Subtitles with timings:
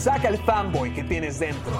[0.00, 1.72] Saca el fanboy que tienes dentro.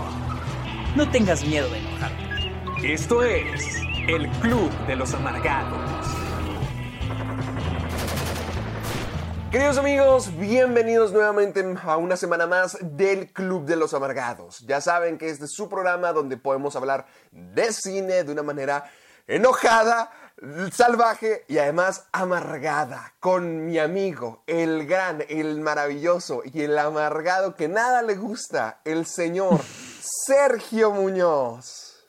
[0.94, 2.92] No tengas miedo de enojarte.
[2.92, 5.80] Esto es el Club de los Amargados.
[9.50, 14.66] Queridos amigos, bienvenidos nuevamente a una semana más del Club de los Amargados.
[14.66, 18.84] Ya saben que este es su programa donde podemos hablar de cine de una manera
[19.26, 20.10] enojada,
[20.72, 27.68] salvaje y además amargada con mi amigo, el gran, el maravilloso y el amargado que
[27.68, 29.60] nada le gusta, el señor
[30.26, 32.06] Sergio Muñoz.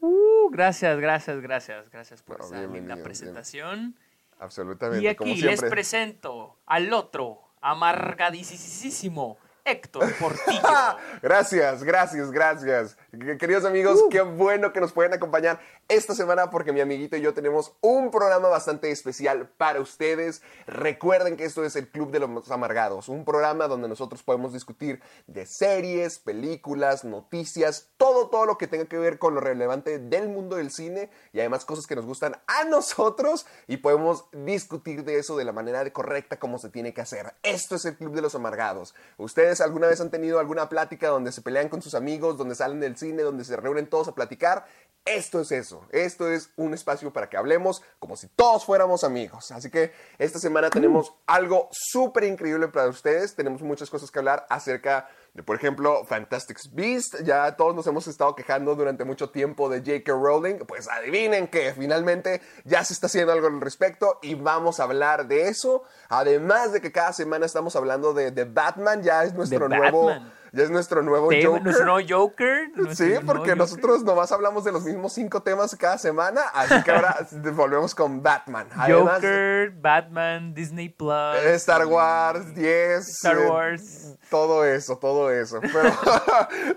[0.00, 3.04] Uh, gracias, gracias, gracias, gracias por No, esa bienvenido, linda bien.
[3.04, 3.96] presentación.
[4.38, 5.10] Absolutamente.
[5.10, 10.60] Y como aquí les presento al otro amargadísimo Héctor Portillo.
[11.22, 12.96] Gracias, gracias, gracias.
[13.12, 14.08] Qu- Queridos amigos, Uh.
[14.10, 18.10] qué bueno que nos pueden acompañar esta semana porque mi amiguito y yo tenemos un
[18.10, 20.42] programa bastante especial para ustedes.
[20.66, 25.00] Recuerden que esto es el Club de los Amargados, un programa donde nosotros podemos discutir
[25.26, 30.28] de series, películas, noticias, todo, todo lo que tenga que ver con lo relevante del
[30.28, 35.18] mundo del cine y además cosas que nos gustan a nosotros y podemos discutir de
[35.18, 37.34] eso de la manera correcta como se tiene que hacer.
[37.42, 38.94] Esto es el Club de los Amargados.
[39.16, 42.80] ¿Ustedes alguna vez han tenido alguna plática donde se pelean con sus amigos, donde salen
[42.80, 44.64] del cine, donde se reúnen todos a platicar?
[45.04, 45.86] Esto es eso.
[45.90, 49.50] Esto es un espacio para que hablemos como si todos fuéramos amigos.
[49.50, 53.34] Así que esta semana tenemos algo súper increíble para ustedes.
[53.34, 57.22] Tenemos muchas cosas que hablar acerca de, por ejemplo, Fantastic Beast.
[57.24, 60.12] Ya todos nos hemos estado quejando durante mucho tiempo de J.K.
[60.12, 60.58] Rowling.
[60.66, 65.26] Pues adivinen que finalmente ya se está haciendo algo al respecto y vamos a hablar
[65.26, 65.82] de eso.
[66.08, 69.02] Además de que cada semana estamos hablando de, de Batman.
[69.02, 70.06] Ya es nuestro nuevo...
[70.06, 70.32] Batman.
[70.54, 71.62] Ya es nuestro nuevo Joker.
[71.62, 72.68] Nuestro nuevo Joker.
[72.76, 73.56] nuestro Sí, nuevo porque Joker.
[73.56, 78.22] nosotros nomás hablamos de los mismos cinco temas cada semana, así que ahora volvemos con
[78.22, 78.68] Batman.
[78.76, 81.36] Además, Joker, Batman, Disney Plus.
[81.42, 83.08] eh, Star Wars 10.
[83.08, 84.14] Star eh, Wars.
[84.30, 85.60] Todo eso, todo eso.
[85.60, 85.92] Pero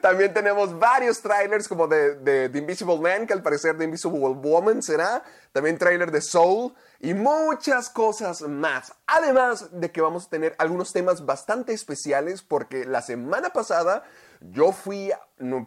[0.01, 4.29] también tenemos varios trailers como de, de The Invisible Man, que al parecer The Invisible
[4.35, 5.23] Woman será.
[5.51, 8.93] También trailer de Soul y muchas cosas más.
[9.05, 14.03] Además de que vamos a tener algunos temas bastante especiales porque la semana pasada
[14.41, 15.11] yo fui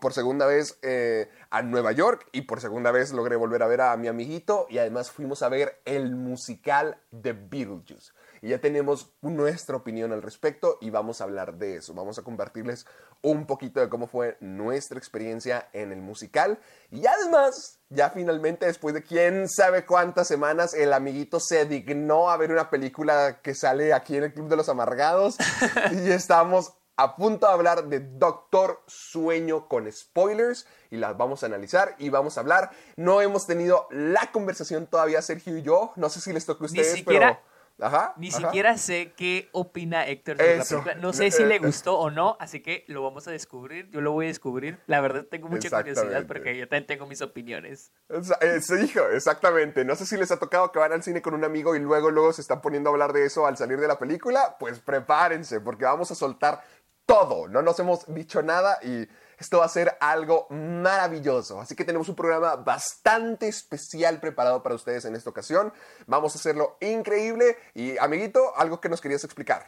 [0.01, 3.81] por segunda vez eh, a Nueva York y por segunda vez logré volver a ver
[3.81, 8.13] a mi amiguito y además fuimos a ver el musical de Beetlejuice.
[8.43, 11.95] Y ya tenemos nuestra opinión al respecto y vamos a hablar de eso.
[11.95, 12.87] Vamos a compartirles
[13.23, 16.59] un poquito de cómo fue nuestra experiencia en el musical.
[16.91, 22.37] Y además, ya finalmente, después de quién sabe cuántas semanas, el amiguito se dignó a
[22.37, 25.37] ver una película que sale aquí en el Club de los Amargados.
[25.93, 31.47] y estamos a punto de hablar de Doctor Sueño con spoilers y las vamos a
[31.47, 32.71] analizar y vamos a hablar.
[32.97, 35.93] No hemos tenido la conversación todavía, Sergio y yo.
[35.97, 37.50] No sé si les toca a Ni ustedes, siquiera- pero...
[37.81, 38.39] Ajá, Ni ajá.
[38.39, 40.83] siquiera sé qué opina Héctor sobre la Eso.
[40.83, 40.95] película.
[40.97, 41.61] No sé si le Eh, eh.
[41.67, 43.89] gustó o no, así que lo vamos a descubrir.
[43.91, 44.79] Yo lo voy a descubrir.
[44.87, 47.93] La verdad tengo mucha curiosidad porque yo también tengo mis opiniones.
[48.41, 49.85] Eh, sí, hijo, exactamente.
[49.85, 52.11] No sé si les ha tocado que van al cine con un amigo y luego,
[52.11, 54.57] luego se están poniendo a hablar de eso al salir de la película.
[54.59, 56.63] Pues prepárense, porque vamos a soltar
[57.07, 57.49] todo.
[57.49, 59.09] No nos hemos dicho nada y
[59.41, 61.61] esto va a ser algo maravilloso.
[61.61, 65.73] Así que tenemos un programa bastante especial preparado para ustedes en esta ocasión.
[66.07, 67.57] Vamos a hacerlo increíble.
[67.75, 69.67] Y, amiguito, algo que nos querías explicar.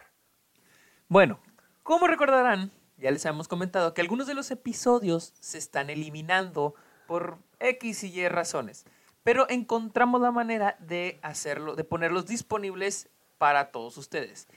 [1.08, 1.40] Bueno,
[1.82, 6.74] como recordarán, ya les hemos comentado que algunos de los episodios se están eliminando
[7.06, 8.84] por X y Y razones.
[9.24, 13.08] Pero encontramos la manera de hacerlo, de ponerlos disponibles
[13.38, 14.48] para todos ustedes.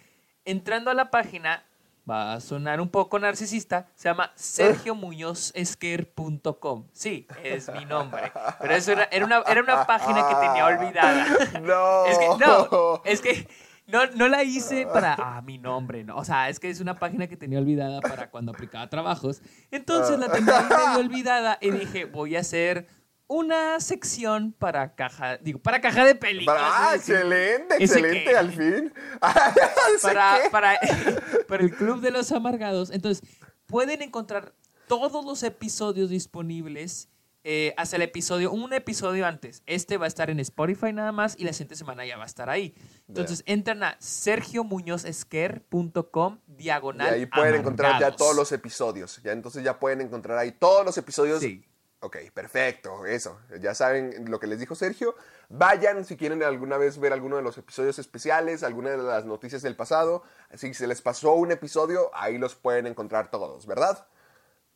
[0.43, 1.63] Entrando a la página,
[2.09, 6.87] va a sonar un poco narcisista, se llama sergiomuñozesquer.com.
[6.91, 8.31] Sí, es mi nombre.
[8.61, 11.25] Pero eso era, era, una, era una página que tenía olvidada.
[11.61, 12.05] No.
[12.05, 13.47] Es que, no, es que
[13.87, 16.17] no, no la hice para, ah, mi nombre, no.
[16.17, 19.41] O sea, es que es una página que tenía olvidada para cuando aplicaba trabajos.
[19.71, 20.67] Entonces la tenía
[20.97, 22.87] olvidada y dije, voy a hacer
[23.27, 26.61] una sección para caja, digo, para caja de películas.
[26.63, 28.93] Ah, excelente, excelente, al fin.
[29.95, 30.79] ¿Ese para, para,
[31.47, 32.91] para el Club de los Amargados.
[32.91, 33.27] Entonces,
[33.65, 34.53] pueden encontrar
[34.87, 37.09] todos los episodios disponibles
[37.47, 39.61] eh, hasta el episodio, un episodio antes.
[39.67, 42.27] Este va a estar en Spotify nada más y la siguiente semana ya va a
[42.27, 42.73] estar ahí.
[43.07, 47.13] Entonces entran a sergiomuñozesquer.com Y diagonal.
[47.13, 49.21] ahí pueden encontrar ya todos los episodios.
[49.23, 51.39] Ya entonces ya pueden encontrar ahí todos los episodios.
[51.39, 51.63] Sí.
[52.05, 53.39] Ok, perfecto, eso.
[53.59, 55.15] Ya saben lo que les dijo Sergio.
[55.49, 59.63] Vayan si quieren alguna vez ver alguno de los episodios especiales, alguna de las noticias
[59.63, 60.21] del pasado.
[60.53, 64.05] Si se les pasó un episodio, ahí los pueden encontrar todos, ¿verdad?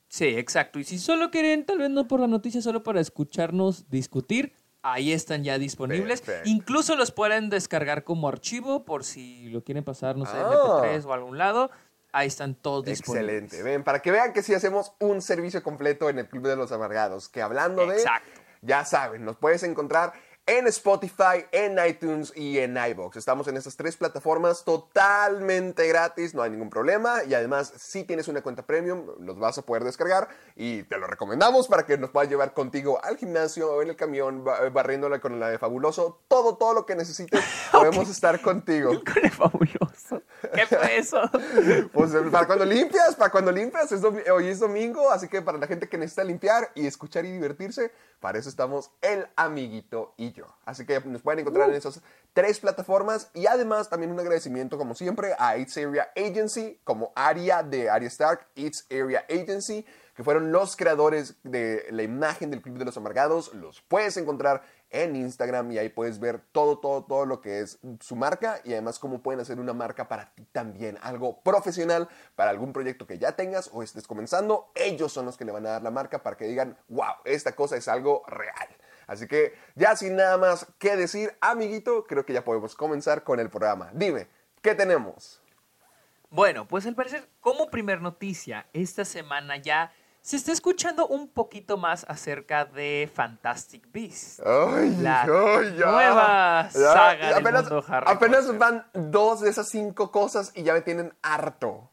[0.07, 0.79] Sí, exacto.
[0.79, 5.11] Y si solo quieren, tal vez no por la noticia, solo para escucharnos discutir, ahí
[5.13, 6.21] están ya disponibles.
[6.21, 6.49] Perfecto.
[6.49, 10.49] Incluso los pueden descargar como archivo por si lo quieren pasar, no sé, Ah.
[10.81, 11.69] MP3 o a algún lado.
[12.11, 13.44] Ahí están todos disponibles.
[13.44, 13.63] Excelente.
[13.63, 16.71] Ven, para que vean que sí hacemos un servicio completo en el Club de los
[16.71, 17.29] Amargados.
[17.29, 17.97] Que hablando de.
[17.97, 18.29] Exacto.
[18.61, 20.11] Ya saben, nos puedes encontrar
[20.45, 23.17] en Spotify, en iTunes y en iBox.
[23.17, 27.23] Estamos en estas tres plataformas totalmente gratis, no hay ningún problema.
[27.23, 31.06] Y además, si tienes una cuenta premium, los vas a poder descargar y te lo
[31.07, 35.19] recomendamos para que nos puedas llevar contigo al gimnasio o en el camión, ba- barriéndola
[35.21, 36.19] con la de fabuloso.
[36.27, 37.41] Todo, todo lo que necesites,
[37.71, 38.89] podemos estar contigo.
[39.06, 40.23] Con el fabuloso.
[40.53, 41.21] ¿Qué fue eso?
[41.94, 45.57] Pues eh, para cuando limpias, para cuando limpias, es hoy es domingo, así que para
[45.57, 50.31] la gente que necesita limpiar y escuchar y divertirse, para eso estamos el amiguito y
[50.31, 50.45] yo.
[50.65, 52.01] Así que nos pueden encontrar en esas
[52.33, 57.63] tres plataformas y además también un agradecimiento como siempre a It's Area Agency, como área
[57.63, 59.85] de Arya Stark, It's Area Agency,
[60.19, 63.54] que fueron los creadores de la imagen del Club de los Amargados.
[63.54, 67.80] Los puedes encontrar en Instagram y ahí puedes ver todo, todo, todo lo que es
[68.01, 72.50] su marca y además cómo pueden hacer una marca para ti también, algo profesional para
[72.50, 74.74] algún proyecto que ya tengas o estés comenzando.
[74.75, 77.56] Ellos son los que le van a dar la marca para que digan, wow, esta
[77.56, 78.68] cosa es algo real.
[79.07, 83.39] Así que ya sin nada más que decir, amiguito, creo que ya podemos comenzar con
[83.39, 83.89] el programa.
[83.94, 84.27] Dime,
[84.62, 85.42] ¿qué tenemos?
[86.30, 91.77] Bueno, pues al parecer, como primer noticia, esta semana ya se está escuchando un poquito
[91.77, 94.42] más acerca de Fantastic Beasts.
[94.45, 95.86] Ay, La ya.
[95.92, 98.60] nueva Ya, saga del apenas, mundo Harry apenas Potter.
[98.60, 101.89] van dos de esas cinco cosas y ya me tienen harto.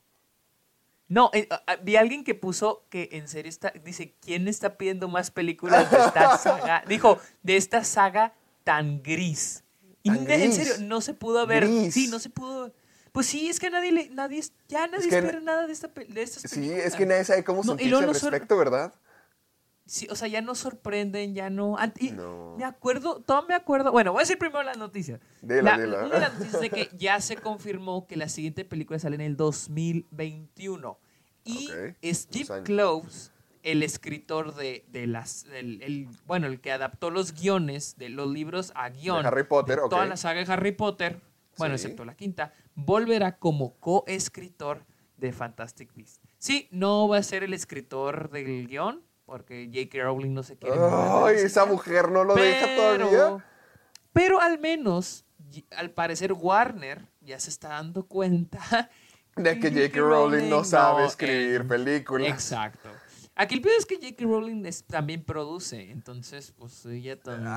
[1.09, 1.49] No, eh,
[1.83, 5.89] vi a alguien que puso que en serio está, dice, ¿quién está pidiendo más películas
[5.91, 6.83] de esta saga?
[6.89, 8.35] Dijo, de esta saga
[8.65, 9.63] tan gris.
[10.03, 11.65] Y en serio, no se pudo ver.
[11.67, 11.95] Gris.
[11.95, 12.73] Sí, no se pudo.
[13.17, 16.21] Pues sí, es que nadie le, nadie, ya nadie que- espera nada de, esta, de
[16.23, 16.85] estas Sí, películas.
[16.85, 18.93] es que nadie sabe cómo No, sentirse al respecto, ¿verdad?
[19.87, 21.79] Sí, o sea, ya no sorprenden, ya no.
[21.79, 22.57] ant- y No.
[22.59, 23.91] Me acuerdo, todo me acuerdo.
[23.91, 25.19] Bueno, voy a decir primero la noticia.
[25.41, 25.99] Dila, La- dila.
[26.05, 29.15] Una de las noticias es de que ya se confirmó que la siguiente película sale
[29.15, 30.99] en el 2021.
[31.45, 32.63] Y Ok, Steve.
[32.65, 33.33] Cloves,
[33.63, 35.45] el escritor de, de las.
[35.55, 39.23] el- el- bueno, el que adaptó los guiones de los libros a guion.
[39.23, 39.89] De Harry Potter, de.
[39.89, 41.21] Toda la saga de Harry Potter,
[41.57, 41.85] bueno, Sí.
[41.85, 44.85] excepto la quinta, volverá como coescritor
[45.17, 46.21] de Fantastic Beasts.
[46.39, 50.05] Sí, no va a ser el escritor del guion, porque J.K.
[50.05, 50.77] Rowling no se quiere.
[50.79, 53.45] Ay, esa mujer no lo deja todavía.
[54.13, 55.25] Pero al menos,
[55.77, 58.89] al parecer Warner ya se está dando cuenta
[59.37, 59.99] De que J.K.
[60.01, 62.29] Rowling no sabe escribir eh, películas.
[62.29, 62.89] Exacto.
[63.35, 64.25] Aquí el peor es que J.K.
[64.25, 67.53] Rowling es- también produce, entonces pues ella también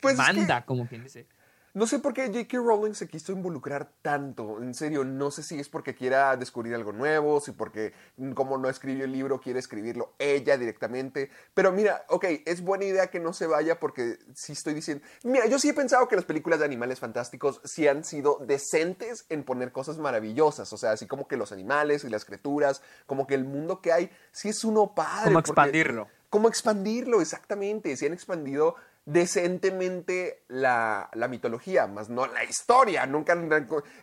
[0.00, 1.28] pues es que- manda, como quien dice.
[1.74, 2.58] No sé por qué J.K.
[2.58, 4.62] Rowling se quiso involucrar tanto.
[4.62, 8.58] En serio, no sé si es porque quiera descubrir algo nuevo, si porque mm, como
[8.58, 11.30] no escribió el libro, quiere escribirlo ella directamente.
[11.54, 15.02] Pero mira, ok, es buena idea que no se vaya porque sí estoy diciendo...
[15.24, 19.24] Mira, yo sí he pensado que las películas de animales fantásticos sí han sido decentes
[19.30, 20.70] en poner cosas maravillosas.
[20.74, 23.92] O sea, así como que los animales y las criaturas, como que el mundo que
[23.92, 25.24] hay, sí es uno padre.
[25.24, 26.08] Como porque- expandirlo.
[26.28, 27.96] cómo expandirlo, exactamente.
[27.96, 33.06] Si han expandido decentemente la, la mitología, más no la historia.
[33.06, 33.50] Nunca han-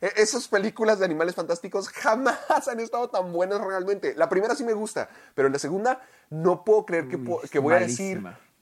[0.02, 4.14] e- esas películas de animales fantásticos jamás han estado tan buenas realmente.
[4.16, 7.60] La primera sí me gusta, pero en la segunda no puedo creer que, Uy, que
[7.60, 8.18] voy a decir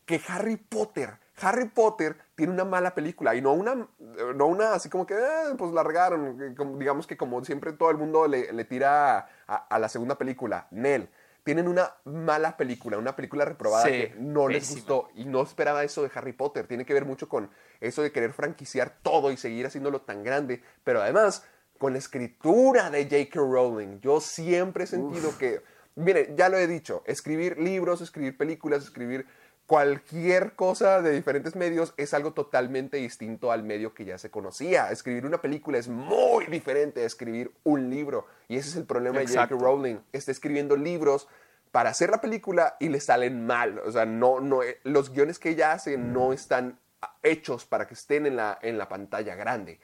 [0.06, 3.88] que Harry Potter, Harry Potter tiene una mala película y no una,
[4.36, 6.38] no una así como que, "Ah, pues la regaron.
[6.38, 9.89] que como- digamos que como siempre todo el mundo le, le tira a, a la
[9.89, 11.10] segunda película, Nell.
[11.48, 15.82] Tienen una mala película, una película reprobada Sí, que no les gustó y no esperaba
[15.86, 16.68] eso de Harry Potter.
[16.68, 17.50] Tiene que ver mucho con
[17.80, 21.46] eso de querer franquiciar todo y seguir haciéndolo tan grande, pero además
[21.77, 23.39] con la escritura de J.K.
[23.39, 24.01] Rowling.
[24.01, 25.62] Yo siempre he sentido que,
[25.96, 29.25] mire, ya lo he dicho, escribir libros, escribir películas, escribir
[29.67, 34.89] cualquier cosa de diferentes medios es algo totalmente distinto al medio que ya se conocía.
[34.91, 38.25] Escribir una película es muy diferente a escribir un libro.
[38.47, 39.27] Y ese es el problema de.
[39.27, 39.55] J.K.
[39.55, 39.97] Rowling.
[40.13, 41.27] Está escribiendo libros
[41.71, 43.79] para hacer la película y le salen mal.
[43.79, 46.79] O sea, no, no, eh, los guiones que ella hace no están
[47.21, 49.79] hechos para que estén en la, en la pantalla grande.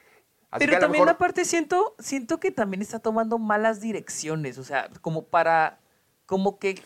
[0.50, 4.88] Así Pero también mejor- aparte siento, siento que también está tomando malas direcciones, o sea,
[5.02, 5.78] como para,
[6.26, 6.80] como que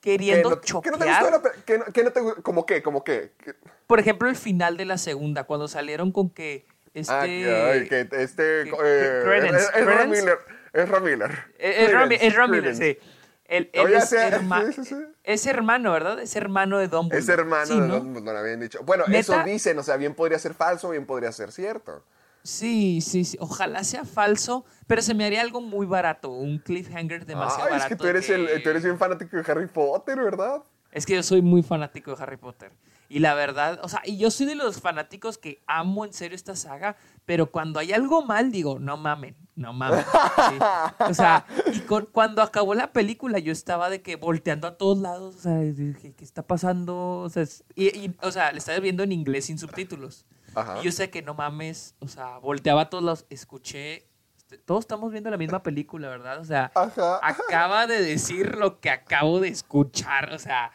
[0.00, 0.82] queriendo ¿Qué no, choquear.
[0.82, 2.82] ¿qué no te gustó de la pe- qué no- qué no te gu- ¿Cómo qué?
[2.82, 3.32] ¿Cómo qué?
[3.86, 7.12] Por ejemplo, el final de la segunda, cuando salieron con que este...
[7.12, 8.64] Ah, que, ay, que este...
[8.64, 10.06] que- eh, Credence, es, es Credence.
[10.22, 10.38] Miller.
[10.72, 11.30] Es Ron Miller.
[11.58, 12.98] Eh, Es Ron, Credence, es Ron Miller, Credence.
[13.02, 13.08] sí.
[13.46, 14.96] Él, él Oye, es, sí, herma- sí, sí, sí.
[15.24, 16.20] es hermano, ¿verdad?
[16.20, 17.18] Es hermano de Dumbledore.
[17.20, 18.20] Es hermano Sí, de ¿no?
[18.20, 18.80] Lo habían dicho.
[18.84, 19.18] Bueno, ¿Neta?
[19.18, 22.04] eso dicen, o sea, bien podría ser falso, bien podría ser cierto.
[22.42, 23.36] Sí, sí, sí.
[23.40, 26.30] Ojalá sea falso, pero se me haría algo muy barato.
[26.30, 27.84] Un cliffhanger demasiado Ay, barato.
[27.86, 30.62] es que tú eres, el, tú eres bien fanático de Harry Potter, ¿verdad?
[30.92, 32.72] Es que yo soy muy fanático de Harry Potter.
[33.08, 36.36] Y la verdad, o sea, y yo soy de los fanáticos que amo en serio
[36.36, 40.04] esta saga, pero cuando hay algo mal, digo, no mamen, no mamen.
[40.04, 40.56] Sí.
[41.08, 41.44] O sea,
[41.74, 45.40] y con- cuando acabó la película, yo estaba de que volteando a todos lados, o
[45.40, 47.18] sea, dije, ¿qué está pasando?
[47.18, 50.24] O sea, es- y, y, o sea, le estaba viendo en inglés sin subtítulos.
[50.54, 50.80] Ajá.
[50.80, 54.06] Y yo sé que no mames, o sea, volteaba a todos lados, escuché.
[54.36, 56.40] este, Todos estamos viendo la misma película, ¿verdad?
[56.40, 57.20] O sea, Ajá.
[57.22, 60.32] acaba de decir lo que acabo de escuchar.
[60.32, 60.72] O sea,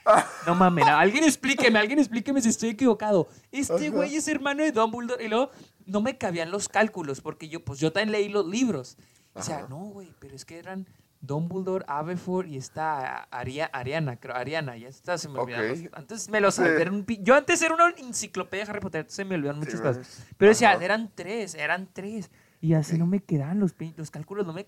[0.47, 0.85] no mames.
[0.87, 3.27] Alguien explíqueme, alguien explíqueme si estoy equivocado.
[3.51, 3.95] Este Ajá.
[3.95, 5.23] güey es hermano de Dumbledore.
[5.23, 5.51] Y luego
[5.85, 8.97] no me cabían los cálculos porque yo, pues yo también leí los libros.
[9.33, 10.87] O sea, no, güey, pero es que eran
[11.25, 15.71] Dumbledore, Aberforth y esta Aria- Ariana, creo, Ariana, ya está, se me olvidaron.
[15.71, 15.77] Ok.
[15.85, 16.61] los- Antes me los Sí.
[16.63, 20.23] un Yo antes era una enciclopedia de Harry Potter, se me olvidaron muchas Sí, cosas.
[20.37, 22.29] Pero decía, eran tres, eran tres.
[22.61, 24.65] Y así no me quedaban los, los cálculos, no me...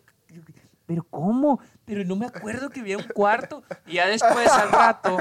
[0.86, 1.60] Pero ¿cómo?
[1.86, 3.64] Pero no me acuerdo que había un cuarto.
[3.86, 5.18] Y ya después, al rato,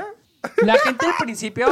[0.58, 1.68] la gente al principio...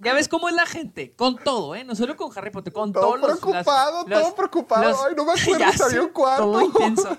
[0.00, 1.82] Ya ves cómo es la gente, con todo, ¿eh?
[1.82, 3.40] No solo con Harry Potter, con Todo todos los...
[3.40, 4.96] preocupado, las- todo preocupado.
[5.08, 6.44] Ay, no me acuerdo si había un cuarto.
[6.44, 7.16] Todo intenso.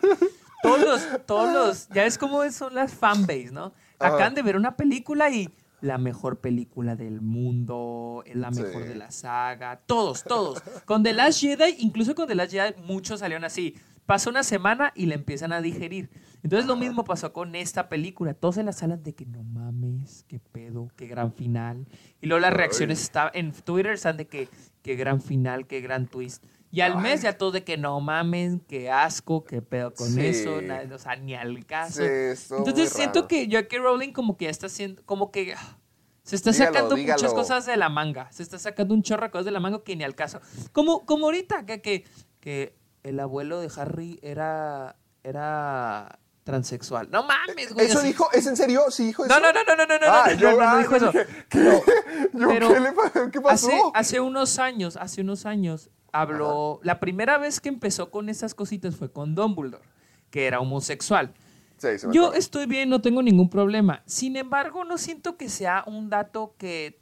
[0.61, 3.73] Todos los, todos los, ya ves cómo son las fanbase, ¿no?
[3.99, 5.49] Acaban de ver una película y
[5.81, 8.61] la mejor película del mundo, es la Sí.
[8.61, 10.61] mejor de la saga, todos, todos.
[10.85, 13.75] Con The Last Jedi, incluso con The Last Jedi, muchos salieron así.
[14.05, 16.09] Pasa una semana y la empiezan a digerir.
[16.41, 18.33] Entonces lo mismo pasó con esta película.
[18.33, 21.85] Todos en las salas de que no mames, qué pedo, qué gran final.
[22.19, 24.49] Y luego las reacciones en Twitter están de que
[24.81, 26.43] qué gran final, qué gran twist.
[26.71, 30.25] Y al mes ya todos de que no mames, qué asco, qué pedo con Sí.
[30.25, 32.03] eso, na- o sea, ni al caso.
[32.03, 33.27] Sí, Entonces siento raro.
[33.27, 33.77] que J.K.
[33.79, 35.77] Rowling como que ya está haciendo, como que ah,
[36.23, 37.33] se está Dígalo, sacando muchas dígalo.
[37.33, 38.31] cosas de la manga.
[38.31, 40.41] Se está sacando un chorro de cosas de la manga que ni al caso.
[40.71, 42.05] Como, como ahorita, que, que,
[42.39, 47.09] que el abuelo de Harry era, era transexual.
[47.11, 47.87] No mames, güey.
[47.87, 48.27] ¿Eso así- dijo?
[48.31, 48.83] ¿Es en serio?
[48.89, 49.33] ¿Sí dijo eso?
[49.33, 50.95] No, no, no, no, no, no, no, Ah, no, yo- no, no, no ah, dijo
[50.95, 51.11] eso.
[51.11, 51.25] ¿qué?
[52.33, 53.67] Yo, Pero ¿qué, le qué pasó?
[53.69, 56.79] Hace, hace unos años, hace unos años, habló.
[56.83, 59.83] La primera vez que empezó con esas cositas fue con Dumbledore,
[60.29, 61.33] que era homosexual.
[61.77, 64.01] Sí, se me Yo estoy bien, no tengo ningún problema.
[64.05, 66.99] Sin embargo, no siento que sea un dato que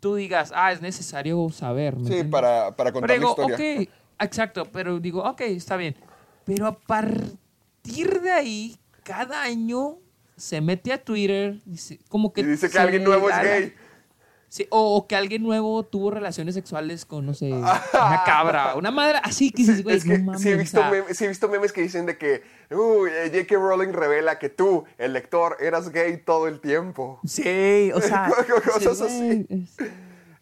[0.00, 1.94] tú digas, ah, es necesario saber.
[1.96, 2.30] ¿me Sí, entiendes?
[2.30, 3.82] para, para contar Pero digo, la historia.
[3.82, 3.88] ok,
[4.20, 5.96] exacto, pero digo, ok, está bien.
[6.44, 9.98] Pero a partir de ahí, cada año
[10.36, 12.42] se mete a Twitter, dice, como que...
[12.42, 13.74] Y dice que alguien nuevo es gay.
[14.54, 18.92] Sí, o, o que alguien nuevo tuvo relaciones sexuales con, no sé, una cabra, una
[18.92, 21.28] madre, así que dices, güey, Es que no mames, sí, he visto memes, sí he
[21.28, 23.56] visto memes que dicen de que uy, eh, J.K.
[23.56, 27.18] Rowling revela que tú, el lector, eras gay todo el tiempo.
[27.26, 28.30] Sí, o sea,
[28.64, 29.46] Cosas dices, así.
[29.50, 29.76] es-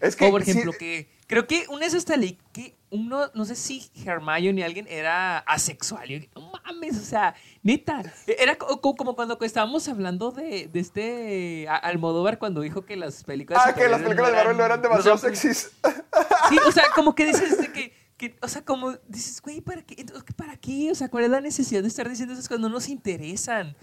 [0.02, 3.30] Es que o por sí- ejemplo, que creo que una vez hasta leí que uno,
[3.34, 6.10] no sé si Hermione y alguien era asexual.
[6.10, 8.02] Y no mames, o sea, neta.
[8.26, 13.24] Era co- co- como cuando estábamos hablando de, de este Almodóvar cuando dijo que las
[13.24, 13.62] películas.
[13.64, 15.70] Ah, que las películas de Marvel no eran demasiado son- sexys.
[16.50, 20.04] Sí, o sea, como que dices de que, o sea, como dices, güey, ¿para qué?
[20.36, 20.90] ¿Para qué?
[20.90, 22.60] O sea, ¿cuál es la necesidad de estar diciendo esas cosas?
[22.60, 23.74] No nos interesan.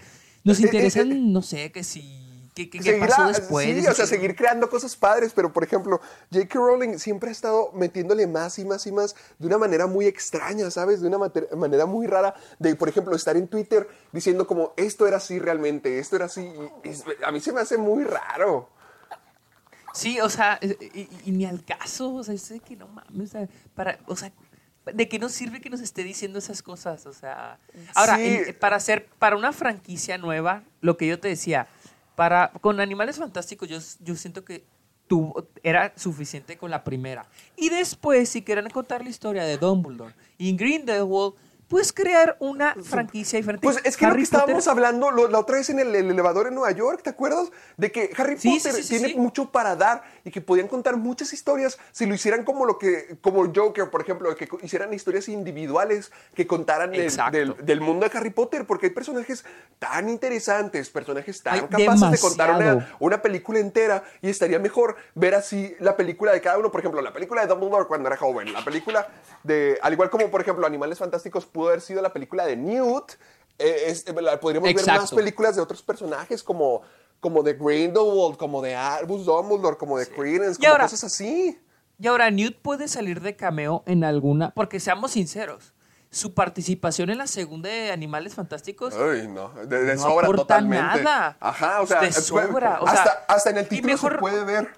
[0.44, 2.29] Nos Eh, eh, interesan, eh, no sé, que si...
[2.64, 3.64] ¿Qué, qué- qué Seguir pasó después?
[3.66, 6.00] sí, o sea, seguir creando cosas padres, pero por ejemplo,
[6.32, 6.58] J.K.
[6.58, 10.70] Rowling siempre ha estado metiéndole más y más y más de una manera muy extraña,
[10.70, 11.00] ¿sabes?
[11.00, 11.18] De una
[11.56, 15.98] manera muy rara, de por ejemplo, estar en Twitter diciendo como, esto era así realmente,
[15.98, 16.42] esto era así,
[16.84, 18.68] y- y a mí se me hace muy raro.
[19.92, 22.86] Sí, o sea, y, y- y ni al caso, o sea, es de que no
[22.88, 24.30] mames, o sea, para, o sea,
[24.92, 27.06] ¿de qué nos sirve que nos esté diciendo esas cosas?
[27.06, 27.58] O sea,
[27.94, 28.52] ahora, Sí.
[28.60, 31.66] para hacer, para una franquicia nueva, lo que yo te decía,
[32.60, 34.64] con Animales Fantásticos, yo, siento que
[35.62, 37.26] era suficiente con la primera.
[37.56, 41.34] Y después, si quieren contar la historia de Dumbledore y Grindelwald,
[41.70, 43.62] pues crear una franquicia diferente.
[43.64, 45.94] Pues es que lo Harry que estábamos Potter- hablando lo- la otra vez en el,
[45.94, 47.52] el elevador en Nueva York, ¿te acuerdas?
[47.76, 50.96] De que Harry Sí, Potter sí, sí, tiene mucho para dar y que podían contar
[50.96, 55.28] muchas historias si lo hicieran como lo que, como Joker, por ejemplo, que hicieran historias
[55.28, 59.44] individuales que contaran del, del- del mundo de Harry Potter, porque hay personajes
[59.78, 62.78] tan interesantes, personajes tan Hay capaces de contar demasiado.
[62.78, 66.72] una, una película entera y estaría mejor ver así la película de cada uno.
[66.72, 69.06] Por ejemplo, la película de Dumbledore cuando era joven, la película
[69.44, 73.12] de, al igual como por ejemplo Animales Fantásticos pudo haber sido la película de Newt.
[73.62, 75.16] eh, es- eh, podríamos ver más Exacto.
[75.16, 76.80] películas de otros personajes como
[77.20, 81.60] como de Grindelwald, como de Albus Dumbledore, como de Credence, Y como ahora- cosas así.
[81.98, 85.74] Y ahora, Newt puede salir de cameo en alguna, porque seamos sinceros,
[86.10, 90.42] su participación en la segunda de Animales Fantásticos Ay, no, de, de no sobra aporta
[90.44, 91.02] totalmente.
[91.02, 91.36] nada.
[91.40, 94.18] Ajá, o sea, De eh, sobra, o hasta, sea, hasta en el título mejor- se
[94.18, 94.70] puede ver.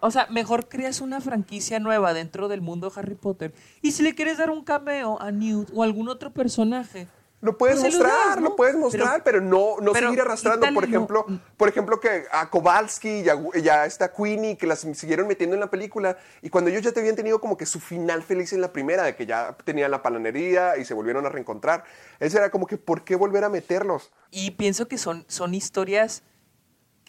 [0.00, 3.52] O sea, mejor creas una franquicia nueva dentro del mundo de Harry Potter.
[3.82, 7.06] Y si le quieres dar un cameo a Newt o a algún otro personaje,
[7.42, 8.50] Lo puedes Pues mostrar, das, ¿no?
[8.50, 10.66] lo puedes mostrar, pero, no, no pero seguir arrastrando.
[10.74, 11.26] Por no- ejemplo,
[11.56, 13.22] por ejemplo, que a Kowalski
[13.54, 16.18] y a, esta Queenie que las siguieron metiendo en la película.
[16.42, 19.04] Y cuando ellos ya te habían tenido como que su final feliz en la primera,
[19.04, 21.84] de que ya tenían la panadería y se volvieron a reencontrar.
[22.18, 24.10] Ese era como que, ¿por qué volver a meterlos?
[24.30, 26.22] Y pienso que son, son historias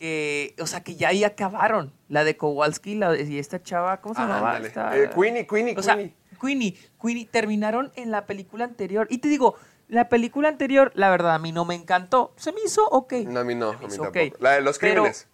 [0.01, 1.93] que, o sea, que ya ahí acabaron.
[2.10, 4.58] La de Kowalski la de- y esta chava, ¿cómo se Ah, llamaba?
[4.58, 6.15] Esta- Eh, Queenie, Queenie, o sea, Queenie.
[6.41, 9.05] Queenie, Queenie, terminaron en la película anterior.
[9.12, 9.55] Y te digo,
[9.88, 12.34] la película anterior, la verdad, a mí no me encantó.
[12.36, 13.13] Se me hizo ok.
[13.27, 14.38] No, a mí no, a mí tampoco.
[14.39, 15.27] La de los crímenes.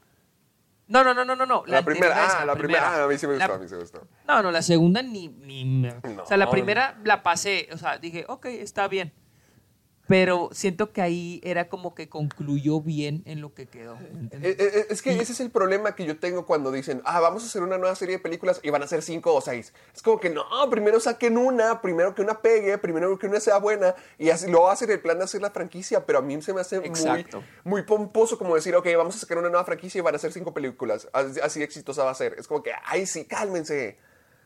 [0.90, 1.64] No, no, no, no, no, no.
[1.66, 3.74] La, primera, ah, la primera, ah, a mí sí me gustó, La- a mí sí
[3.76, 4.06] me gustó.
[4.28, 5.30] No, no, la segunda ni...
[5.30, 6.24] ni No.
[6.24, 9.14] O sea, la primera la pasé, o sea, dije, ok, está bien.
[10.08, 13.98] Pero siento que ahí era como que concluyó bien en lo que quedó.
[13.98, 14.60] ¿me entiendes?
[14.60, 17.44] Eh, eh, Es que ese es el problema que yo tengo cuando dicen, ah, vamos
[17.44, 19.74] a hacer una nueva serie de películas y van a ser cinco o seis.
[19.94, 23.58] Es como que no, primero saquen una, primero que una pegue, primero que una sea
[23.58, 26.06] buena y así luego hacen el plan de hacer la franquicia.
[26.06, 27.26] Pero a mí se me hace muy,
[27.64, 30.32] muy pomposo como decir, ok, vamos a sacar una nueva franquicia y van a ser
[30.32, 31.10] cinco películas.
[31.12, 32.36] Así, así exitosa va a ser.
[32.38, 33.98] Es como que, ay, sí, cálmense.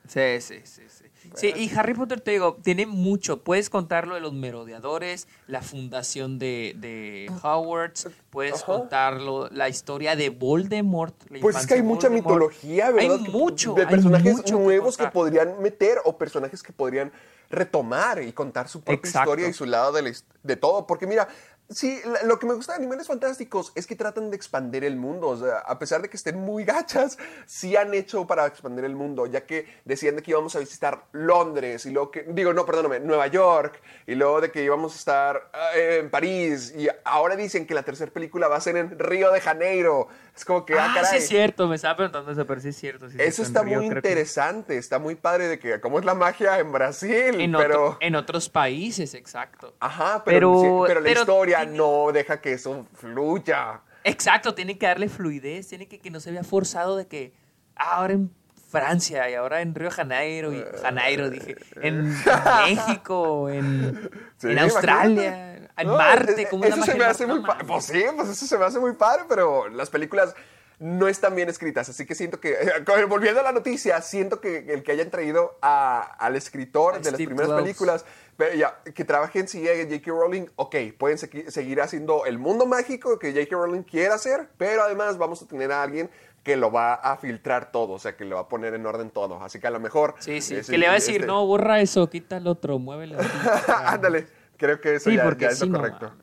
[0.07, 1.05] Sí, sí, sí, sí.
[1.35, 3.41] Sí, y Harry Potter, te digo, tiene mucho.
[3.41, 8.65] Puedes contar lo de los merodeadores, la fundación de, de Hogwarts, puedes Ajá.
[8.65, 11.15] contarlo, la historia de Voldemort.
[11.29, 13.19] la Pues es que hay mucha mitología, ¿verdad?
[13.23, 13.73] Hay mucho.
[13.73, 17.11] De personajes mucho nuevos que, podrían meter o personajes que podrían
[17.49, 19.31] retomar y contar su propia Exacto.
[19.31, 20.11] historia y su lado de, la
[20.43, 20.87] de todo.
[20.87, 21.27] Porque mira,
[21.73, 25.37] sí, lo que me gusta de Animales Fantásticos es que tratan de expandir el mundo.
[25.65, 29.45] A pesar de que estén muy gachas, sí han hecho para expandir el mundo, ya
[29.45, 33.27] que decían de que íbamos a visitar Londres y luego que, digo, no, perdóname, Nueva
[33.27, 37.73] York y luego de que íbamos a estar ah, en París y ahora dicen que
[37.73, 40.07] la tercera película va a ser en Río de Janeiro.
[40.41, 41.17] Es como que, ah, Ah, sí caray.
[41.19, 43.07] es cierto, me estaba preguntando eso, pero sí es cierto.
[43.11, 46.15] sí Eso está Río muy que- interesante, está muy padre de que cómo es la
[46.15, 49.75] magia en Brasil, En, pero otro- en otros países, exacto.
[49.79, 53.81] ajá, pero, Pero- sí, pero la pero historia tiene- no deja que eso fluya.
[54.03, 57.33] Exacto, tiene que darle fluidez, tiene que que no se vea forzado de que
[57.75, 58.31] ah, ahora en
[58.71, 62.03] Francia y ahora en Río de Janeiro, y Janeiro dije, en
[62.65, 65.50] México, en, Sí, en Australia.
[65.81, 67.65] En No, Marte, como es eso la se me hace muy padre.
[67.65, 70.33] Pues sí, pues eso se me hace muy padre, pero las películas
[70.79, 72.55] no están bien escritas, así que siento que,
[73.07, 77.13] volviendo a la noticia, siento que el que hayan traído a- al escritor de las
[77.13, 77.63] Steve primeras Kloves.
[77.63, 80.09] películas, pero ya, que trabaje en sí J.K.
[80.11, 83.55] Rowling, ok, pueden segui- seguir haciendo el mundo mágico que J.K.
[83.55, 86.09] Rowling quiera hacer, pero además vamos a tener a alguien
[86.43, 89.11] que lo va a filtrar todo, o sea, que lo va a poner en orden
[89.11, 90.15] todo, así que a lo mejor...
[90.17, 92.79] Sí, sí, ese- que le va a decir, este- no, borra eso, quita el otro,
[92.79, 93.17] muévele.
[93.17, 93.27] aquí".
[93.85, 94.25] Ándale,
[94.61, 96.13] creo que eso Sí, ya, porque ya es sí, lo correcto.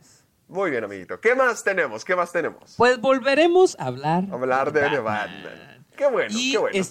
[0.48, 1.20] Muy bien, amiguito.
[1.20, 2.05] ¿Qué más tenemos?
[2.05, 2.74] ¿Qué más tenemos?
[2.79, 4.24] Pues volveremos a hablar.
[4.33, 5.87] Hablar de The Batman.
[5.96, 6.85] Qué bueno, Y qué bueno.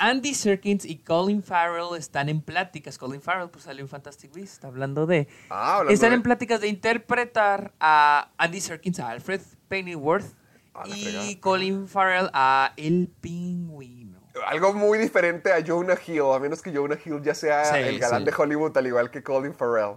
[0.00, 2.98] Andy Serkins y Colin Farrell están en pláticas.
[2.98, 5.28] Colin Farrell pues salió en Fantastic Beasts, está hablando de...
[5.48, 10.26] Ah, hablando están de- en pláticas de interpretar a Andy Serkins, a Alfred Pennyworth,
[10.74, 11.40] A la y fregada.
[11.40, 14.20] Colin Farrell a El Pingüino.
[14.46, 17.98] Algo muy diferente a Jonah Hill, a menos que Jonah Hill ya sea Sí, el
[17.98, 18.30] galán sí.
[18.30, 19.96] de Hollywood, al igual que Colin Farrell.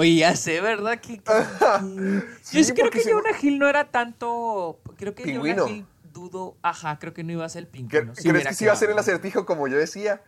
[0.00, 1.00] Oye, ya sé, ¿verdad?
[1.00, 4.78] Que, que- que- Sí, Yo creo que se- Jonah Hill no era tanto...
[4.96, 5.64] Creo que Pingüino.
[5.64, 6.56] Jonah Hill dudo...
[6.62, 8.14] Ajá, creo que no iba a ser el ¿Cre- pingüino.
[8.14, 10.22] Sí ¿Crees que sí iba a ser el acertijo como yo decía?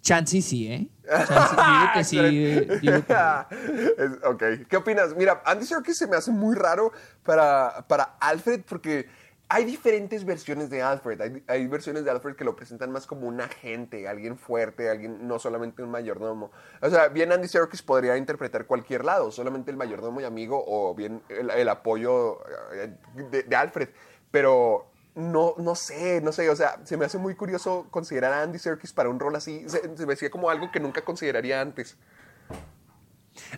[0.00, 0.88] Chansey sí, ¿eh?
[1.06, 2.80] Chansey, digo que sí.
[2.80, 5.14] digo que- ok, ¿qué opinas?
[5.14, 6.90] Mira, Andy Serkis se me hace muy raro
[7.22, 9.10] para, para Alfred porque
[9.52, 11.42] hay diferentes versiones de Alfred.
[11.48, 15.40] Hay, versiones de Alfred que lo presentan más como un agente, alguien fuerte, alguien no
[15.40, 16.52] solamente un mayordomo.
[16.80, 20.94] O sea, bien Andy Serkis podría interpretar cualquier lado, solamente el mayordomo y amigo o
[20.94, 22.38] bien el, el apoyo
[22.72, 22.96] eh,
[23.28, 23.88] de, de Alfred.
[24.30, 24.86] Pero
[25.16, 28.60] no, no sé, no sé, o sea, se me hace muy curioso considerar a Andy
[28.60, 29.68] Serkis para un rol así.
[29.68, 31.96] Se, se me hacía como algo que nunca consideraría antes.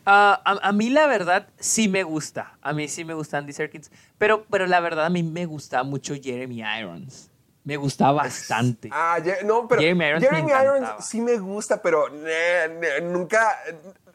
[0.07, 2.57] Ah, a, a mí la verdad sí me gusta.
[2.63, 3.91] A mí sí me gusta Andy Serkins.
[4.19, 7.31] Pero, pero la verdad a mí me gusta mucho Jeremy Irons.
[7.65, 8.89] Me gusta bastante.
[8.93, 11.03] Ah, no, pero Jeremy Jeremy Irons Irons, me encantaba.
[11.03, 13.57] sí me gusta, pero eh, nunca,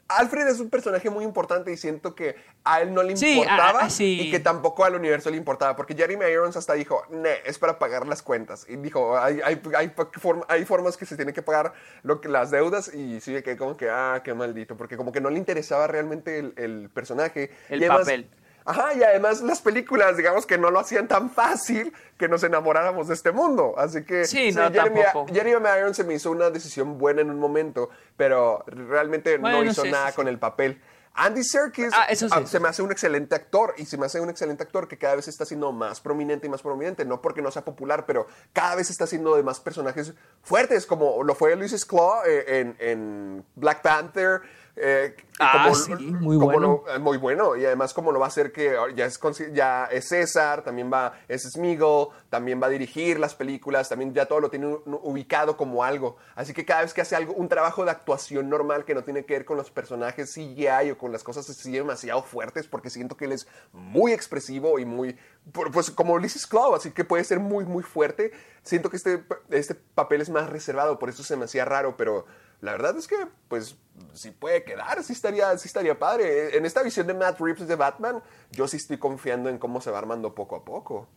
[0.10, 3.82] Alfred es un personaje muy importante y siento que a él no le Sí, importaba
[3.82, 4.22] a- a- sí.
[4.22, 7.78] y que tampoco al universo le importaba, porque Jeremy Irons hasta dijo, "Ne, es para
[7.80, 8.65] pagar las cuentas.
[8.70, 12.30] Y dijo, hay, hay, hay, form- hay formas que se tienen que pagar lo que,
[12.30, 15.38] las deudas y sí, que como que, ah, qué maldito, porque como que no le
[15.38, 17.52] interesaba realmente el, el personaje.
[17.70, 18.30] El Y además- papel.
[18.67, 23.08] Ajá, y además las películas, digamos que no lo hacían tan fácil que nos enamoráramos
[23.08, 23.73] de este mundo.
[23.77, 25.01] Así que Sí, no, Jeremy.
[25.32, 29.84] Jeremy Irons se me hizo una decisión buena en un momento, pero realmente no hizo
[29.84, 30.32] sí, nada sí, con sí.
[30.32, 30.82] el papel.
[31.13, 34.19] Andy Serkis Ah, sí, ah, se me hace un excelente actor y se me hace
[34.19, 37.41] un excelente actor que cada vez está siendo más prominente y más prominente, no porque
[37.41, 41.56] no sea popular, pero cada vez está haciendo de más personajes fuertes, como lo fue
[41.56, 44.41] Luis Claw eh, en, en Black Panther.
[44.80, 46.84] Eh, Ah, como- sí, muy como bueno.
[46.88, 49.86] lo- muy bueno y además como lo va a hacer que ya es, consi- ya
[49.86, 54.40] es César, también va, es Smigel, también va a dirigir las películas, también ya todo
[54.40, 56.18] lo tiene ubicado como algo.
[56.36, 59.26] Así que cada vez que hace algo, un trabajo de actuación normal que no tiene
[59.26, 63.16] que ver con los personajes CGI o con las cosas así demasiado fuertes, porque siento
[63.16, 65.18] que él es muy expresivo y muy,
[65.54, 68.32] pu- pues como Ulysses Claw, así que puede ser muy, muy fuerte.
[68.63, 72.26] Siento que este, este papel es más reservado, por eso se me hacía raro, pero
[72.62, 73.15] la verdad es que,
[73.48, 73.76] pues,
[74.13, 76.58] si puede quedar, sí estaría, sí estaría padre.
[76.58, 79.91] En esta visión de Matt Reeves de Batman, yo sí estoy confiando en cómo se
[79.91, 81.08] va armando poco a poco.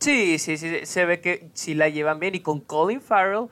[0.00, 2.34] Sí, sí, sí, se ve que sí la llevan bien.
[2.34, 3.48] Y con Colin Farrell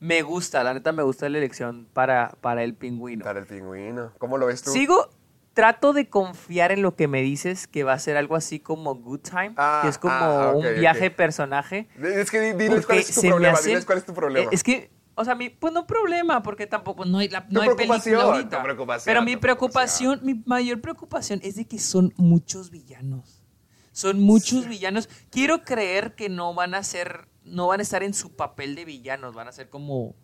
[0.00, 3.24] me gusta, la neta me gusta la elección para, para el pingüino.
[3.24, 4.12] Para el pingüino.
[4.18, 4.70] ¿Cómo lo ves tú?
[4.70, 5.08] Sigo,
[5.54, 8.96] trato de confiar en lo que me dices, que va a ser algo así como
[8.96, 11.88] Good Time, Ah, que es como ah, un viaje personaje.
[12.02, 13.56] Es que di- diles cuál es tu problema.
[13.58, 14.46] hace- Diles cuál es tu problema.
[14.50, 17.60] Eh, Es que, o sea, mi, pues no problema, porque tampoco no hay, la, no
[17.62, 18.62] hay película ahorita.
[18.62, 23.44] preocupación, Pero mi preocupación, mi mayor preocupación es de que son muchos villanos.
[23.92, 25.08] Son muchos villanos.
[25.30, 28.84] Quiero creer que no van a ser, no van a estar en su papel de
[28.84, 30.16] villanos, van a ser como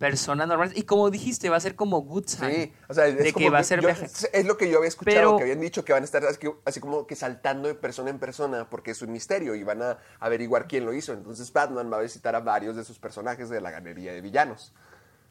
[0.00, 0.76] personas normales.
[0.76, 2.54] Y como dijiste, va a ser como Good Time.
[2.54, 4.78] Sí, o sea, es de como que va a ser yo- es lo que yo
[4.78, 7.68] había escuchado, Pero- que habían dicho que van a estar así, así como que saltando
[7.68, 11.12] de persona en persona porque es un misterio y van a averiguar quién lo hizo.
[11.12, 14.72] Entonces Batman va a visitar a varios de sus personajes de la galería de villanos.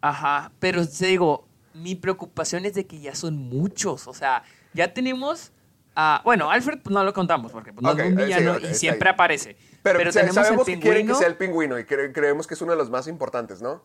[0.02, 4.08] Ajá, pero te digo, mi preocupación es de que ya son muchos.
[4.08, 5.52] O sea, ya tenemos
[5.96, 6.22] a.
[6.24, 9.10] Bueno, Alfred pues, no lo contamos porque pues, no es un sí, villano y siempre
[9.10, 9.14] ahí.
[9.16, 9.58] aparece.
[9.82, 11.18] Pero, Pero, o sea, tenemos sabemos el que quieren que pingüino.
[11.20, 13.84] sea el pingüino y cre- creemos que es uno de los más importantes, ¿no?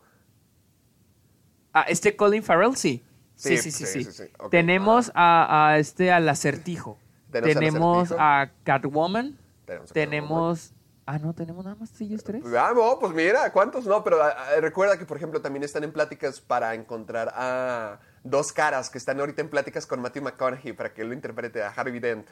[1.75, 3.05] Ah, este Colin Farrell, sí.
[3.37, 4.13] Sí, Sí, sí, sí, sí, sí.
[4.13, 4.33] sí, sí.
[4.39, 4.51] Ok.
[4.51, 6.99] Tenemos a, a este al acertijo.
[7.33, 8.23] Tenemos Acertijo.
[8.23, 9.37] a Catwoman.
[9.67, 10.71] Tenemos a Tenemos.
[11.07, 12.43] Ah, no, tenemos nada más ellos tres.
[12.57, 14.03] Ah, no, pues mira, ¿cuántos no?
[14.05, 18.53] Pero ah, ah, recuerda que, por ejemplo, también están en pláticas para encontrar a dos
[18.53, 21.69] caras que están ahorita en pláticas con Matthew McConaughey para que él lo interprete a
[21.69, 22.27] Harvey Dent.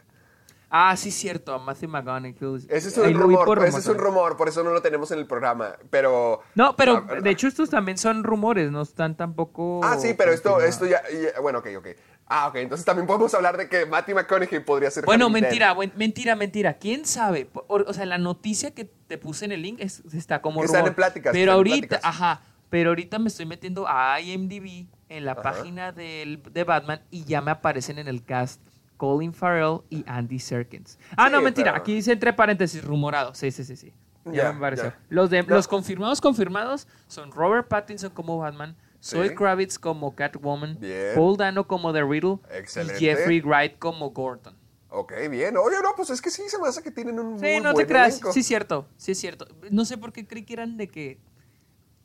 [0.74, 2.34] Ah, sí, cierto, a Matthew McConaughey.
[2.70, 5.18] Ese es un rumor, por ese es un rumor, por eso no lo tenemos en
[5.18, 5.76] el programa.
[5.90, 6.40] Pero.
[6.54, 9.80] No, pero Ah, de hecho estos también son rumores, no están tampoco.
[9.84, 11.88] Ah, sí, pero esto, esto ya, ya- Bueno, ok, ok.
[12.26, 15.04] Ah, ok, entonces también podemos hablar de que Matthew McConaughey podría ser.
[15.04, 16.72] Bueno, mentira, buen- mentira, mentira.
[16.78, 17.50] ¿Quién sabe?
[17.52, 20.66] O, o sea, la noticia que te puse en el link es- está como Que
[20.66, 20.88] están rumor.
[20.92, 22.00] en pláticas, Pero ahorita, pláticas.
[22.02, 25.42] ajá, pero ahorita me estoy metiendo a IMDb en la Ajá.
[25.42, 28.62] página del, de Batman y ya me aparecen en el cast
[29.02, 30.96] Colin Farrell y Andy Serkins.
[31.16, 33.34] Ah, Sí, no, mentira, pero- aquí dice entre paréntesis rumorado.
[33.34, 33.92] Sí, sí, sí, sí.
[34.26, 34.90] Ya, me apareció.
[34.90, 34.98] ya.
[35.08, 35.56] Los, de, No.
[35.56, 39.34] los confirmados, confirmados son Robert Pattinson como Batman, Zoe Sí.
[39.34, 41.16] Kravitz como Catwoman, Bien.
[41.16, 43.02] Paul Dano como The Riddle Excelente.
[43.02, 44.54] y Jeffrey Wright como Gordon.
[44.90, 45.56] Ok, bien.
[45.56, 47.70] Oye, no, pues es que sí se me hace que tienen un Sí, muy no
[47.70, 48.10] te buen creas.
[48.12, 48.32] elenco.
[48.32, 48.86] Sí, es cierto.
[48.96, 49.48] Sí, es cierto.
[49.72, 51.18] No sé por qué creí que eran de que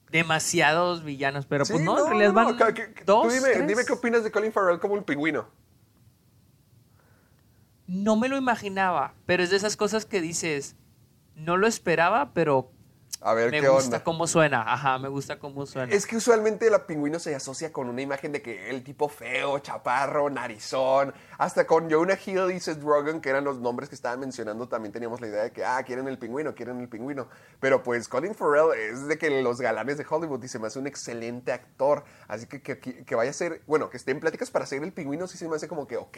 [0.09, 2.57] demasiados villanos, pero Sí, pues no, en realidad no, van
[3.05, 3.67] dos, Tú dime, tres.
[3.67, 5.45] dime qué opinas de Colin Farrell como el pingüino.
[7.87, 10.75] No me lo imaginaba, pero es de esas cosas que dices,
[11.35, 12.71] no lo esperaba, pero
[13.21, 14.03] A ver me qué gusta onda.
[14.03, 14.61] cómo suena.
[14.71, 15.91] Ajá, me gusta cómo suena.
[15.91, 19.57] Es que usualmente la pingüino se asocia con una imagen de que el tipo feo,
[19.59, 21.13] chaparro, narizón.
[21.39, 24.91] Hasta con Jonah Hill y Seth Rogen, que eran los nombres que estaban mencionando, también
[24.93, 27.27] teníamos la idea de que, ah, quieren el pingüino, quieren el pingüino.
[27.59, 30.77] Pero pues Colin Farrell es de que los galanes de Hollywood y se me hace
[30.77, 32.03] un excelente actor.
[32.27, 34.93] Así que que, que- vaya a ser, bueno, que esté en pláticas para ser el
[34.93, 36.17] pingüino, sí se me hace como que, ok,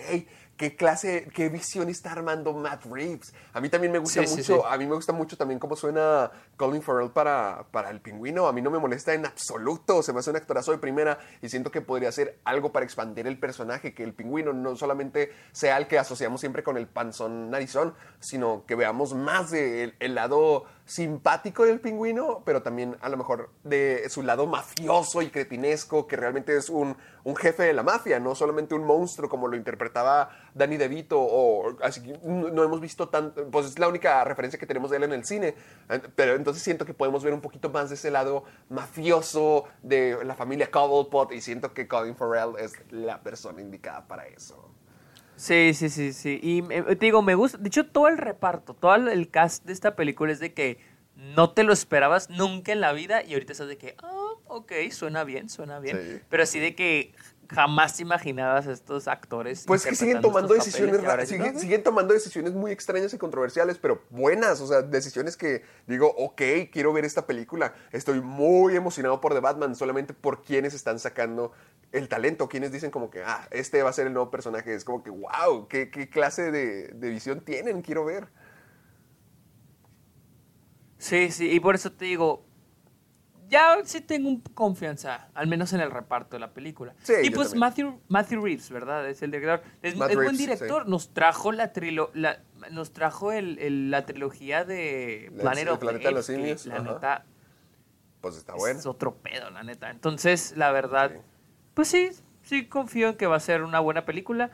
[0.57, 3.33] qué clase, qué visión está armando Matt Reeves.
[3.53, 4.61] A mí también me gusta Sí, sí, mucho, sí.
[4.69, 8.47] a mí me gusta mucho también cómo suena Colin Farrell para, para el pingüino.
[8.47, 10.03] A mí no me molesta en absoluto.
[10.03, 13.27] Se me hace un actorazo de primera y siento que podría ser algo para expandir
[13.27, 13.93] el personaje.
[13.93, 18.65] Que el pingüino no solamente sea el que asociamos siempre con el panzón narizón, sino
[18.65, 24.09] que veamos más del el lado simpático del pingüino, pero también a lo mejor de
[24.09, 28.33] su lado mafioso y cretinesco, que realmente es un, un jefe de la mafia, no
[28.33, 33.51] solamente un monstruo como lo interpretaba Danny DeVito, o así que no hemos visto tanto,
[33.51, 35.53] pues es la única referencia que tenemos de él en el cine,
[36.15, 40.33] pero entonces siento que podemos ver un poquito más de ese lado mafioso de la
[40.33, 44.71] familia Cobblepot y siento que Colin Farrell es la persona indicada para eso.
[45.39, 46.37] Sí, sí, sí, sí.
[46.43, 47.57] Y eh, te digo, me gusta.
[47.57, 50.79] De hecho, todo el reparto, todo el cast de esta película es de que
[51.15, 54.73] no te lo esperabas nunca en la vida y ahorita estás de que, ah, ok,
[54.91, 56.23] suena bien, suena bien.
[56.29, 57.13] Pero así de que
[57.49, 59.63] jamás imaginabas a estos actores.
[59.65, 64.59] Pues que siguen tomando decisiones siguen, siguen, tomando decisiones muy extrañas y controversiales, pero buenas.
[64.61, 67.73] O sea, decisiones que digo, ok, quiero ver esta película.
[67.91, 71.53] Estoy muy emocionado por The Batman, solamente por quienes están sacando
[71.91, 74.73] el talento, quienes dicen como que, ah, este va a ser el nuevo personaje.
[74.73, 78.27] Es como que, wow, qué, clase de, visión tienen, quiero ver.
[80.97, 82.45] Sí, sí, y por eso te digo,
[83.47, 86.93] ya sí tengo confianza, al menos en el reparto de la película.
[87.01, 89.09] Sí, y pues Matthew, Matthew Reeves, ¿verdad?
[89.09, 89.65] Es el director.
[89.81, 90.87] Es, buen director.
[90.87, 96.25] Nos trajo la trilo, la, nos trajo el, la trilogía de Planet of the Los
[96.25, 96.65] Simios.
[96.65, 97.25] La neta.
[98.21, 98.79] Pues está bueno.
[98.79, 99.89] Es otro pedo, la neta.
[99.89, 101.13] Entonces, la verdad,
[101.73, 102.09] pues sí,
[102.43, 104.51] sí confío en que va a ser una buena película.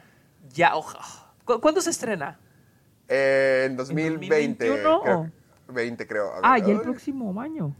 [0.53, 0.99] Ya, oja.
[1.45, 2.39] ¿Cuándo se estrena?
[3.07, 4.43] en 2020.
[4.43, 5.01] ¿En 2021?
[5.01, 5.31] Creo,
[5.67, 6.31] 20 creo.
[6.41, 7.75] ah, ya el próximo año.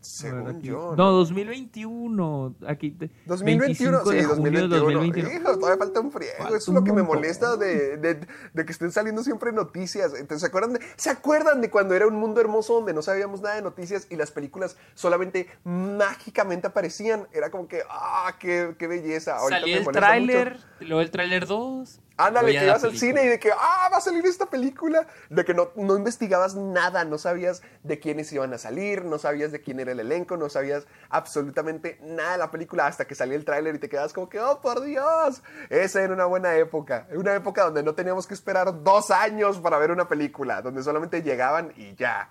[0.00, 0.94] Según yo.
[0.96, 2.54] No, 2021.
[2.66, 2.96] Aquí.
[3.26, 5.04] 2021, sí, 2021.
[5.04, 6.46] Hijo, todavía falta un friego.
[6.48, 10.14] Eso es lo que me molesta de, de, de, que estén saliendo siempre noticias.
[10.14, 13.42] Entonces, ¿se acuerdan, de, ¿se acuerdan de cuando era un mundo hermoso donde no sabíamos
[13.42, 17.28] nada de noticias y las películas solamente mágicamente aparecían?
[17.32, 19.36] Era como que, ¡ah, qué, qué belleza!
[19.36, 22.00] Ahorita Salió el tráiler, luego el tráiler 2.
[22.26, 25.06] Ándale, que ibas al cine y de que, ah, va a salir esta película.
[25.28, 29.52] De que no, no, investigabas nada, no sabías de quiénes iban a salir, no sabías
[29.52, 33.36] de quién era el elenco, no sabías absolutamente nada de la película hasta que salió
[33.36, 35.42] el tráiler y te quedas como que, oh, por Dios.
[35.68, 37.06] Esa era una buena época.
[37.12, 41.22] Una época donde no teníamos que esperar dos años para ver una película, donde solamente
[41.22, 42.28] llegaban y ya.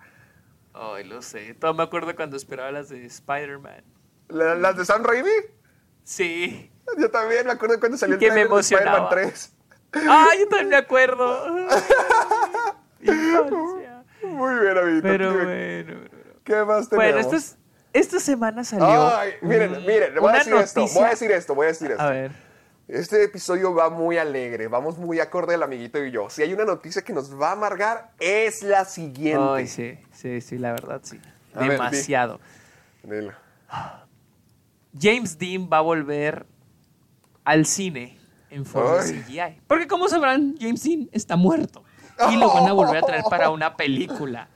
[0.72, 1.54] Ay, lo sé.
[1.54, 3.84] Todo me acuerdo cuando esperaba las de Spider-Man.
[4.28, 5.30] ¿Las de Sam Raimi?
[6.04, 6.70] Sí.
[6.98, 9.56] Yo también me acuerdo cuando salió el de Spider-Man 3.
[9.94, 11.66] ¡Ah, yo también me acuerdo!
[14.22, 15.02] Muy bien, amiguito.
[15.02, 16.00] Pero bueno,
[16.44, 17.12] ¿Qué más tenemos?
[17.12, 17.56] Bueno, esto es,
[17.92, 19.16] esta semana salió.
[19.16, 22.02] Ay, miren, miren, voy a decir esto, voy a decir esto, voy a decir esto.
[22.02, 22.32] A ver.
[22.86, 26.28] Este episodio va muy alegre, vamos muy acorde el amiguito y yo.
[26.28, 29.44] Si hay una noticia que nos va a amargar, es la siguiente.
[29.48, 31.20] Ay, sí, sí, sí, la verdad sí.
[31.54, 32.40] Demasiado.
[34.98, 36.46] James Dean va a volver
[37.44, 38.19] al cine
[38.50, 39.60] en forma CGI.
[39.66, 41.84] Porque como sabrán, James Dean está muerto.
[42.30, 44.48] Y lo van a volver a traer para una película.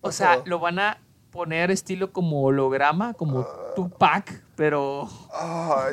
[0.00, 0.98] O sea, lo van a
[1.30, 5.08] poner estilo como holograma, como Tupac, pero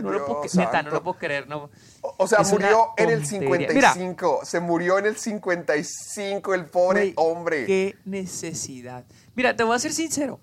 [0.01, 1.47] no, lo puedo, neta, no lo puedo creer.
[1.47, 1.69] No.
[2.17, 4.41] O sea, murió en el 55.
[4.43, 7.65] se murió en el 55 el pobre hombre.
[7.65, 9.05] Qué necesidad.
[9.35, 10.39] Mira, te voy a ser sincero.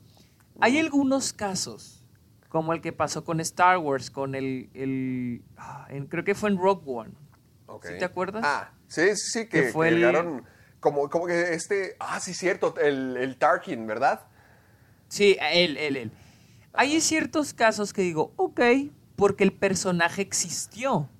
[0.60, 1.95] Hay algunos casos
[2.56, 6.56] como el que pasó con Star Wars, con el, el ah, creo que fue en
[6.56, 7.10] Rogue One.
[7.82, 8.42] ¿Sí te acuerdas?
[8.46, 10.42] Ah, sí, sí, sí, que, fue llegaron
[10.80, 14.22] como, como que este, ah, sí, cierto, el, el Tarkin, ¿verdad?
[15.10, 16.12] Sí, él, él, él.
[16.72, 18.62] Hay ciertos casos que digo, ok,
[19.16, 21.10] porque el personaje existió.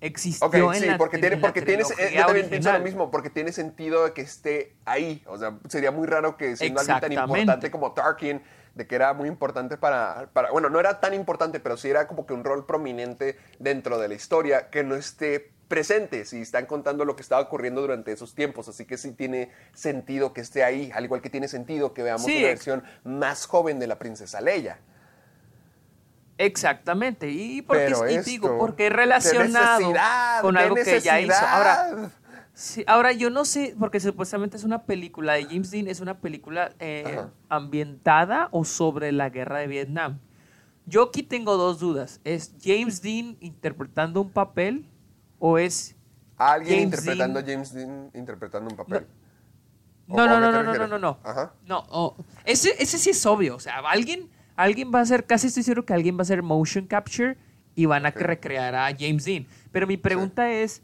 [0.00, 3.30] Existió okay, en sí, porque tiene, porque tienes, eh, yo también pienso lo mismo, porque
[3.30, 5.24] tiene sentido que esté ahí.
[5.26, 8.40] O sea, sería muy raro que siendo alguien tan importante como Tarkin
[8.78, 12.06] de que era muy importante para, para, bueno, no era tan importante, pero sí era
[12.06, 16.64] como que un rol prominente dentro de la historia, que no esté presente, si están
[16.66, 20.62] contando lo que estaba ocurriendo durante esos tiempos, así que sí tiene sentido que esté
[20.62, 24.40] ahí, al igual que tiene sentido que veamos una versión más joven de la princesa
[24.40, 24.78] Leia.
[26.38, 29.92] Exactamente, y porque, y digo, porque relacionado
[30.40, 31.34] con algo que ya hizo.
[31.34, 32.10] Ahora,
[32.58, 36.18] Sí, ahora yo no sé, porque supuestamente es una película de James Dean, es una
[36.18, 40.18] película eh, ambientada o sobre la guerra de Vietnam.
[40.84, 42.20] Yo aquí tengo dos dudas.
[42.24, 44.88] ¿Es James Dean interpretando un papel
[45.38, 45.94] o es...
[46.36, 49.06] Alguien interpretando a James Dean interpretando un papel.
[50.08, 51.18] No, no, no, no, no, no, no, no.
[51.64, 53.54] No, ese, ese sí es obvio.
[53.54, 56.42] O sea, alguien, alguien va a hacer, casi estoy seguro que alguien va a hacer
[56.42, 57.38] motion capture
[57.76, 59.46] y van a recrear a James Dean.
[59.70, 60.82] Pero mi pregunta es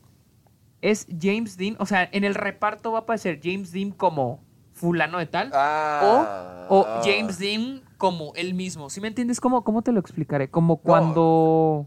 [0.84, 4.40] es James Dean, o sea, en el reparto va a aparecer James Dean como
[4.74, 8.90] fulano de tal ah, o, James Dean como él mismo.
[8.90, 9.40] ¿Sí me entiendes?
[9.40, 10.48] ¿Cómo, cómo te lo explicaré?
[10.50, 11.86] Como cuando...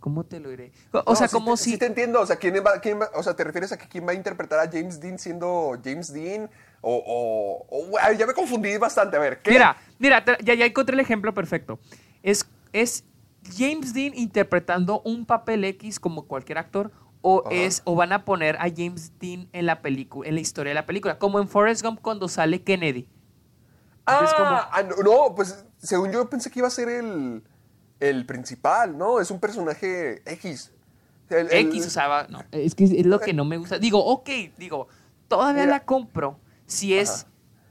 [0.00, 0.72] ¿Cómo te lo diré?
[1.04, 1.72] O sea, como si...
[1.72, 4.06] Sí te entiendo, o sea, ¿quién va, quién o sea, ¿te refieres a que quién
[4.06, 6.50] va a interpretar a James Dean siendo James Dean?
[6.80, 6.96] O,
[7.70, 9.16] o- o- ya me confundí bastante.
[9.16, 9.50] A ver, ¿qué?
[9.52, 11.78] Mira, mira, ya, ya encontré el ejemplo perfecto.
[12.22, 13.04] Es, es
[13.56, 16.90] James Dean interpretando un papel X como cualquier actor.
[17.22, 17.54] O, Ajá.
[17.54, 20.74] es, o van a poner a James Dean en la película, en la historia de
[20.74, 23.08] la película, como en Forrest Gump cuando sale Kennedy.
[24.06, 24.96] Ah, como- ah, no,
[25.28, 27.42] no, pues según yo pensé que iba a ser el,
[28.00, 29.20] el principal, ¿no?
[29.20, 30.72] Es un personaje X.
[31.28, 33.78] El- el- X, o sea, va- no, es que es lo que no me gusta.
[33.78, 34.28] Digo, ok,
[34.58, 34.88] digo,
[35.28, 35.74] todavía Mira.
[35.76, 37.30] la compro si es, Ajá.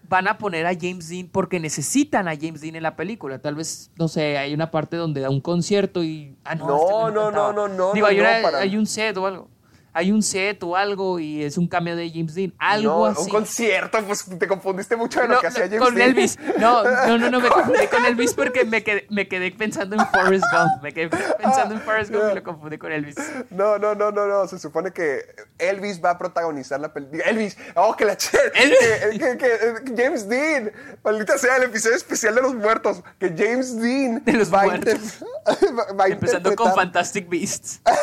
[0.09, 3.39] Van a poner a James Dean porque necesitan a James Dean en la película.
[3.39, 6.35] Tal vez, no sé, hay una parte donde da un concierto y...
[6.43, 7.53] Ah, no, No, este güey no, cantaba.
[7.53, 9.47] no, no, no, Digo, no, hay, no, para- hay un set o algo.
[9.93, 12.53] Hay un set o algo y es un cameo de James Dean.
[12.59, 13.21] Algo no, así.
[13.23, 16.09] un concierto, pues te confundiste mucho de lo No, que hacía James con Dean.
[16.09, 16.37] Elvis.
[16.57, 20.05] No, no, no, no, me confundí con Elvis porque me quedé, me quedé pensando en
[20.07, 20.83] Forrest Gump.
[20.83, 23.15] Me quedé pensando en Forrest Gump y lo confundí con Elvis.
[23.49, 24.47] No, no, no, no, no.
[24.47, 25.21] Se supone que
[25.57, 27.23] Elvis va a protagonizar la película.
[27.25, 28.37] Elvis, oh, que la che.
[28.55, 28.77] Elvis.
[28.79, 30.71] Que, que- que- que James Dean.
[31.03, 33.01] Maldita sea el episodio especial de los muertos.
[33.19, 34.93] Que James Dean De los va, muertos.
[34.93, 37.81] inter- va- va a Empezando con Fantastic Beasts.
[37.85, 37.93] ¡Ay!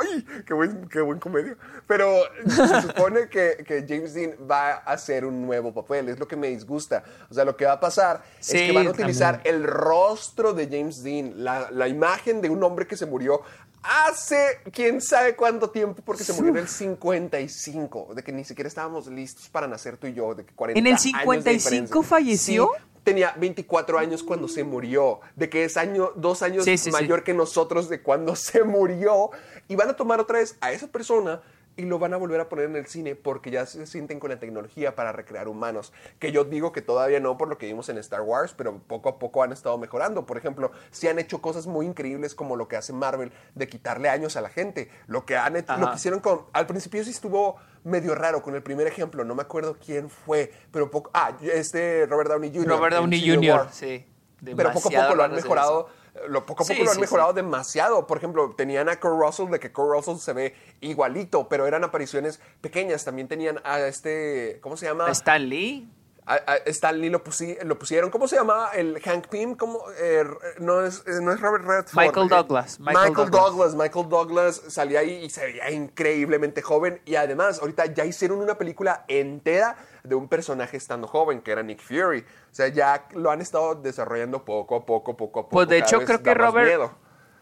[0.00, 0.24] ¡Ay!
[0.46, 1.56] ¡Qué buen, qué buen comedio!
[1.86, 6.28] Pero se supone que, que James Dean va a hacer un nuevo papel, es lo
[6.28, 7.02] que me disgusta.
[7.30, 9.54] O sea, lo que va a pasar Sí, es que van a utilizar también.
[9.56, 13.42] el rostro de James Dean, la, la imagen de un hombre que se murió
[13.82, 18.68] hace quién sabe cuánto tiempo, porque se murió en el 55, de que ni siquiera
[18.68, 21.04] estábamos listos para nacer tú y yo, de que 40 ¿En el años
[21.44, 22.70] de 55 falleció?
[22.76, 26.84] Sí, tenía 24 años cuando se murió, de que es año, dos años Sí, sí,
[26.84, 26.90] sí.
[26.90, 29.30] mayor que nosotros de cuando se murió
[29.68, 31.42] y van a tomar otra vez a esa persona
[31.76, 34.28] y lo van a volver a poner en el cine porque ya se sienten con
[34.30, 35.92] la tecnología para recrear humanos.
[36.18, 39.08] Que yo digo que todavía no por lo que vimos en Star Wars, pero poco
[39.08, 40.26] a poco han estado mejorando.
[40.26, 44.10] Por ejemplo, si han hecho cosas muy increíbles como lo que hace Marvel de quitarle
[44.10, 44.90] años a la gente.
[45.06, 46.42] Lo que han hecho, lo que hicieron con.
[46.52, 50.52] Al principio sí estuvo medio raro con el primer ejemplo, no me acuerdo quién fue,
[50.70, 51.10] pero poco.
[51.14, 52.68] Ah, este Robert Downey Jr.
[52.68, 53.68] Robert Downey Jr., War.
[53.72, 54.06] sí.
[54.42, 55.88] Pero poco a poco lo han mejorado.
[55.88, 56.28] eso.
[56.28, 57.36] Lo, poco a poco Sí, lo han sí, mejorado sí.
[57.36, 58.06] demasiado.
[58.06, 61.84] Por ejemplo, tenían a Kurt Russell, de que Kurt Russell se ve igualito, pero eran
[61.84, 63.04] apariciones pequeñas.
[63.04, 65.10] También tenían a este, ¿cómo se llama?
[65.10, 65.88] Stan Lee.
[66.32, 68.08] A, a Stan Lee lo, pusi- lo pusieron.
[68.10, 68.68] ¿Cómo se llama?
[68.74, 69.56] El Hank Pym.
[69.56, 69.80] ¿Cómo?
[70.00, 70.24] Eh,
[70.60, 71.96] no, es, eh, no es Robert Redford.
[72.00, 73.50] Michael Eh, Douglas, Michael, Michael Douglas.
[73.52, 73.74] Douglas.
[73.74, 77.00] Michael Douglas salía ahí y se veía increíblemente joven.
[77.04, 81.62] Y además, ahorita ya hicieron una película entera de un personaje estando joven, que era
[81.62, 82.20] Nick Fury.
[82.20, 85.50] O sea, ya lo han estado desarrollando poco a poco, poco a poco.
[85.54, 86.92] Pues de hecho creo que Robert miedo.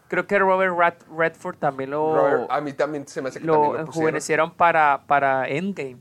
[0.08, 3.46] creo que Robert Rat- Redford también lo Robert- a mí también se me hace que
[3.46, 3.88] también lo lo pusieron.
[3.88, 5.98] enjuvenecieron para para Endgame.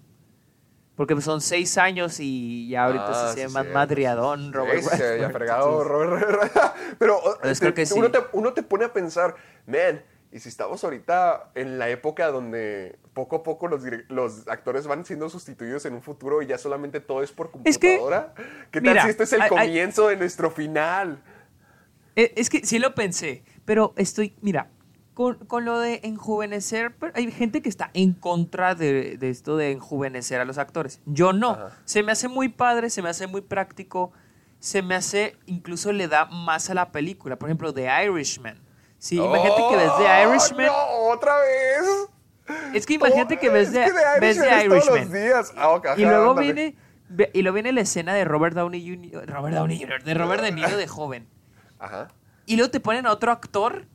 [0.98, 4.90] Porque son seis años y ya ahorita Ah, se ve sí, más madriadón Robert Sí,
[4.90, 5.32] Redford.
[5.32, 6.52] fregado Entonces, Robert
[7.00, 7.94] Pero te- creo que sí.
[7.98, 9.36] uno, te, uno te pone a pensar,
[9.68, 15.06] man, y si estamos ahorita en la época donde poco a poco los, actores van
[15.06, 18.34] siendo sustituidos en un futuro y ya solamente todo es por Es que, computadora,
[18.72, 21.22] ¿qué tal mira, si este es el comienzo de nuestro final?
[22.16, 24.72] Eh, Es que sí lo pensé, pero estoy, mira,
[25.18, 29.72] con, con lo de enjuvenecer, hay gente que está en contra de, de esto de
[29.72, 31.02] enjuvenecer a los actores.
[31.08, 31.50] Yo no.
[31.54, 31.72] Ajá.
[31.86, 34.12] Se me hace muy padre, se me hace muy práctico,
[34.60, 37.36] se me hace, incluso le da más a la película.
[37.36, 38.60] Por ejemplo, The Irishman.
[39.00, 40.66] Sí, imagínate que ves The ¡Oh, Irishman.
[40.68, 42.76] No, otra vez.
[42.76, 45.54] Es que imagínate que ves Es The, que The ves The Irishman todos los días.
[45.58, 46.54] Ah, Y luego ándale.
[46.54, 46.76] viene,
[47.34, 50.52] y luego viene la escena de Robert Downey Jr., Robert Downey Jr., de Robert De
[50.52, 51.28] Niro de joven.
[51.80, 52.10] Ajá.
[52.46, 53.88] Y luego te ponen a otro actor,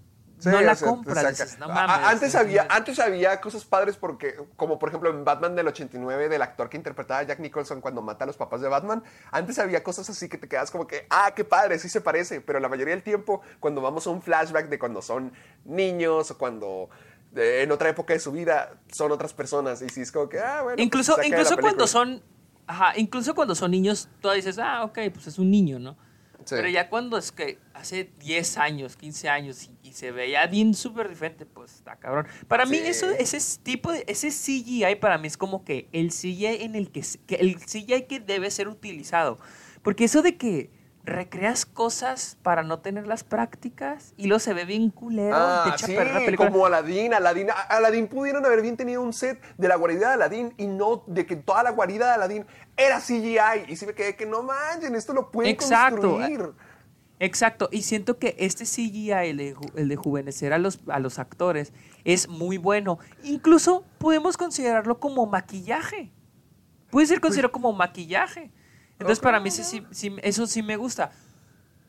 [0.42, 1.28] Sí, no la sea, compras.
[1.28, 2.04] dices, no mames.
[2.04, 6.42] antes, había, antes había cosas padres porque, como por ejemplo en Batman del 89, del
[6.42, 9.84] actor que interpretaba a Jack Nicholson cuando mata a los papás de Batman, antes había
[9.84, 12.68] cosas así que te quedas como que, ah, qué padre, sí se parece, pero la
[12.68, 15.32] mayoría del tiempo, cuando vamos a un flashback de cuando son
[15.64, 16.90] niños o cuando
[17.36, 20.40] eh, en otra época de su vida son otras personas, y sí es como que,
[20.40, 20.76] ah, bueno.
[20.76, 22.20] pues, incluso la incluso cuando son
[22.66, 25.96] ajá, incluso cuando son niños tú dices ah ok pues es un niño no
[26.44, 26.54] Sí.
[26.56, 30.74] pero ya cuando es que hace 10 años 15 años y, y se veía bien
[30.74, 32.26] súper diferente pues está cabrón.
[32.48, 36.10] Para mí eso ese es tipo de ese CGI para mí es como que el
[36.10, 39.38] CGI en el que, que el CGI que debe ser utilizado.
[39.82, 40.70] Porque eso de que
[41.04, 45.70] recreas cosas para no tener las prácticas y luego se ve bien culero Ah, te
[45.70, 46.50] echa sí, perder la película.
[46.50, 50.14] como Aladdin, Aladdin, a- Aladdin pudieron haber bien tenido un set de la guarida de
[50.14, 53.64] Aladdin y no de que toda la guarida de Aladdin era CGI.
[53.68, 56.02] Y sí me quedé que no manchen, esto lo pueden Exacto.
[56.02, 56.52] construir.
[57.18, 61.18] Exacto, y siento que este CGI, el de, el de juvenecer a los, a los
[61.20, 61.72] actores,
[62.04, 62.98] es muy bueno.
[63.22, 66.12] Incluso podemos considerarlo como maquillaje.
[66.90, 68.50] Puede ser considerado como maquillaje.
[69.02, 71.12] Entonces, para mí sí- sí- eso sí me gusta.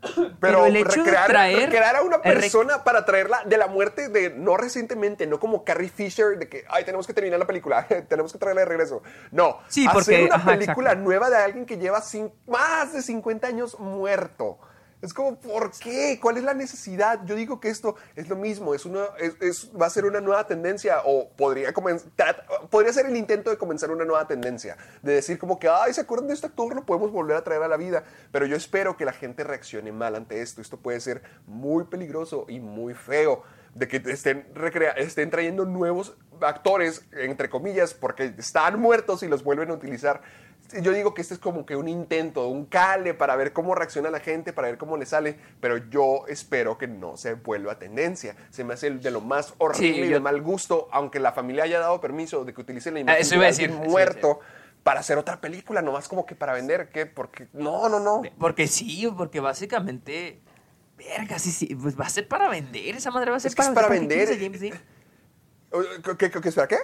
[0.03, 3.55] Pero, Pero el hecho de recrear, traer- recrear a una rec- persona para traerla de
[3.57, 7.39] la muerte de no recientemente, no como Carrie Fisher, de que, ay, tenemos que terminar
[7.39, 9.01] la película, tenemos que traerla de regreso.
[9.31, 11.03] No, Sí, hacer una ajá, película exacto.
[11.09, 12.03] nueva de alguien que lleva
[12.47, 14.57] más de 50 años muerto.
[15.03, 16.17] Es como, ¿por qué?
[16.21, 17.19] ¿Cuál es la necesidad?
[17.25, 20.21] Yo digo que esto es lo mismo, es una, es, es- va a ser una
[20.21, 24.77] nueva tendencia o podría, comen- trat- podría ser el intento de comenzar una nueva tendencia,
[25.01, 26.73] de decir como que, ay, ¿se acuerdan de este actor?
[26.73, 29.91] Lo podemos volver a traer a la vida, pero yo espero que la gente reaccione
[29.91, 30.61] mal ante esto.
[30.61, 33.43] Esto puede ser muy peligroso y muy feo
[33.75, 39.43] de que estén, recrea- estén trayendo nuevos actores, entre comillas, porque están muertos y los
[39.43, 40.21] vuelven a utilizar.
[40.81, 44.09] Yo digo que este es como que un intento, un cale para ver cómo reacciona
[44.09, 48.35] la gente, para ver cómo le sale, pero yo espero que no se vuelva tendencia.
[48.49, 51.31] Se me hace de lo más horrible Sí, y yo- de mal gusto, aunque la
[51.31, 53.71] familia haya dado permiso de que utilicen la Ah, imagen eso de iba a alguien
[53.71, 54.39] decir, muerto
[54.83, 57.05] para hacer otra película, nomás como que para vender, ¿qué?
[57.05, 58.21] Porque no, no, no.
[58.37, 60.41] Porque sí, porque básicamente.
[60.97, 61.73] Verga, sí, sí.
[61.75, 62.95] Pues va a ser para vender.
[62.95, 64.33] Esa madre va a ser Es que es para, para ¿para qué vender.
[64.37, 64.81] a James Dean?
[66.03, 66.77] ¿Qué, qué, qué, espera, qué?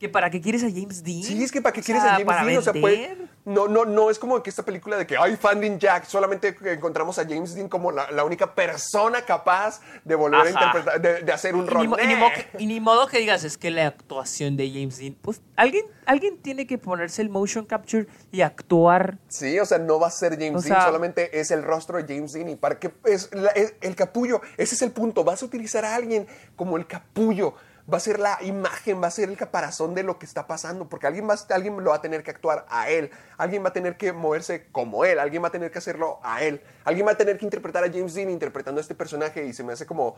[0.00, 1.22] ¿Que ¿Para qué quieres a James Dean?
[1.22, 3.08] Sí, es que para qué O quieres sea, a James para Dean, o sea, puede-
[3.08, 3.28] vender.
[3.44, 7.18] no, no, no es como que esta película de que hay Finding Jack, solamente encontramos
[7.18, 11.32] a James Dean como la, la única persona capaz de volver a interpretar, de, de
[11.32, 11.84] hacer un rol.
[12.02, 12.28] y ni mo-
[12.58, 15.16] y ni modo que digas, es que la actuación de James Dean.
[15.20, 19.18] Pues alguien, alguien tiene que ponerse el motion capture y actuar.
[19.28, 22.02] Sí, o sea, no va a ser James O Dean, sea- solamente es el rostro
[22.02, 22.48] de James Dean.
[22.48, 25.24] Y para que es, la- es el capullo, ese es el punto.
[25.24, 26.26] Vas a utilizar a alguien
[26.56, 27.54] como el capullo.
[27.92, 30.88] Va a ser la imagen, va a ser el caparazón de lo que está pasando,
[30.88, 33.70] porque alguien, va, a- alguien lo va a tener que actuar a él, alguien va
[33.70, 37.06] a tener que moverse como él, alguien va a tener que hacerlo a él, alguien
[37.06, 39.72] va a tener que interpretar a James Dean interpretando a este personaje y se me
[39.72, 40.14] hace como,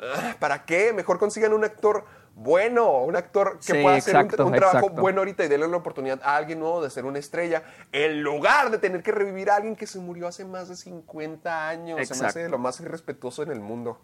[0.00, 0.92] ah, ¿para qué?
[0.92, 2.04] Mejor consigan un actor
[2.38, 5.00] bueno, un actor que Sí, pueda hacer un- exacto, un, trabajo exacto.
[5.00, 7.62] bueno ahorita y denle la oportunidad a alguien nuevo de ser una estrella,
[7.92, 11.66] en lugar de tener que revivir a alguien que se murió hace más de 50
[11.68, 11.96] años.
[11.96, 12.26] Se me Exacto.
[12.26, 13.98] hace lo más irrespetuoso en el mundo.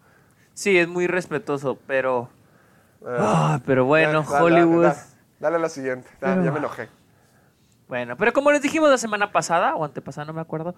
[0.54, 2.30] Sí, es muy respetuoso, pero.
[3.06, 4.84] Ah, pero bueno, da- Hollywood.
[4.84, 5.06] da-
[5.40, 6.08] dale a la siguiente.
[6.14, 6.88] Ya, Pero- ya me enojé.
[7.88, 10.74] Bueno, pero como les dijimos la semana pasada, o antepasada, no me acuerdo,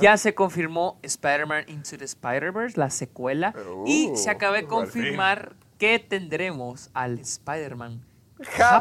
[0.00, 3.54] ya se confirmó Spider-Man Into the Spider-Verse, la secuela,
[3.86, 8.02] y Uh, se acaba de confirmar que tendremos al Spider-Man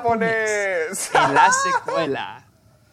[0.10, 1.12] ¡Japonés!
[1.14, 2.46] en la secuela.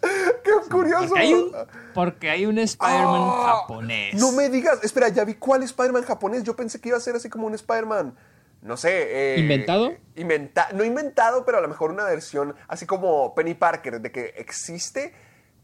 [0.44, 1.08] ¡Qué curioso!
[1.08, 1.52] Porque hay un,
[1.94, 4.14] porque hay un Spider-Man Ah, japonés.
[4.14, 6.42] No me digas, espera, ya vi cuál Spider-Man japonés.
[6.44, 8.14] Yo pensé que iba a ser así como un Spider-Man,
[8.62, 9.34] no sé.
[9.36, 9.94] eh, ¿Inventado?
[10.16, 14.34] inventa- no inventado, pero a lo mejor una versión así como Penny Parker, de que
[14.36, 15.12] existe,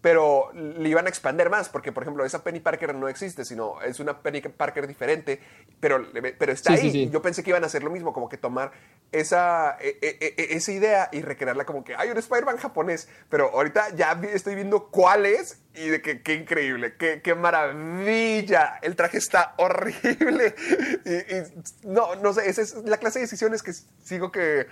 [0.02, 3.80] pero le iban a expander más, porque por ejemplo, esa Penny Parker no existe, sino
[3.82, 5.40] es una Penny Parker diferente,
[5.80, 6.04] pero,
[6.38, 6.80] pero está Sí, ahí.
[6.80, 7.02] sí, sí.
[7.04, 8.72] Y Yo pensé que iban a hacer lo mismo, como que tomar
[9.12, 13.50] esa, e- e- e- esa idea y recrearla como que hay un Spider-Man japonés, pero
[13.52, 18.78] ahorita ya estoy viendo cuál es y de que qué increíble, qué, qué maravilla.
[18.82, 20.54] El traje está horrible.
[21.04, 21.42] Y, y
[21.84, 24.66] no, no sé, esa es la clase de decisiones que sigo que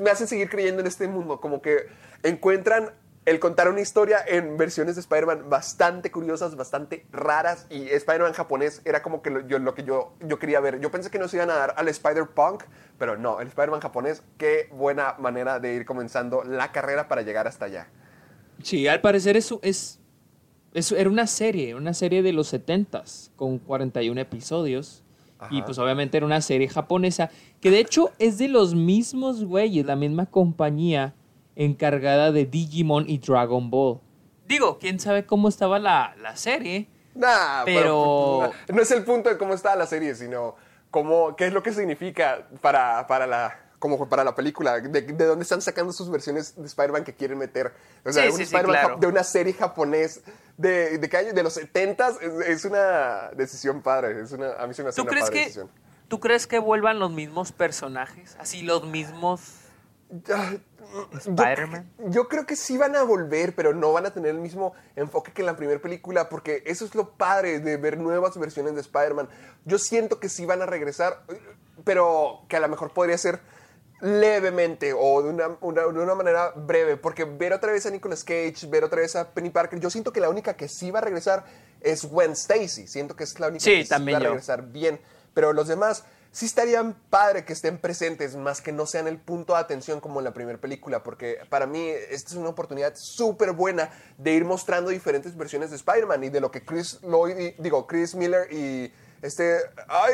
[0.00, 1.86] me hacen seguir creyendo en este mundo, como que
[2.22, 2.90] encuentran
[3.24, 8.82] el contar una historia en versiones de Spider-Man bastante curiosas, bastante raras y Spider-Man japonés
[8.84, 10.80] era como que lo, yo, lo que yo, yo quería ver.
[10.80, 12.64] Yo pensé que nos iban a dar al Spider-Punk,
[12.98, 17.46] pero no, el Spider-Man japonés, qué buena manera de ir comenzando la carrera para llegar
[17.46, 17.88] hasta allá.
[18.62, 20.00] Sí, al parecer eso es,
[20.74, 25.04] eso era una serie, una serie de los 70s con 41 episodios.
[25.50, 25.66] Y Ajá.
[25.66, 27.28] pues obviamente era una serie japonesa
[27.60, 31.14] que de hecho es de los mismos güeyes, la misma compañía
[31.56, 34.00] encargada de Digimon y Dragon Ball.
[34.46, 36.88] Digo, quién sabe cómo estaba la, la serie.
[37.14, 40.56] Nah, Pero- no es el punto de cómo está la serie, sino
[40.90, 45.24] cómo, qué es lo que significa para, para la como para la película, de, de
[45.26, 47.72] dónde están sacando sus versiones de Spider-Man que quieren meter.
[48.04, 48.96] O sea, Sí, un sí, sí, Spider-Man claro.
[48.96, 50.22] de una serie japonés
[50.56, 51.32] de, de, qué año?
[51.32, 54.20] de los 70s es, es una decisión padre.
[54.22, 55.68] Es una, a mí se me hace ¿Tú una crees padre que decisión.
[56.06, 58.36] tú crees que vuelvan los mismos personajes?
[58.38, 59.40] Así los mismos
[61.18, 61.90] Spider-Man.
[61.98, 64.74] Yo, yo creo que sí van a volver, pero no van a tener el mismo
[64.96, 68.74] enfoque que en la primera película, porque eso es lo padre de ver nuevas versiones
[68.74, 69.28] de Spider-Man.
[69.64, 71.22] Yo siento que sí van a regresar,
[71.84, 73.40] pero que a lo mejor podría ser
[74.00, 78.24] levemente o de una, una- de una manera breve, porque ver otra vez a Nicolas
[78.24, 80.98] Cage, ver otra vez a Penny Parker, yo siento que la única que sí va
[80.98, 81.44] a regresar
[81.80, 82.88] es Gwen Stacy.
[82.88, 83.98] Siento que es la única Sí, que sí va a
[84.30, 85.00] regresar bien,
[85.34, 89.52] pero los demás sí estarían padre que estén presentes, más que no sean el punto
[89.52, 93.52] de atención como en la primera película, porque para mí esta es una oportunidad súper
[93.52, 97.54] buena de ir mostrando diferentes versiones de Spider-Man y de lo que Chris Lloyd, y-
[97.62, 99.58] digo, Chris Miller y este,
[99.88, 100.12] ay,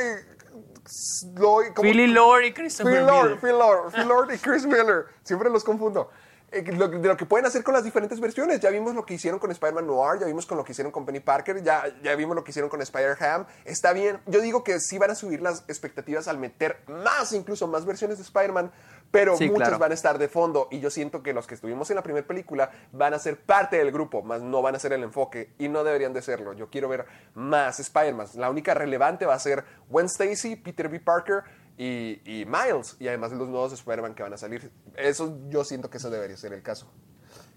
[1.35, 1.73] Lloyd.
[1.81, 3.41] Philly Lord y Christopher Phil Lord, Miller.
[3.41, 6.11] Phil Lord, Phil Lord y Chris Miller, siempre los confundo.
[6.51, 8.61] Eh, de lo que pueden hacer con las diferentes versiones.
[8.61, 11.05] Ya vimos lo que hicieron con Spider-Man Noir, ya vimos con lo que hicieron con
[11.05, 13.47] Penny Parker, ya, ya vimos lo que hicieron con Spider-Ham.
[13.65, 14.21] Está bien.
[14.27, 18.17] Yo digo que sí van a subir las expectativas al meter más, incluso más versiones
[18.19, 18.73] de Spider-Man,
[19.11, 19.79] pero Sí, muchas claro.
[19.79, 20.69] van a estar de fondo.
[20.71, 23.77] Y yo siento que los que estuvimos en la primera película van a ser parte
[23.77, 26.55] del grupo, más no van a ser el enfoque y no deberían de serlo.
[26.55, 28.27] Yo quiero ver más Spider-Man.
[28.35, 31.01] La única relevante va a ser Gwen Stacy, Peter B.
[31.01, 31.45] Parker
[31.79, 34.71] y, y Miles, y además los nuevos Spider-Man que van a salir.
[34.97, 36.91] Eso yo siento que eso debería ser el caso.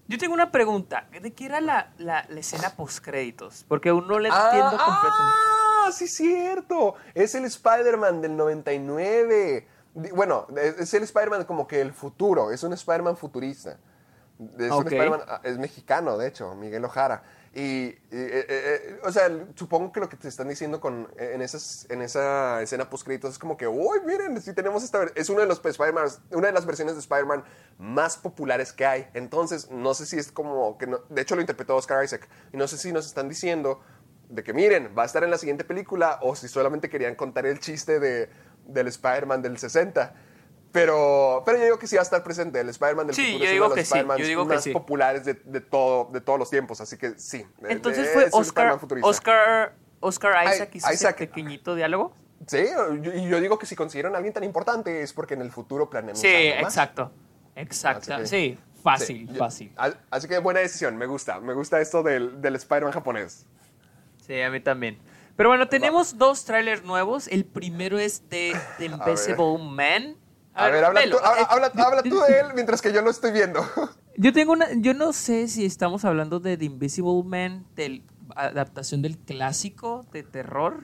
[0.08, 1.08] Yo tengo una pregunta.
[1.22, 3.66] ¿De qué era la, la, la escena post-créditos?
[3.68, 5.36] Porque aún no la entiendo completamente.
[5.86, 6.96] ah, sí, cierto.
[7.14, 9.68] Es el Spider-Man del 99.
[9.94, 12.52] Di- Bueno, es el Spider-Man como que el futuro.
[12.52, 13.78] Es un Spider-Man futurista.
[14.60, 14.84] Es, un.
[14.88, 17.24] Spider-Man- ah, es mexicano, de hecho, Miguel Ojara.
[17.54, 21.42] Y, eh, eh, eh, o sea, supongo que lo que te están diciendo con, en,
[21.42, 25.00] esas, en esa escena post-créditos es como que, uy, miren, si tenemos esta...
[25.00, 25.12] ver-".
[25.16, 27.44] Es uno de los Spider-Man, una de las versiones de Spider-Man
[27.78, 29.10] más populares que hay.
[29.14, 30.88] Entonces, no sé si es como que...
[30.88, 32.30] no- de hecho, lo interpretó Oscar Isaac.
[32.54, 33.82] Y no sé si nos están diciendo
[34.30, 37.46] de que, miren, va a estar en la siguiente película o si solamente querían contar
[37.46, 38.30] el chiste de,
[38.66, 40.16] del Spider-Man del 60.
[40.72, 42.60] Pero, pero yo digo que sí va a estar presente.
[42.60, 44.28] El Spider-Man del Sí, futuro yo es digo uno de que los sí, Spider-Mans yo
[44.28, 44.72] digo que más sí.
[44.72, 46.80] populares de, de todo, de todos los tiempos.
[46.82, 47.46] Así que sí.
[47.68, 49.08] Entonces fue Oscar, Spider-Man futurista.
[49.10, 51.16] Oscar, Oscar Isaac Ay, hizo Isaac.
[51.16, 52.16] ese pequeñito diálogo.
[52.48, 52.66] Sí,
[53.02, 55.52] yo- y yo digo que si consiguieron a alguien tan importante es porque en el
[55.52, 57.12] futuro planean Sí, exacto.
[57.56, 58.16] Exacto.
[58.18, 59.74] Que- Sí, fácil, yo- fácil.
[60.10, 61.40] Así que buena decisión, me gusta.
[61.42, 63.46] Me gusta esto del, del Spider-Man japonés.
[64.26, 64.98] Sí, a mí también.
[65.36, 67.28] Pero bueno, tenemos dos trailers nuevos.
[67.28, 70.16] El primero es de The Invisible Man.
[70.54, 71.18] A, ver, habla, velo.
[71.18, 73.62] tú, habla, Eh, habla- tú de él mientras que yo lo estoy viendo.
[74.18, 74.68] Yo tengo una.
[74.76, 78.04] Yo no sé si estamos hablando de The Invisible Man, de
[78.36, 80.82] adaptación del clásico de terror.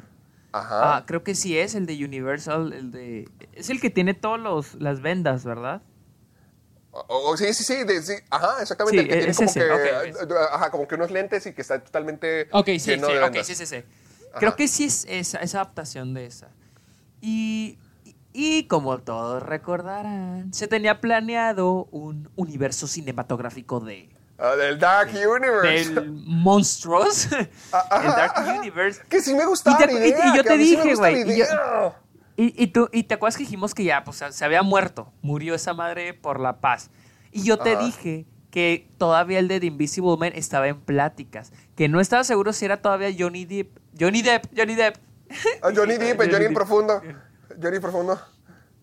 [0.54, 0.96] Ajá.
[0.98, 3.30] Ah, creo que sí es el de Universal, el de.
[3.52, 5.82] Es el que tiene todas las vendas, ¿verdad?
[6.92, 8.98] O- o- sí, sí, sí, de- sí, ajá, exactamente.
[8.98, 10.32] Sí, el que tiene es como ese, que, ok.
[10.32, 13.18] eh, ajá, como que unos lentes y que está totalmente Ok, sí, sí, lleno de
[13.20, 13.46] ok, vendas.
[13.48, 13.84] sí, sí, sí.
[14.40, 16.48] Creo que sí es esa, esa adaptación de esa.
[17.22, 17.78] Y,
[18.38, 24.10] y- como todos recordarán, se tenía planeado un universo cinematográfico de
[24.40, 25.94] Ah, del Dark Universe.
[25.96, 27.50] del monstruos, el
[28.08, 29.02] Dark Universe.
[29.10, 30.36] Que sí me gustaba Y te- la y- y idea.
[30.36, 31.96] yo te dije, güey, y idea.
[32.36, 35.56] Y, y tú, y te acuerdas que dijimos que ya, pues se había muerto, murió
[35.56, 36.92] esa madre por la paz.
[37.32, 41.90] Y yo te dije que todavía el de The Invisible Man estaba en pláticas, que
[41.90, 44.98] no estaba seguro si era todavía Johnny Depp, Johnny Depp, Johnny Depp.
[45.64, 46.54] Ah, Johnny Depp, Johnny Johnny Depp.
[46.54, 47.02] Profundo.
[47.62, 48.20] Johnny Profundo.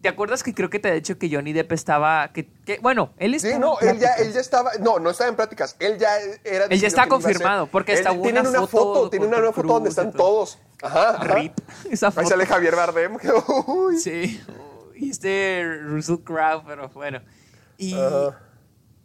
[0.02, 3.14] ¿Te acuerdas que creo que te he dicho que Johnny Depp estaba, que, que- bueno,
[3.16, 5.76] él estaba Sí, no, en él ya, él ya estaba, no, no estaba en pláticas,
[5.78, 6.10] él ya
[6.44, 6.66] era...
[6.66, 9.88] Él ya está confirmado, porque tienen una una foto foto, tienen una nueva foto donde
[9.88, 10.22] están todo.
[10.22, 10.58] todos.
[10.82, 11.24] Ajá, ajá.
[11.34, 11.58] Rip,
[11.90, 12.28] esa Ahí foto.
[12.28, 13.16] sale Javier Bardem.
[13.66, 13.98] uy.
[13.98, 14.38] Sí,
[14.94, 17.22] y este Russell Crowe, pero bueno.
[17.78, 17.96] Y,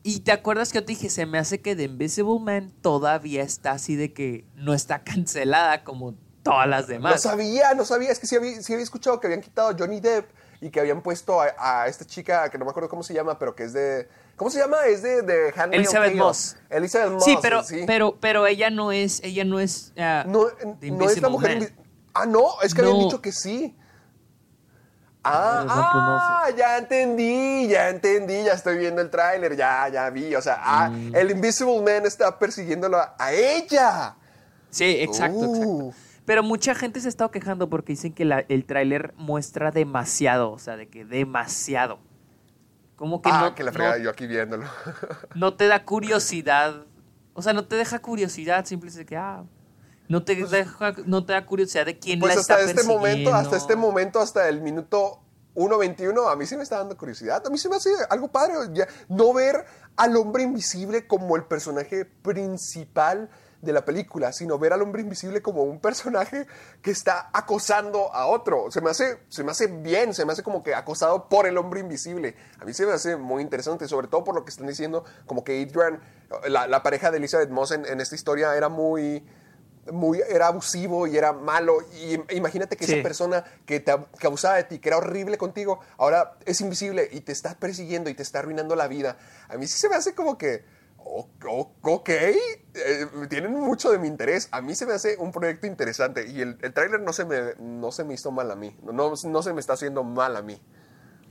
[0.03, 3.41] y te acuerdas que yo te dije, se me hace que The Invisible Man todavía
[3.43, 6.15] está así de que no está cancelada como
[6.49, 7.21] todas las No demás.
[7.21, 8.11] sabía, no sabía.
[8.11, 10.29] Es que sí había, sí había escuchado que habían quitado a Johnny Depp
[10.61, 13.37] y que habían puesto a, a esta chica que no me acuerdo cómo se llama,
[13.39, 14.09] pero que es de.
[14.35, 14.77] ¿Cómo se llama?
[14.85, 16.15] Es de, de Handmaid's Elizabeth Tale.
[16.21, 16.55] Moss.
[16.69, 17.25] Elizabeth Moss.
[17.25, 17.83] sí, pero, sí.
[17.85, 20.47] pero, pero ella no es, ella no es ah, no,
[20.81, 21.73] no es la mujer.
[22.13, 23.03] Ah, no, es que habían No.
[23.03, 23.75] dicho que sí.
[25.23, 30.09] Ah, No, no ah, ya entendí, ya entendí, ya estoy viendo el tráiler, ya, ya
[30.09, 31.13] vi, o sea, ah, Mm.
[31.15, 34.15] el Invisible Man está persiguiéndolo a, a ella.
[34.69, 35.89] Sí, exacto, Uh.
[35.89, 36.08] exacto.
[36.29, 40.51] Pero mucha gente se ha estado quejando porque dicen que la- el tráiler muestra demasiado,
[40.51, 41.97] o sea, de que demasiado.
[42.95, 44.65] Como que ah, no, que la no- fregada yo aquí viéndolo.
[45.33, 46.85] no te da curiosidad.
[47.33, 49.43] O sea, no te deja curiosidad, simplemente que, ah,
[50.07, 53.33] no te, deja, no te da curiosidad de quién Pues la hasta está este momento,
[53.33, 55.23] hasta este momento, hasta el minuto
[55.55, 57.41] 1.21, a mí sí me está dando curiosidad.
[57.43, 58.53] A mí sí me hace algo padre.
[58.73, 59.65] ya, no ver
[59.97, 65.41] al hombre invisible como el personaje principal de la película, sino ver al hombre invisible
[65.41, 66.47] como un personaje
[66.81, 68.71] que está acosando a otro.
[68.71, 71.57] Se me hace, se me hace bien, se me hace como que acosado por el
[71.57, 72.35] hombre invisible.
[72.59, 75.43] A mí se me hace muy interesante, sobre todo por lo que están diciendo, como
[75.43, 75.99] que Adrian,
[76.47, 79.25] la, la pareja de Elizabeth Moss en, en esta historia era muy
[79.91, 81.79] muy, era abusivo y era malo.
[81.93, 82.93] Y imagínate que Sí.
[82.93, 87.09] esa persona que, te, que abusaba de ti, que era horrible contigo, ahora es invisible
[87.11, 89.17] y te está persiguiendo y te está arruinando la vida.
[89.47, 90.63] A mí sí se me hace como que,
[91.03, 92.35] ok, eh,
[93.29, 94.49] tienen mucho de mi interés.
[94.51, 97.55] A mí se me hace un proyecto interesante y el, el tráiler no, se me,
[97.59, 98.77] no se me hizo mal a mí.
[98.83, 100.61] No, no se me está haciendo mal a mí.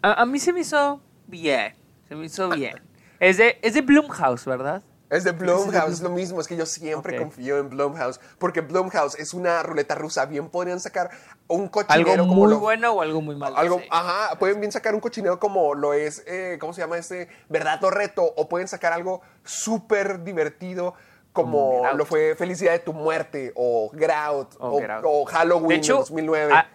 [0.02, 1.74] A, a mí se me hizo bien,
[2.08, 2.82] se me hizo bien.
[3.20, 4.82] Es de, es de Blumhouse, ¿verdad?
[5.10, 9.14] Es de Blumhouse, es lo mismo, es que yo siempre confío en Blumhouse, porque Blumhouse
[9.18, 11.10] es una ruleta rusa, bien podrían sacar
[11.46, 13.56] un cochinero Algo como muy lo- bueno o algo muy malo.
[13.56, 13.86] Algo, sí.
[13.90, 17.28] ajá, pueden bien sacar un cochinero como lo es, eh, ¿cómo se llama este?
[17.48, 20.94] Verdad o reto, o pueden sacar algo súper divertido
[21.32, 26.52] como lo fue Felicidad de tu muerte, o Get Out, O Halloween De hecho, 2009.
[26.54, 26.66] ah,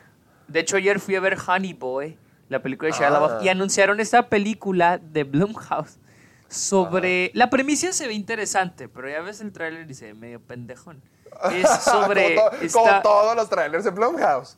[0.48, 2.18] de hecho, ayer fui a ver Honey Boy,
[2.50, 3.40] la película de Shia Ah.
[3.44, 6.00] Y anunciaron esta película de Blumhouse
[6.54, 7.32] sobre...
[7.34, 11.02] La premisa se ve interesante, pero ya ves el tráiler y se ve medio pendejón.
[11.54, 12.36] Es sobre...
[12.36, 14.58] como, to- esta- como todos los trailers de Blumhouse.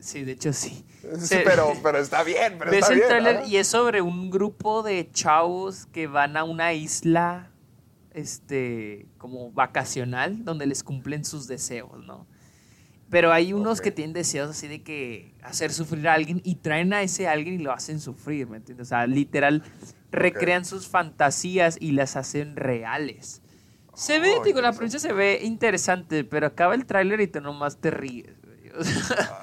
[0.00, 0.84] Sí, de hecho sí.
[1.20, 3.36] Sí, pero, pero está bien, pero Ves está el bien.
[3.36, 3.46] ajá.
[3.46, 7.50] y es sobre un grupo de chavos que van a una isla
[8.14, 12.26] este como vacacional donde les cumplen sus deseos, ¿no?
[13.10, 16.92] Pero hay unos que tienen deseos así de que hacer sufrir a alguien y traen
[16.94, 18.86] a ese alguien y lo hacen sufrir, ¿me entiendes?
[18.86, 19.62] O sea, literal
[20.14, 23.42] recrean sus fantasías y las hacen reales.
[23.94, 27.40] Se ve, Oh, digo, la provincia se ve interesante, pero acaba el tráiler y tú
[27.40, 28.30] nomás te ríes.
[28.76, 29.40] O sea,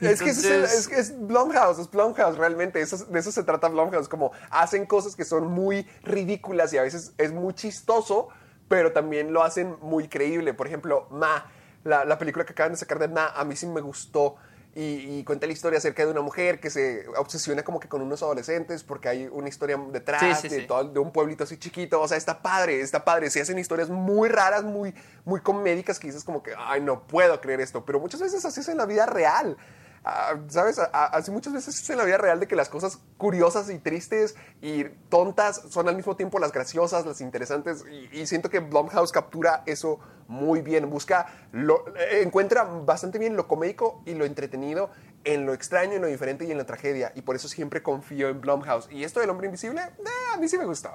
[0.00, 3.68] Es que, es, es que es Blumhouse, es Blumhouse realmente, eso, de eso se trata
[3.68, 8.28] Blumhouse, como hacen cosas que son muy ridículas y a veces es muy chistoso,
[8.68, 10.54] pero también lo hacen muy creíble.
[10.54, 11.50] Por ejemplo, Ma,
[11.82, 14.36] la, la película que acaban de sacar de Ma, a mí sí me gustó
[14.74, 18.02] y, y cuenta la historia acerca de una mujer que se obsesiona como que con
[18.02, 20.66] unos adolescentes porque hay una historia detrás Sí, sí, de, sí.
[20.68, 23.88] todo- de un pueblito así chiquito, o sea, está padre, está padre, se hacen historias
[23.90, 24.94] muy raras, muy,
[25.24, 28.60] muy comédicas que dices como que, ay, no puedo creer esto, pero muchas veces así
[28.60, 29.56] es en la vida real.
[30.02, 30.78] Ah, ¿Sabes?
[30.78, 34.34] Así muchas veces es en la vida real de que las cosas curiosas y tristes
[34.62, 37.84] y tontas son al mismo tiempo las graciosas, las interesantes.
[37.90, 40.88] Y, y siento que Blumhouse captura eso muy bien.
[40.88, 44.90] Busca, lo, encuentra bastante bien lo comédico y lo entretenido
[45.24, 47.12] en lo extraño, en lo diferente y en la tragedia.
[47.14, 48.88] Y por eso siempre confío en Blumhouse.
[48.90, 50.90] Y esto del hombre invisible, eh, a mí sí me gustó.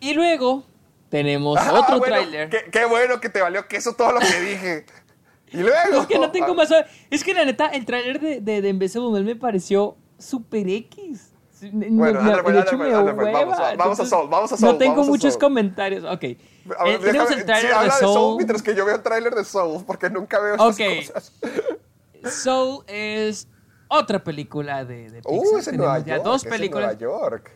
[0.00, 0.64] Y luego
[1.10, 2.48] tenemos Ah, otro bueno, tráiler.
[2.48, 4.86] Qué, qué bueno que te valió queso todo lo que dije.
[5.52, 6.00] Y luego.
[6.02, 6.70] Es que no tengo más.
[7.10, 11.26] Es que la neta, el tráiler de, de, de Invincible me pareció super X.
[11.62, 13.40] Bueno, me- pues, hecho, pues, me pues, hueva.
[13.40, 15.40] vamos a- vamos a Entonces, Soul, vamos a Soul, No tengo muchos Soul.
[15.42, 16.04] comentarios.
[16.04, 16.20] Ok.
[16.22, 16.38] Ver,
[16.86, 18.36] Eh, tenemos déjame- el habla de Soul.
[18.36, 20.80] mientras que yo veo el tráiler de Soul, porque nunca veo Ok.
[20.80, 21.30] estas
[22.22, 22.42] cosas.
[22.42, 23.46] Soul es
[23.88, 25.32] otra película de, de Pixar.
[25.54, 26.24] Uh, es en Nueva ya York.
[26.24, 26.96] dos es en películas.
[26.98, 27.50] Nueva York.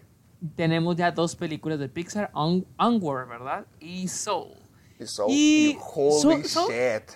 [0.56, 3.66] Tenemos ya dos películas de Pixar, On- Onward, ¿verdad?
[3.80, 4.52] Y Soul.
[5.00, 7.10] Y Soul, Y y holy Soul- Soul- shit.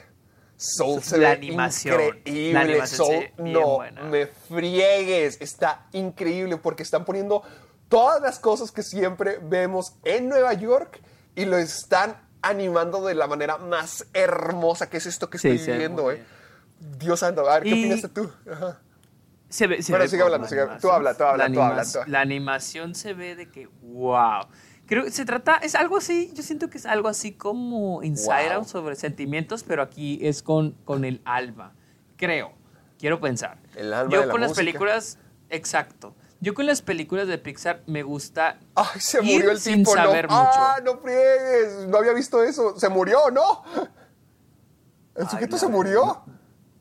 [0.61, 2.53] Soul se La ve animación, increíble.
[2.53, 4.03] la animación se Soul, ve bien no buena.
[4.03, 5.41] me friegues.
[5.41, 7.43] Está increíble porque están poniendo
[7.89, 11.01] todas las cosas que siempre vemos en Nueva York
[11.37, 14.91] y lo están animando de la manera más hermosa.
[14.91, 16.25] ¿Qué es esto que Sí, estoy se ve viendo, muy eh?
[16.99, 18.31] Dios santo, a ver, ¿qué Y- opinaste tú?
[18.51, 18.81] Ajá.
[19.49, 21.63] Se ve, se Bueno, ve sigue hablando, la sigue- tú habla, tú habla, la tú
[21.63, 21.99] habla, tú.
[22.07, 24.43] La animación se ve de que, wow.
[24.89, 28.49] Creo que se trata, es algo así, yo siento que es algo así como Inside
[28.49, 28.59] Wow.
[28.61, 31.75] Out sobre sentimientos, pero aquí es con, con el alma.
[32.17, 32.53] Creo,
[32.99, 33.59] quiero pensar.
[33.77, 34.65] El alma Yo de la con las música.
[34.65, 35.19] películas,
[35.51, 36.15] exacto.
[36.41, 39.93] Yo con las películas de Pixar me gusta Ay, se ir murió el sin tipo,
[39.95, 40.37] saber no.
[40.39, 40.51] mucho.
[40.55, 41.87] Ah, no friegues.
[41.89, 42.79] No había visto eso.
[42.79, 43.65] ¿Se murió, no?
[45.17, 46.23] ¿El Ay, sujeto se verdad, murió?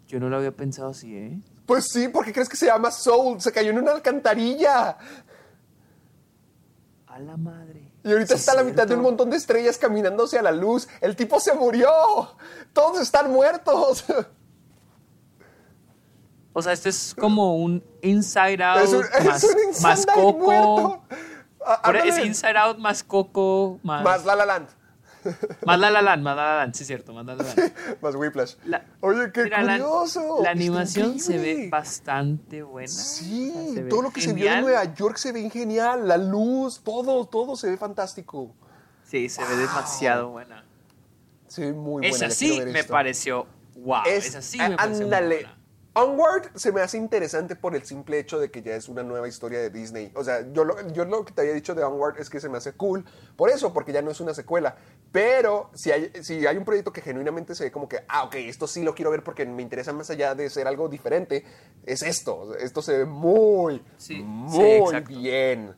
[0.08, 1.40] Yo no lo había pensado así, ¿eh?
[1.66, 3.42] Pues sí, porque crees que se llama Soul.
[3.42, 4.98] Se cayó en una alcantarilla.
[7.08, 7.87] A la madre.
[8.08, 10.52] Y ahorita Sí, está a la mitad de un montón de estrellas caminando hacia la
[10.52, 10.88] luz.
[11.02, 11.90] El tipo se murió.
[12.74, 14.06] Todos están muertos.
[16.54, 20.14] O sea, esto es como un Inside Out es un, es más, un más Inside
[20.16, 20.40] Coco.
[20.40, 21.02] muerto.
[21.84, 22.18] Ahora es.
[22.18, 24.04] Inside Out más Coco más...
[24.04, 24.68] Más La La Land.
[25.66, 27.74] Más La La Land, más La La Land, sí es cierto, más La La Land.
[28.02, 28.56] Más Whiplash.
[28.66, 30.40] La- Oye, qué Mira, curioso.
[30.44, 32.88] La, animación se ve bastante buena.
[32.88, 34.62] Sí, O sea, se ve todo lo que se vio en.
[34.62, 36.08] Nueva York se ve genial.
[36.08, 38.54] La luz, todo, todo se ve fantástico.
[39.04, 40.64] Sí, se ve demasiado buena.
[41.48, 42.08] Se ve muy buena.
[42.28, 42.92] Esa sí me esto.
[42.94, 44.02] pareció wow.
[44.06, 45.36] Es- esa sí me pareció muy ándale.
[45.36, 45.57] buena.
[45.98, 49.28] Onward se me hace interesante por el simple hecho de que ya es una nueva
[49.28, 50.12] historia de Disney.
[50.16, 52.50] O sea, yo lo, yo lo que te había dicho de Onward es que se
[52.50, 53.04] me hace cool
[53.36, 54.76] por eso, porque ya no es una secuela.
[55.12, 58.36] Pero si hay, si hay un proyecto que genuinamente se ve como que, ah, ok,
[58.36, 61.44] esto sí lo quiero ver porque me interesa más allá de ser algo diferente,
[61.84, 62.56] es esto.
[62.56, 65.76] Esto se ve muy, Sí, muy bien.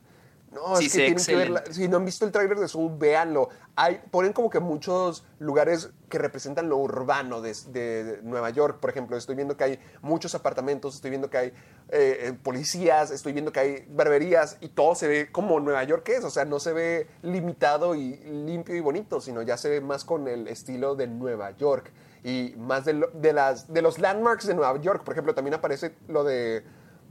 [0.51, 1.59] No, Sí, es que tienen que verla.
[1.59, 1.73] excelente.
[1.83, 3.49] Si no han visto el tráiler de Soul, véanlo.
[3.75, 8.79] Hay, ponen como que muchos lugares que representan lo urbano de, de- de Nueva York.
[8.79, 11.47] Por ejemplo, estoy viendo que hay muchos apartamentos, estoy viendo que hay
[11.89, 16.09] eh, eh, policías, estoy viendo que hay barberías y todo se ve como Nueva York
[16.09, 16.23] es.
[16.23, 20.03] O sea, no se ve limitado y limpio y bonito, sino ya se ve más
[20.03, 21.91] con el estilo de Nueva York
[22.23, 25.03] y más de, lo- de las, de los landmarks de Nueva York.
[25.03, 26.63] Por ejemplo, también aparece lo de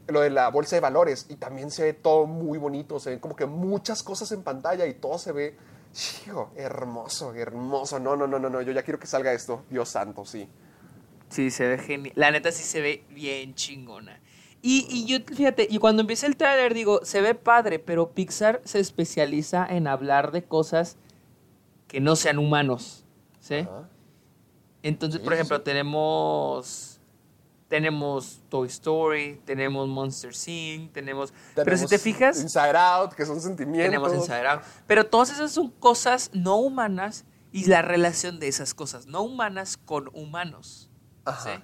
[0.08, 3.18] lo de la bolsa de valores y también se ve todo muy bonito, se ven
[3.18, 5.56] como que muchas cosas en pantalla y todo se ve,
[5.92, 7.98] chico, hermoso, hermoso.
[7.98, 10.48] No, no, no, no, no, yo ya quiero que salga esto, Dios santo, sí.
[11.28, 12.12] Sí, se ve genial.
[12.16, 14.20] La neta sí se ve bien chingona.
[14.62, 18.60] Y, y yo, fíjate, y cuando empieza el trailer digo, se ve padre, pero Pixar
[18.64, 20.96] se especializa en hablar de cosas
[21.86, 23.04] que no sean humanos,
[23.40, 23.56] ¿sí?
[23.56, 23.88] Ajá.
[24.82, 25.62] Entonces, Sí, por ejemplo, sí.
[25.64, 26.87] tenemos
[27.68, 33.26] tenemos Toy Story, tenemos Monster Inc., tenemos, pero si Tenemos te fijas, Inside Out, que
[33.26, 33.84] son sentimientos.
[33.84, 34.62] tenemos Inside Out.
[34.86, 39.76] Pero todas esas son cosas no humanas y la relación de esas cosas no humanas
[39.76, 40.90] con humanos.
[41.24, 41.56] Ajá.
[41.56, 41.62] ¿sí?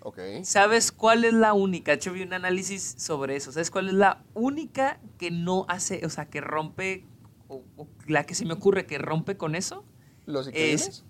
[0.00, 0.18] Ok.
[0.44, 1.94] ¿Sabes cuál es la única?
[1.94, 3.52] Yo vi un análisis sobre eso.
[3.52, 7.04] ¿Sabes cuál es la única que no hace, o sea, que rompe,
[7.48, 9.84] o, o la que se me ocurre que rompe con eso?
[10.24, 10.88] ¿Los increíbles?
[10.88, 11.04] Es-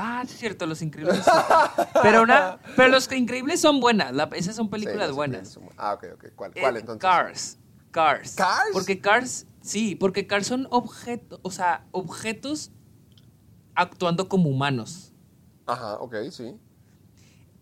[0.00, 1.24] Ah, sí es cierto, Los Increíbles.
[1.24, 1.30] sí.
[2.02, 4.12] pero, una, pero Los Increíbles son buenas.
[4.14, 5.48] la- esas son Sí, películas Los buenas.
[5.56, 6.24] Increíbles son- Ah, ok, ok.
[6.36, 7.02] ¿Cuál, Eh, cuál entonces?
[7.02, 7.58] Cars.
[7.90, 8.34] Cars.
[8.36, 8.70] ¿Cars?
[8.74, 12.70] Porque Cars, sí, porque Cars son objetos, o sea, objetos
[13.74, 15.12] actuando como humanos.
[15.66, 16.54] Ajá, ok, sí.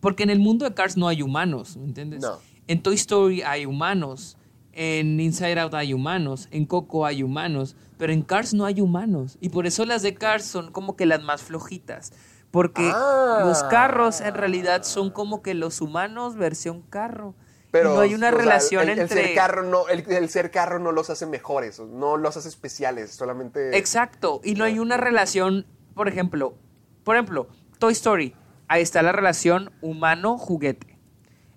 [0.00, 2.20] Porque en el mundo de Cars no hay humanos, ¿me entiendes?
[2.22, 2.38] No.
[2.66, 4.35] En Toy Story hay humanos,
[4.76, 9.38] en Inside Out hay humanos, en Coco hay humanos, pero en Cars no hay humanos.
[9.40, 12.12] Y por eso las de Cars son como que las más flojitas.
[12.50, 13.42] Porque Ah.
[13.44, 17.34] los carros en realidad son como que los humanos versión carro.
[17.70, 19.24] Pero no hay una sea, relación el, el entre...
[19.24, 23.10] ser carro no, el, el ser carro no los hace mejores, no los hace especiales,
[23.10, 23.76] solamente.
[23.76, 26.54] Exacto, y no hay una relación, por ejemplo,
[27.02, 27.48] por ejemplo,
[27.78, 28.34] Toy Story,
[28.68, 30.98] ahí está la relación humano-juguete.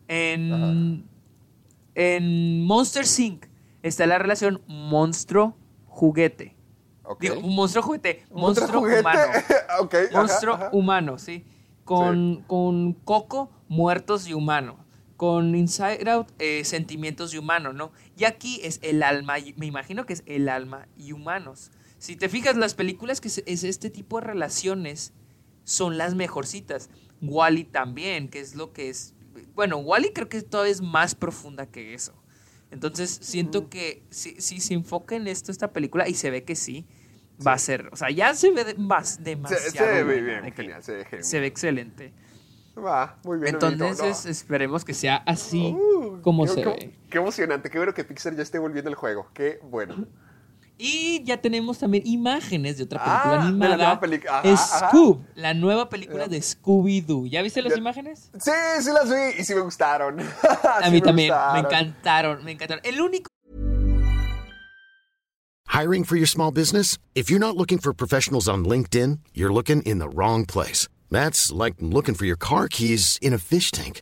[0.08, 1.08] En,
[1.96, 3.46] en Monster Inc.
[3.84, 6.56] está la relación monstruo-juguete.
[7.20, 9.00] Digo, monstruo juguete, ¿Otro monstruo juguete?
[9.02, 9.32] humano.
[10.14, 10.70] Monstruo ajá.
[10.74, 11.44] humano, ¿sí?
[11.84, 14.78] Con, con Coco, muertos y humano.
[15.18, 17.92] Con Inside Out, eh, sentimientos y humano, ¿no?
[18.16, 21.72] Y aquí es el alma, y- me imagino que es el alma y humanos.
[21.98, 25.12] Si te fijas, las películas que es, es este tipo de relaciones
[25.64, 26.90] son las mejorcitas.
[27.22, 29.14] Wally también, que es lo que es.
[29.60, 32.14] Bueno, Wally creo que todavía es más profunda que eso.
[32.72, 36.56] Entonces, siento que si, si se enfoca en esto, esta película, y se ve que
[36.56, 36.86] sí,
[37.46, 37.90] va a ser.
[37.92, 39.70] O sea, ya se ve de- más Se, demasiado.
[39.72, 41.24] se ve muy buena, bien, genial, se ve genial.
[41.26, 42.14] se ve excelente.
[42.78, 43.56] Va, muy bien.
[43.56, 45.76] Entonces, amiguito, esperemos que sea así.
[45.78, 46.94] Uh, como qué- se qué- ve.
[47.10, 49.28] Qué emocionante, qué bueno que Pixar ya esté volviendo el juego.
[49.34, 50.06] Qué bueno.
[50.82, 53.76] Y ya tenemos también imágenes de otra película Ah, de la animada.
[53.76, 54.88] nueva peli- ajá, ajá.
[54.90, 57.28] Scoob, la nueva película de Scooby-Doo.
[57.28, 58.30] ¿Ya viste las Ya- imágenes?
[58.40, 58.52] Sí,
[58.82, 60.20] sí las vi y sí me gustaron.
[60.82, 62.82] A mí también, me encantaron, me encantaron.
[62.86, 63.28] El único
[65.68, 66.98] Hiring for your small business?
[67.14, 70.88] If you're not looking for professionals on LinkedIn, you're looking in the wrong place.
[71.12, 74.02] That's like looking for your car keys in a fish tank.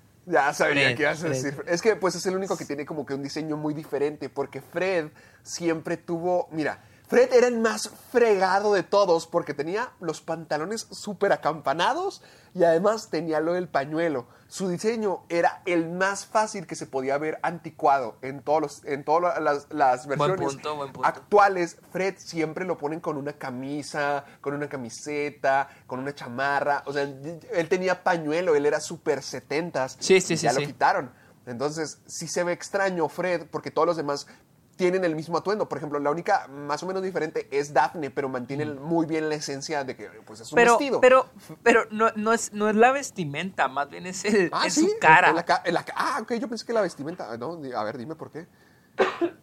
[0.31, 1.31] Ya sabía Fred, que ibas a Fred.
[1.31, 1.63] decir.
[1.67, 4.61] Es que pues es el único que tiene como que un diseño muy diferente, porque
[4.61, 5.09] Fred
[5.43, 6.79] siempre tuvo, mira,
[7.11, 12.21] Fred era el más fregado de todos porque tenía los pantalones súper acampanados
[12.53, 14.27] y además tenía lo del pañuelo.
[14.47, 19.03] Su diseño era el más fácil que se podía ver anticuado en, todos los, en
[19.03, 21.05] todas las, las Buen versiones punto, buen punto.
[21.05, 21.79] actuales.
[21.91, 26.81] Fred siempre lo ponen con una camisa, con una camiseta, con una chamarra.
[26.85, 29.97] O sea, él tenía pañuelo, él era súper setentas.
[29.99, 30.61] Sí, sí, sí, Ya sí.
[30.61, 31.11] lo quitaron.
[31.45, 34.27] Entonces, sí se ve extraño Fred, porque todos los demás
[34.75, 35.67] tienen el mismo atuendo.
[35.69, 39.35] Por ejemplo, la única más o menos diferente es Daphne, pero mantiene muy bien la
[39.35, 41.01] esencia de que pues, es un Pero, vestido.
[41.01, 41.27] pero,
[41.63, 44.81] pero no, no, es, no es la vestimenta, más bien es, el, ah, es sí,
[44.89, 45.29] su cara.
[45.29, 47.31] en la ca- en la ca- ah, ok, yo pensé que la vestimenta.
[47.31, 48.47] Ah, No, a ver, dime por qué.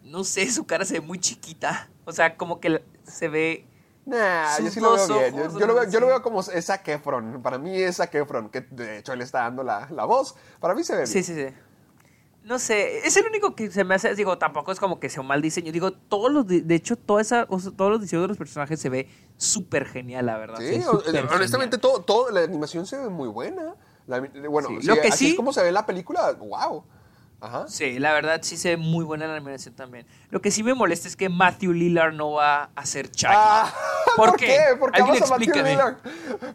[0.03, 1.91] No sé, su cara se ve muy chiquita.
[2.05, 3.67] O sea, como que se ve.
[4.07, 5.37] Nah, yo sí lo veo bien.
[5.37, 7.43] Yo, yo lo veo, yo lo veo como es Zac Efron.
[7.43, 10.35] Para mí es Zac Efron, que de hecho él está dando la, la voz.
[10.61, 11.09] Para mí se ve bien.
[11.09, 11.55] Sí, sí, sí.
[12.49, 15.21] No sé, es el único que se me hace, digo, tampoco es como que sea
[15.21, 15.71] un mal diseño.
[15.71, 18.81] Digo, todos los, de, hecho, toda esa, o sea, todos los diseños de los personajes
[18.81, 20.59] se ve súper genial, la verdad.
[20.59, 21.81] Sí, o- súper honestamente, genial.
[21.81, 23.75] todo, todo, la animación se ve muy buena.
[24.07, 26.85] La- bueno, Sí, lo que así sí- es como se ve la película, wow.
[27.41, 27.69] Ajá.
[27.69, 30.07] Sí, la verdad sí se ve muy buena la animación también.
[30.31, 33.33] Lo que sí me molesta es que Matthew Lillard no va a ser Chucky.
[33.37, 33.73] Ah,
[34.17, 34.59] ¿Por, qué?
[34.79, 35.95] Porque Alguien amas a Matthew amas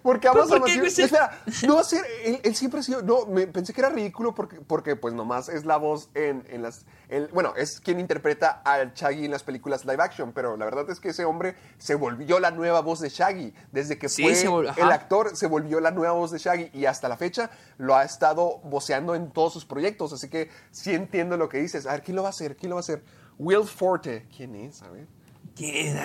[0.02, 0.88] ¿Por a qué, Matthew güey?
[0.88, 2.04] Espera, no va a ser.
[2.26, 3.02] Él, él siempre ha sido.
[3.02, 6.62] No, me, pensé que era ridículo porque, porque, pues, nomás es la voz en, en
[6.62, 6.86] las.
[7.10, 10.32] En- bueno, es quien interpreta al Shaggy en las películas live action.
[10.34, 13.54] Pero la verdad es que ese hombre se volvió la nueva voz de Shaggy.
[13.72, 16.70] Desde que Sí, fue el actor, se volvió la nueva voz de Shaggy.
[16.74, 20.14] Y hasta la fecha lo ha estado voceando en todos sus proyectos.
[20.14, 21.86] Así que sí entiendo lo que dices.
[21.86, 22.56] A ver, ¿quién lo va a hacer?
[22.56, 23.04] ¿Quién lo va a hacer?
[23.38, 24.28] Will Forte.
[24.36, 24.82] ¿Quién es?
[24.84, 25.08] A ver.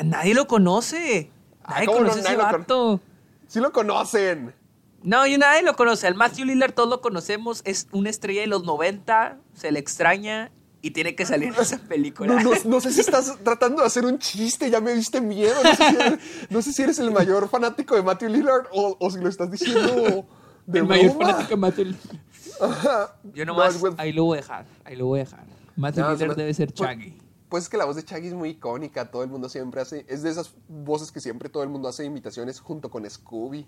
[0.05, 1.31] Nadie lo conoce.
[1.65, 2.09] Ah, Nadie ¿cómo no?
[2.09, 3.01] conoce a ese Nadie lo con-.
[3.47, 4.55] Sí lo conocen.
[5.03, 6.07] No, y nadie lo conoce.
[6.07, 7.63] Al Matthew Lillard todos lo conocemos.
[7.65, 9.39] Es una estrella de los 90.
[9.55, 12.35] Se le extraña y tiene que salir en esa película.
[12.35, 15.55] No, no- no sé si estás tratando de hacer un chiste, ya me viste miedo.
[15.63, 16.19] No sé si eres,
[16.51, 19.51] no sé si eres el mayor fanático de Matthew Lillard o, o si lo estás
[19.51, 20.27] diciendo
[20.67, 23.09] de el mayor fanático de Matthew Lillard.
[23.35, 24.67] Yo No, nomás, Will- ahí lo voy a dejar.
[24.85, 25.45] Ahí lo voy a dejar.
[25.77, 27.19] Matthew No, Lillard se me- debe ser pues- Chaggy.
[27.49, 30.05] Pues es que la voz de Chaggy es muy icónica, todo el mundo siempre hace,
[30.07, 33.67] es de esas voces que siempre todo el mundo hace imitaciones junto con Scooby.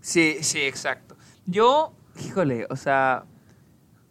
[0.00, 1.16] Sí, sí, exacto.
[1.44, 1.92] Yo,
[2.24, 3.24] híjole, o sea,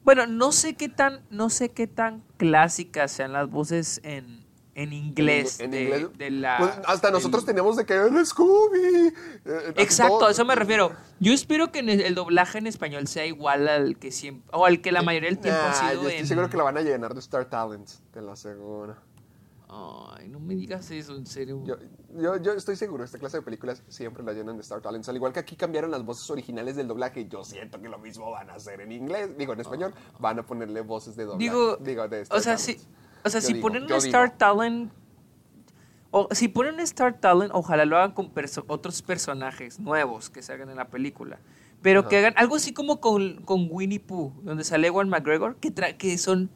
[0.10, 4.44] bueno, no sé qué tan, no sé qué tan clásicas sean las voces en,
[4.74, 6.58] en inglés, En de, inglés, de la.
[6.58, 9.14] pues hasta nosotros teníamos de que era Scooby.
[9.46, 10.94] Eh, Exacto, todo- a eso me refiero.
[11.20, 14.82] Yo espero que el, el doblaje en español sea igual al que siempre, o al
[14.82, 16.28] que la mayoría del tiempo Nah, ha sido yo estoy en.
[16.28, 18.96] seguro que la van a llenar de Star Talents, te lo aseguro.
[19.72, 21.62] Ay, no me digas eso, en serio.
[21.64, 21.76] Yo,
[22.20, 25.08] yo, yo estoy seguro, esta clase de películas siempre la llenan de Star Talents.
[25.10, 28.32] Al igual que aquí cambiaron las voces originales del doblaje, yo siento que lo mismo
[28.32, 31.78] van a hacer en inglés, digo en español, van a ponerle voces de doblaje.
[31.82, 32.82] Digo, de Star o sea, Talents.
[32.82, 32.88] si,
[33.24, 34.38] o sea, Yo si digo, ponen un Star digo.
[34.40, 34.92] Talent,
[36.12, 40.42] o si ponen un Star Talent, ojalá lo hagan con perso- otros personajes nuevos que
[40.42, 41.40] salgan en la película.
[41.84, 45.74] Pero que hagan algo así como con, con Winnie Pooh, donde sale Ewan McGregor, que,
[45.74, 46.50] tra- que son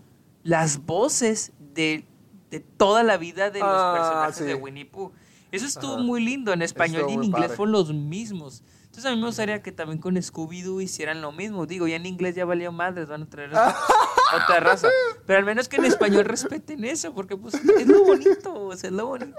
[0.43, 2.05] las voces de,
[2.53, 4.43] de toda la vida de los Ah, personajes sí.
[4.43, 5.11] de Winnie Pooh.
[5.51, 6.03] Eso estuvo Ajá.
[6.03, 7.55] muy lindo en español y en inglés padre.
[7.57, 8.63] fueron los mismos.
[8.85, 11.65] Entonces a mí me gustaría que también con Scooby-Doo hicieran lo mismo.
[11.65, 13.49] Digo, ya en inglés ya valió madres, van a traer
[14.35, 14.87] otra, raza.
[15.25, 18.89] Pero al menos que en español respeten eso, porque pues es lo bonito, o sea,
[18.89, 19.35] es lo bonito.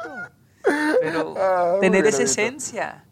[1.01, 3.05] Pero Ah, tener esa esencia.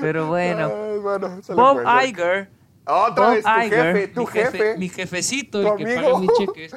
[0.00, 0.66] Pero bueno.
[0.74, 1.80] Ay, bueno, Bob.
[2.06, 2.50] Iger.
[2.84, 4.78] Otra Bob vez, tu Iger, jefe, tu mi jefe, jefe.
[4.78, 6.02] mi jefecito, tu el que amigo.
[6.12, 6.76] paga mis cheques,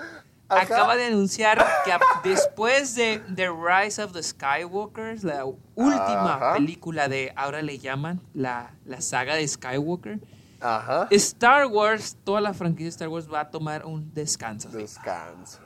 [0.51, 0.61] Ajá.
[0.63, 1.91] acaba de anunciar que
[2.29, 6.53] después de The Rise of the Skywalkers, la última Ajá.
[6.53, 10.19] película de, ahora le llaman, la, la saga de Skywalker,
[10.59, 11.07] Ajá.
[11.11, 14.69] Star Wars, toda la franquicia de Star Wars va a tomar un descanso.
[14.69, 15.59] Descanso.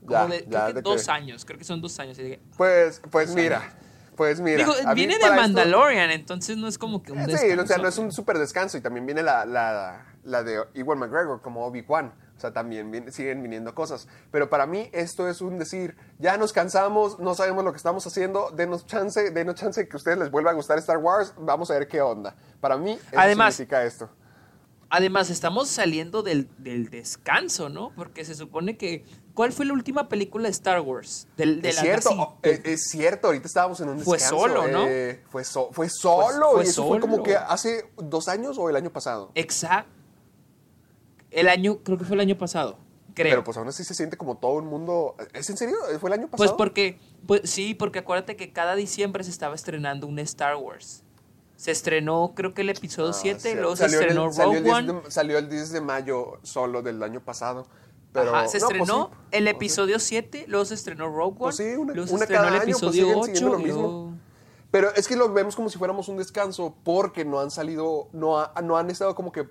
[0.00, 2.18] Como Ya, de, ya, creo que de dos que- años, creo que son dos años.
[2.56, 3.62] Pues, pues mira,
[4.16, 4.56] pues mira.
[4.58, 7.62] Digo, viene de esto- Mandalorian, entonces no es como que un Eh, Sí, descanso.
[7.62, 8.76] o sea, no es un súper descanso.
[8.76, 12.12] Y también viene la, la, la de Ewan McGregor como Obi-Wan.
[12.40, 14.08] O sea, también viene- siguen viniendo cosas.
[14.30, 18.06] Pero para mí esto es un decir, ya nos cansamos, no sabemos lo que estamos
[18.06, 21.70] haciendo, denos chance, denos chance que a ustedes les vuelva a gustar Star Wars, vamos
[21.70, 22.34] a ver qué onda.
[22.62, 24.08] Para mí eso Además- significa esto.
[24.92, 27.92] Además, estamos saliendo del, del descanso, ¿no?
[27.94, 29.04] Porque se supone que...
[29.34, 31.28] ¿Cuál fue la última película de Star Wars?
[31.36, 34.40] Del, de Es la cierto, oh, es, es cierto, ahorita estábamos en un Fue descanso.
[34.48, 34.86] solo, ¿no?
[34.88, 37.22] eh, fue, so- fue solo, fue y eso fue como solo.
[37.22, 39.30] que hace dos años o el año pasado.
[39.36, 39.88] Exacto.
[41.30, 42.78] El año, creo que fue el año pasado.
[43.14, 43.30] Creo.
[43.32, 45.16] Pero pues aún así se siente como todo el mundo...
[45.34, 45.76] ¿Es en serio?
[46.00, 46.56] ¿Fue el año pues pasado?
[46.56, 46.98] porque...
[47.26, 51.02] Pues sí, porque acuérdate que cada diciembre se estaba estrenando un Star Wars.
[51.56, 54.52] Se estrenó, creo que el episodio Ah, 7, sí, luego se salió el- estrenó salió
[54.52, 55.10] el Rogue 10 de- One.
[55.10, 57.66] salió el 10 de mayo solo del año pasado.
[58.12, 59.16] Pero, Ajá, se no, pues estrenó sí.
[59.32, 59.56] el Pues sí.
[59.56, 62.56] episodio 7, luego se estrenó Rogue One, Pues sí, una- luego se una estrenó cada
[62.56, 63.80] el año, pues episodio 8 lo mismo.
[63.82, 64.12] luego-
[64.70, 68.38] Pero es que lo vemos como si fuéramos un descanso porque no han salido, no,
[68.38, 69.46] ha- no han estado como que...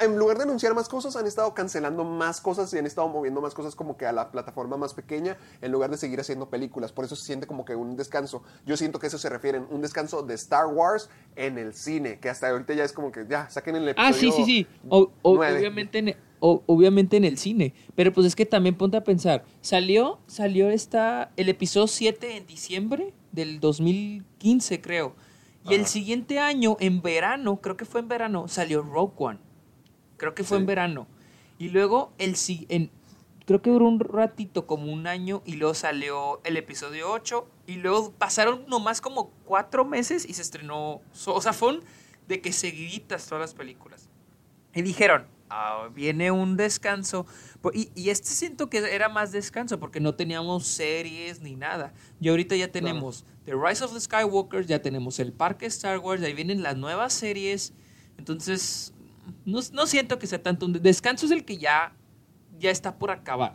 [0.00, 3.42] En lugar de anunciar más cosas, han estado cancelando más cosas y han estado moviendo
[3.42, 6.90] más cosas como que a la plataforma más pequeña en lugar de seguir haciendo películas.
[6.90, 8.42] Por eso se siente como que un descanso.
[8.64, 12.30] Yo siento que eso se refieren, un descanso de Star Wars en el cine, que
[12.30, 14.66] hasta ahorita ya es como que ya, saquen el episodio Ah, sí, sí, sí.
[14.88, 15.58] O- o- nueve.
[15.58, 17.74] obviamente, en, o- obviamente en el cine.
[17.94, 19.44] Pero pues es que también ponte a pensar.
[19.60, 25.14] Salió, salió esta, el episodio 7 en diciembre del 2015, creo.
[25.64, 29.38] Y el siguiente año, en verano, creo que fue en verano, salió Rogue One.
[30.16, 30.62] Creo que fue Sí.
[30.62, 31.06] en verano.
[31.58, 32.34] Y luego, el,
[32.68, 32.90] en,
[33.46, 37.48] creo que duró un ratito, como un año, y luego salió el episodio 8.
[37.66, 41.00] Y luego pasaron nomás como cuatro meses y se estrenó.
[41.26, 41.78] O sea, fue
[42.26, 44.08] de que seguiditas todas las películas.
[44.74, 47.26] Y dijeron, "Ah, viene un descanso.
[47.74, 51.92] Y, y este siento que era más descanso porque no teníamos series ni nada.
[52.20, 56.22] Y ahorita ya tenemos The Rise of the Skywalkers, ya tenemos el Parque Star Wars,
[56.22, 57.72] ahí vienen las nuevas series.
[58.18, 58.94] Entonces,
[59.44, 61.92] no, no siento que sea tanto un descanso, es el que ya,
[62.58, 63.54] ya está por acabar.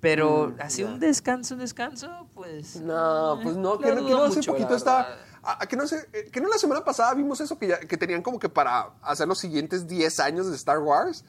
[0.00, 2.76] Pero Mm, así un descanso, un descanso, pues.
[2.76, 5.08] No, pues no, lo que, no- hace poquito estaba.
[5.52, 7.80] A- a que, no sé, eh, que no la semana pasada vimos eso, que, ya-
[7.80, 11.24] que tenían como que para hacer los siguientes 10 años de Star Wars.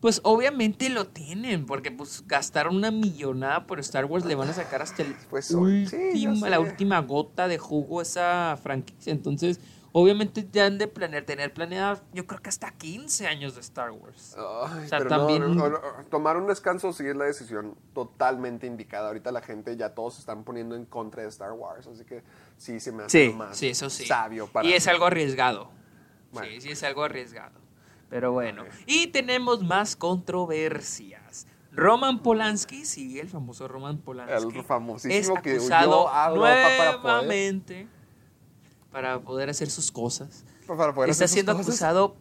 [0.00, 4.52] Pues obviamente lo tienen, porque pues gastaron una millonada por Star Wars, le van a
[4.52, 9.10] sacar hasta el Pues, última- la última gota de jugo a esa franquicia.
[9.12, 9.58] Entonces,
[9.98, 13.90] obviamente ya han de planear, tener planeada, yo creo que hasta 15 años de Star
[13.92, 14.36] Wars.
[14.36, 15.80] Ay, O sea, pero también- no, no,
[16.10, 19.08] tomar un descanso sí es la decisión totalmente indicada.
[19.08, 22.22] Ahorita la gente ya todos se están poniendo en contra de Star Wars, así que
[22.58, 24.04] sí se me hace Sí, más sí, eso sí.
[24.04, 25.70] sabio para Y es algo arriesgado.
[26.30, 26.46] Bueno.
[26.50, 27.58] Sí, sí, es algo arriesgado.
[28.10, 28.64] Pero bueno.
[28.86, 31.46] Y tenemos más controversias.
[31.72, 34.58] Roman Polanski, sí, el famoso Roman Polanski.
[34.58, 37.88] El famosísimo es que huyó acusado a Europa para poder- nuevamente
[38.96, 40.42] para poder hacer sus cosas.
[40.66, 41.68] para poder Está hacer sus siendo cosas.
[41.68, 42.16] acusado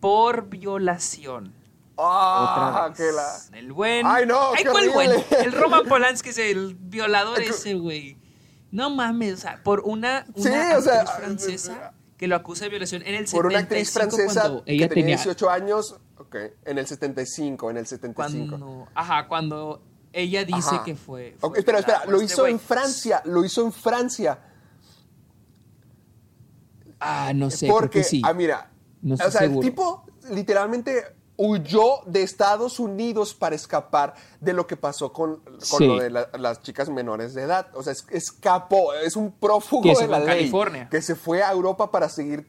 [0.00, 1.54] por violación.
[1.96, 3.14] Ah, Otra vez.
[3.52, 4.04] la- El buen.
[4.06, 5.12] Ay, no, qué ¿cuál buen?
[5.38, 8.16] El Roman Polanski es el violador ese, güey.
[8.72, 12.64] No mames, o sea, por una, Sí, una o sea, actriz francesa que lo acusa
[12.64, 15.48] de violación en el Por una actriz 75 francesa cuando que ella tenía tenía 18
[15.50, 18.48] años, ok, en el 75, en el 75.
[18.58, 19.80] cuando, ajá, cuando
[20.12, 20.82] ella dice Ajá.
[20.84, 22.52] que fue, fue espera, espera, por lo este hizo güey.
[22.54, 24.40] en Francia, lo hizo en Francia.
[27.00, 28.22] Ah, no sé, Porque, que sí.
[28.24, 28.70] ah, mira,
[29.02, 29.60] No o sea, seguro.
[29.60, 31.02] el tipo literalmente
[31.36, 35.86] huyó de Estados Unidos para escapar de lo que pasó con, con Sí.
[35.86, 37.68] lo de la- las chicas menores de edad.
[37.74, 40.26] O sea, es- escapó, es un prófugo de la ley.
[40.28, 40.88] California.
[40.90, 42.46] Que se fue a Europa para seguir...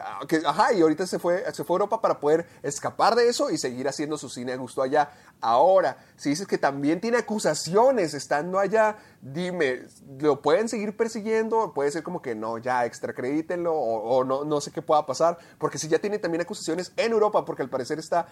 [0.00, 3.28] ah, Que, ajá, y ahorita se fue, se fue a Europa para poder escapar de
[3.28, 5.10] eso y seguir haciendo su cine a gusto allá.
[5.40, 9.82] Ahora, si dices que también tiene acusaciones estando allá, dime,
[10.18, 11.72] ¿lo pueden seguir persiguiendo?
[11.74, 15.38] Puede ser como que no, ya extracredítenlo o, o no, no sé qué pueda pasar.
[15.58, 18.26] Porque si ya tiene también acusaciones en Europa, porque al parecer está,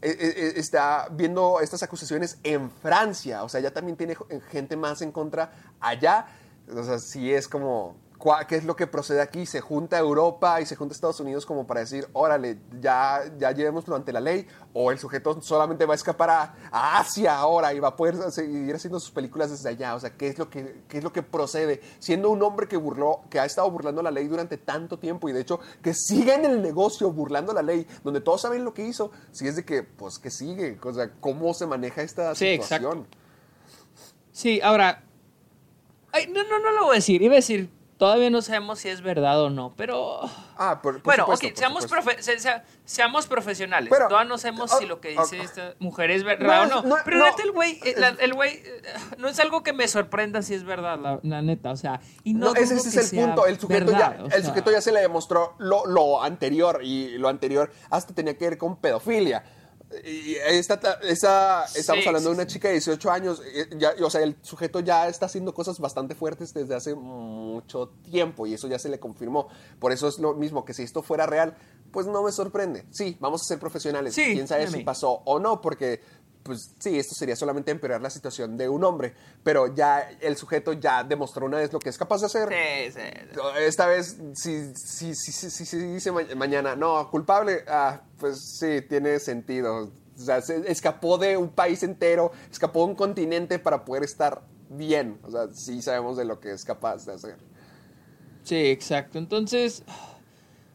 [0.00, 4.16] eh, eh, está viendo estas acusaciones en Francia, o sea, ya también tiene
[4.50, 6.26] gente más en contra allá.
[6.72, 8.11] O sea, sí es como, ¿cuá-
[8.48, 9.46] ¿qué es lo que procede aquí?
[9.46, 13.96] Se junta Europa y se junta Estados Unidos como para decir, órale, ya, ya llevémoslo
[13.96, 17.80] ante la ley, o el sujeto solamente va a escapar a, a Asia ahora y
[17.80, 19.94] va a poder seguir haciendo sus películas desde allá.
[19.94, 21.80] O sea, ¿qué es lo que, qué es lo que procede?
[21.98, 25.32] Siendo un hombre que burló, que ha estado burlando la ley durante tanto tiempo y
[25.32, 28.86] de hecho que sigue en el negocio burlando la ley, donde todos saben lo que
[28.86, 32.52] hizo, si es de que, pues, que sigue, o sea, cómo se maneja esta Sí,
[32.52, 32.98] situación.
[32.98, 33.18] exacto.
[34.32, 35.02] Sí, ahora.
[36.12, 37.22] Ay, no, no, no lo voy a decir.
[37.22, 37.70] Iba a decir,
[38.02, 40.18] todavía no sabemos si es verdad o no, pero.
[40.58, 42.10] Ah, por, por bueno, supuesto, ok, por seamos, supuesto.
[42.10, 43.88] profe- se- se- seamos profesionales.
[43.92, 46.82] Pero- todavía no sabemos ah, si lo que dice esta mujer es verdad no, o
[46.82, 46.88] no.
[46.88, 47.26] no, pero no.
[47.26, 48.82] neta, el güey, eh, el güey, eh,
[49.18, 51.70] no es algo que me sorprenda si es verdad, la, la neta.
[51.70, 53.46] O sea, y no, ese, ese es el punto.
[53.46, 57.16] El sujeto, verdad, ya, el sea, sujeto ya se le demostró lo, lo anterior y
[57.18, 59.44] lo anterior hasta tenía que ver con pedofilia.
[60.04, 63.42] Y esta, esta, estamos Sí, hablando de una chica de 18 años.
[63.44, 67.88] eh, ya- o sea, el sujeto ya está haciendo cosas bastante fuertes desde hace mucho
[68.10, 69.48] tiempo y eso ya se le confirmó.
[69.78, 71.56] Por eso es lo mismo que si esto fuera real,
[71.92, 72.84] pues no me sorprende.
[72.90, 74.14] Sí, vamos a ser profesionales.
[74.14, 76.00] Sí, Quién sabe si pasó o no, porque
[76.42, 79.14] pues sí, esto sería solamente empeorar la situación de un hombre.
[79.42, 82.48] Pero ya el sujeto ya demostró una vez lo que es capaz de hacer.
[82.48, 83.40] Sí, sí.
[83.60, 89.18] Esta vez, si, si, si, si, dice ma- mañana, no, culpable, ah, pues sí, tiene
[89.18, 89.90] sentido.
[90.16, 94.42] O sea, se escapó de un país entero, escapó de un continente para poder estar
[94.68, 95.18] bien.
[95.22, 97.36] O sea, sí sabemos de lo que es capaz de hacer.
[98.44, 99.18] Sí, exacto.
[99.18, 99.82] Entonces,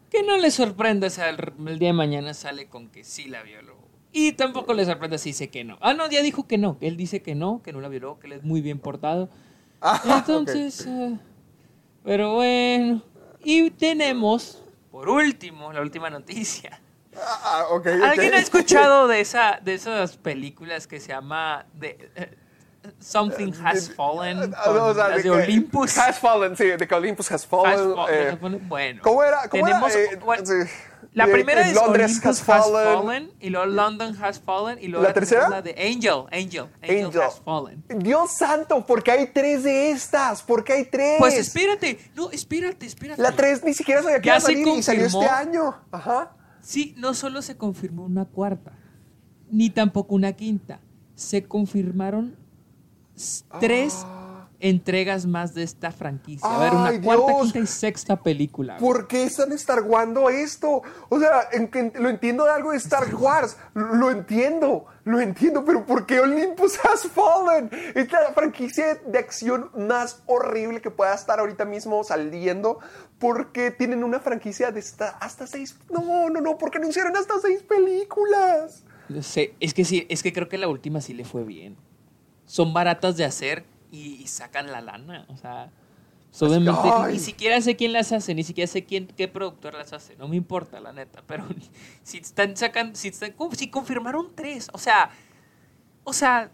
[0.09, 3.43] que no le sorprenda si el, el día de mañana sale con que sí la
[3.43, 3.76] violó.
[4.19, 5.77] Y tampoco le sorprenda si dice que no.
[5.79, 6.75] Ah, no, ya dijo que no.
[6.81, 9.29] Él dice que no, que no la violó, que él es muy bien portado.
[9.79, 11.19] Ah, Entonces, eh,
[12.03, 13.03] pero bueno.
[13.43, 16.81] Y tenemos, por último, la última noticia.
[17.15, 17.67] Ah.
[18.05, 22.09] ¿Alguien ha escuchado de, esa, de esas películas que se llama de,
[22.99, 24.53] Something Has Fallen?
[24.55, 25.97] Ah, con o sea, las de Olympus.
[25.97, 27.73] Has fallen, sí, de que Olympus has fallen.
[27.97, 29.01] Has eh, has fallen, bueno.
[29.03, 29.47] ¿Cómo era?
[29.49, 30.13] ¿Cómo tenemos, era?
[30.13, 30.53] Eh, bueno, sí.
[31.13, 33.31] La Eh, primera eh, es Londres Olympus has fallen.
[33.39, 35.41] y luego London Has Fallen y luego ¿La tercera?
[35.47, 37.21] tenemos la de Angel, Angel, Angel, Angel.
[37.21, 37.83] Has Fallen.
[37.99, 40.43] Dios santo, ¿por qué hay tres de estas?
[40.43, 41.15] ¿Por qué hay tres?
[41.19, 43.21] Pues espérate, no, espérate, espérate.
[43.21, 45.23] La 3 ni siquiera sabía que iba a se salir y salió confirmó.
[45.23, 45.75] este año.
[45.91, 46.31] Ajá.
[46.61, 48.73] Sí, no solo se confirmó una cuarta,
[49.49, 50.81] ni tampoco una quinta.
[51.15, 52.35] Se confirmaron
[53.59, 54.05] tres
[54.59, 56.47] entregas más de esta franquicia.
[56.49, 57.41] A ver, una Ay, cuarta, Dios.
[57.43, 58.77] quinta y sexta película.
[58.77, 60.81] ¿Por qué están estarguando esto?
[61.09, 63.55] O sea, en lo entiendo de algo de Star Wars.
[63.75, 67.69] Lo, lo entiendo, lo entiendo, pero ¿por qué Olympus Has Fallen?
[67.93, 72.79] Es la franquicia de acción más horrible que pueda estar ahorita mismo saliendo.
[73.19, 75.77] Porque tienen una franquicia de esta- hasta seis.
[75.91, 78.83] No, no, no, porque anunciaron hasta seis películas.
[79.09, 81.77] No sé, es que sí, es que creo que la última sí le fue bien.
[82.47, 85.69] Son baratas de hacer y, y sacan la lana, o sea,
[86.41, 87.13] obviamente Ay.
[87.13, 90.27] ni siquiera sé quién las hace, ni siquiera sé quién qué productor las hace, no
[90.27, 91.45] me importa la neta, pero
[92.03, 95.09] si están sacando si están si confirmaron tres, o sea,
[96.03, 96.49] o sea,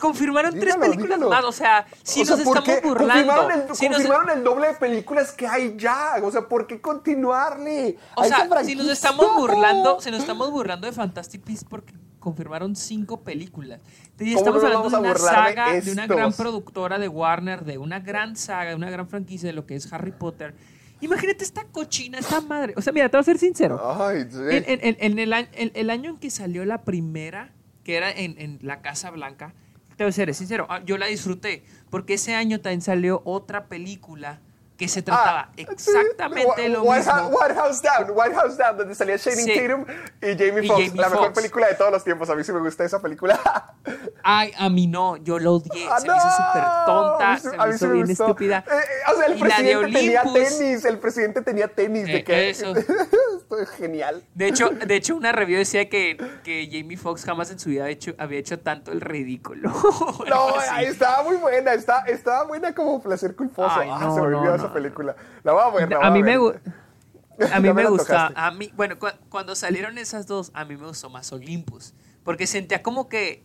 [0.00, 1.30] confirmaron tres Dígalo, películas dígalo.
[1.30, 4.30] más, o sea, si O sea, nos ¿por estamos burlando, Confirmaron el, si nos- confirmaron
[4.38, 6.14] el doble de películas que hay ya.
[6.22, 7.96] O sea, ¿por qué continuarle?
[8.16, 11.94] O sea, si nos estamos burlando, si nos estamos burlando de Fantastic Beasts porque
[12.24, 13.80] confirmaron cinco películas.
[14.10, 17.64] Entonces, ¿Cómo estamos no hablando de una de saga, de, una gran productora de Warner,
[17.64, 20.54] de una gran saga, de una gran franquicia de lo que es Harry Potter.
[21.00, 22.72] Imagínate esta cochina, esta madre.
[22.76, 23.78] O sea, mira, te voy a ser sincero.
[24.02, 24.38] Ay, sí.
[24.50, 27.52] En, en- en- en el, año, en- el año en que salió la primera,
[27.84, 29.52] que era en, en la Casa Blanca,
[29.96, 33.66] te voy a ser sincero, ah, yo la disfruté, porque ese año también salió otra
[33.66, 34.40] película
[34.76, 35.62] que se trataba Ah, sí.
[35.70, 37.28] exactamente de lo White, mismo.
[37.28, 39.54] White House Down, White House Down, donde salía Channing Sí.
[39.54, 39.84] Tatum
[40.20, 42.28] y Jamie Foxx, la mejor película de todos los tiempos.
[42.30, 43.38] A mí sí me gusta esa película.
[44.26, 45.86] Ay, a mí no, yo lo odié.
[45.90, 48.24] Ah, se me hizo súper A tonta, mí se a me mí hizo bien gustó.
[48.24, 48.64] estúpida.
[48.66, 52.06] Eh, eh, o sea, el Y presidente tenía tenis, el presidente tenía tenis.
[52.06, 52.50] de Eh, que...
[52.50, 52.72] eso.
[53.36, 54.24] Esto es genial.
[54.34, 57.82] De hecho, de hecho, una review decía que, que Jamie Foxx jamás en su vida
[57.82, 59.70] había hecho, había hecho tanto el ridículo.
[60.28, 63.68] No, ahí estaba muy buena, está, estaba buena como placer culposo.
[63.78, 64.54] Ay, ah, se me olvidó no.
[64.54, 65.14] esa película.
[65.42, 66.38] La voy a ver, la voy a mí ver.
[66.38, 66.60] me gu-
[67.52, 70.76] a mí me me gusta, a mí, bueno, cu- cuando salieron esas dos, a mí
[70.76, 73.42] me gustó más Olympus, porque sentía como que,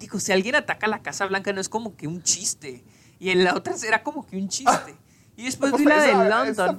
[0.00, 2.82] digo, si alguien ataca la Casa Blanca no es como que un chiste,
[3.20, 4.96] y en la otra era como que un chiste.
[5.36, 6.76] Y después vi la de London.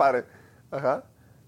[0.70, 1.04] Ajá.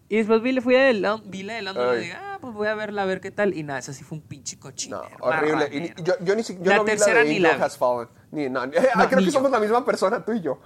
[0.10, 2.54] y después vi, fui a de Lon- vi la de London y dije, ah, pues
[2.56, 5.04] voy a verla a ver qué tal, y nada, esa sí fue un pinche cochino.
[5.04, 5.70] No, horrible.
[5.72, 7.50] Y yo, yo ni siquiera La vi la tercera de ni la.
[7.64, 8.08] Has Fallen.
[8.32, 9.32] Ni, no, creo ni que yo.
[9.32, 10.60] somos la misma persona, tú y yo.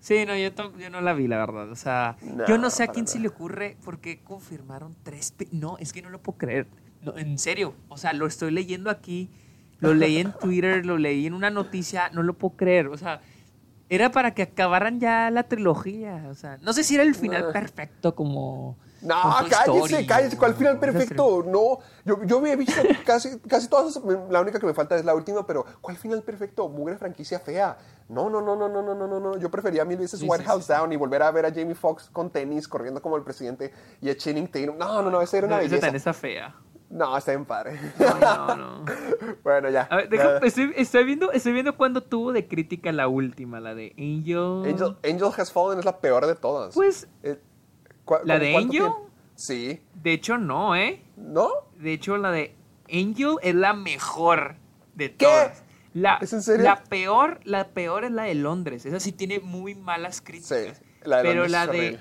[0.00, 0.50] Sí, no, yo,
[0.90, 1.70] no la vi, la verdad.
[1.70, 5.34] O sea, No, yo no sé a quién se le ocurre por qué confirmaron tres.
[5.50, 6.66] No, es que no lo puedo creer.
[7.02, 7.74] No, en serio.
[7.88, 9.30] O sea, lo estoy leyendo aquí.
[9.88, 12.88] Lo leí en Twitter, lo leí en una noticia, no lo puedo creer.
[12.88, 13.20] O sea,
[13.88, 16.26] era para que acabaran ya la trilogía.
[16.30, 17.52] O sea, no sé si era el final ah.
[17.52, 18.76] perfecto como.
[19.02, 19.14] No,
[19.50, 20.36] cállense, story, cállense.
[20.38, 21.44] ¿Cuál final perfecto?
[21.46, 24.00] No, yo, yo he visto casi, casi todas.
[24.30, 26.68] La única que me falta es la última, pero ¿cuál final perfecto?
[26.70, 27.76] Mugre franquicia fea.
[28.08, 29.36] No, no, no, no, no, no, no, no.
[29.36, 30.66] Yo prefería mil veces White House.
[30.66, 34.08] Down y volver a ver a Jamie Foxx con tenis corriendo como el presidente y
[34.08, 34.78] a Channing Tatum.
[34.78, 35.88] No, no, no, esa era una no, belleza.
[35.88, 36.54] Esa fea.
[36.94, 37.76] No, está bien padre.
[38.20, 38.84] No, no.
[39.42, 39.82] bueno, ya.
[39.90, 43.74] A ver, deja- estoy, estoy viendo, estoy viendo cuándo tuvo de crítica la última, la
[43.74, 44.62] de Angel.
[44.72, 46.72] Angel, Angel Has Fallen es la peor de todas.
[46.74, 47.40] Pues, Eh,
[48.04, 48.84] ¿cu- ¿la de Angel?
[49.34, 49.80] Sí.
[50.02, 51.02] de hecho, no, ¿eh?
[51.16, 51.48] ¿No?
[51.80, 52.54] De hecho, la de
[52.88, 54.54] Angel es la mejor
[54.94, 55.24] de ¿Qué?
[55.26, 55.64] todas.
[55.94, 56.62] La, ¿Es en serio?
[56.64, 58.86] La peor, la peor es la de Londres.
[58.86, 60.78] Esa sí tiene muy malas críticas.
[60.78, 62.00] Sí, la de pero Londres la de,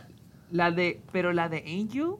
[0.51, 2.15] la de, pero la de Angel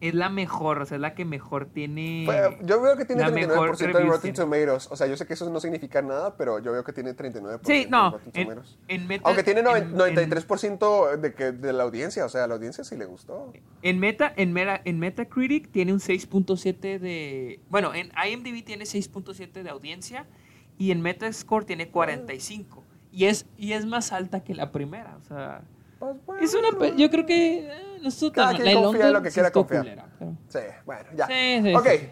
[0.00, 2.26] es la mejor, o sea, es la que mejor tiene.
[2.62, 4.34] Yo veo que tiene la mejor 39% de Rotten.
[4.34, 4.88] Tomatoes.
[4.90, 7.60] O sea, yo sé que eso no significa nada, pero yo veo que tiene 39%
[7.64, 8.10] Sí, de no.
[8.10, 8.78] Rotten En, Tomatoes.
[8.88, 12.24] en Meta, Aunque tiene noven- en- 93% de, que, de la audiencia.
[12.24, 13.52] O sea, a la audiencia sí le gustó.
[13.82, 17.60] En Meta, en, Meta, en Metacritic tiene un 6.7 de...
[17.70, 20.26] Bueno, en IMDb tiene 6.7 de audiencia
[20.76, 22.82] y en Metascore tiene 45.
[23.12, 25.62] Y es, y es más alta que la primera, o sea...
[26.00, 26.88] Pues, bueno, Es una...
[26.96, 27.58] Yo creo que...
[27.70, 27.93] eh,
[28.32, 29.82] Cada quien La confía en lo que quiera confiar.
[29.82, 31.26] culera, pero- Sí, bueno, ya.
[31.26, 31.86] Sí, sí, ok.
[31.88, 32.10] sí.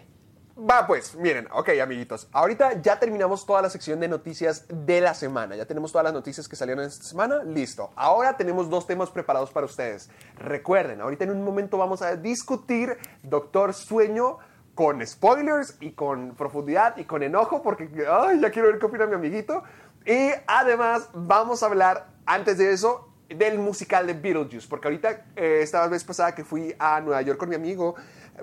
[0.69, 5.15] Va pues, miren, ok amiguitos, ahorita ya terminamos toda la sección de noticias de la
[5.15, 7.89] semana, ya tenemos todas las noticias que salieron esta semana, listo.
[7.95, 10.11] Ahora tenemos dos temas preparados para ustedes.
[10.37, 14.37] Recuerden, ahorita en un momento vamos a discutir Doctor Sueño
[14.75, 19.07] con spoilers y con profundidad y con enojo porque ay, ya quiero ver qué opina
[19.07, 19.63] mi amiguito.
[20.05, 25.59] Y además vamos a hablar, antes de eso, del musical de Beetlejuice, porque ahorita, eh,
[25.61, 27.95] esta vez pasada que fui a Nueva York con mi amigo,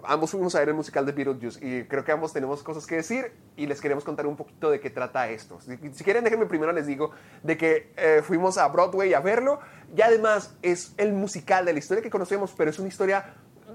[0.05, 2.97] ambos fuimos a ver el musical de Beetlejuice y creo que ambos tenemos cosas que
[2.97, 5.59] decir y les queremos contar un poquito de qué trata esto.
[5.61, 7.11] Si, quieren, déjenme primero les digo
[7.43, 9.61] de que eh, fuimos a Broadway a verlo
[9.95, 13.35] y además es el musical de la historia que conocemos, pero es una historia,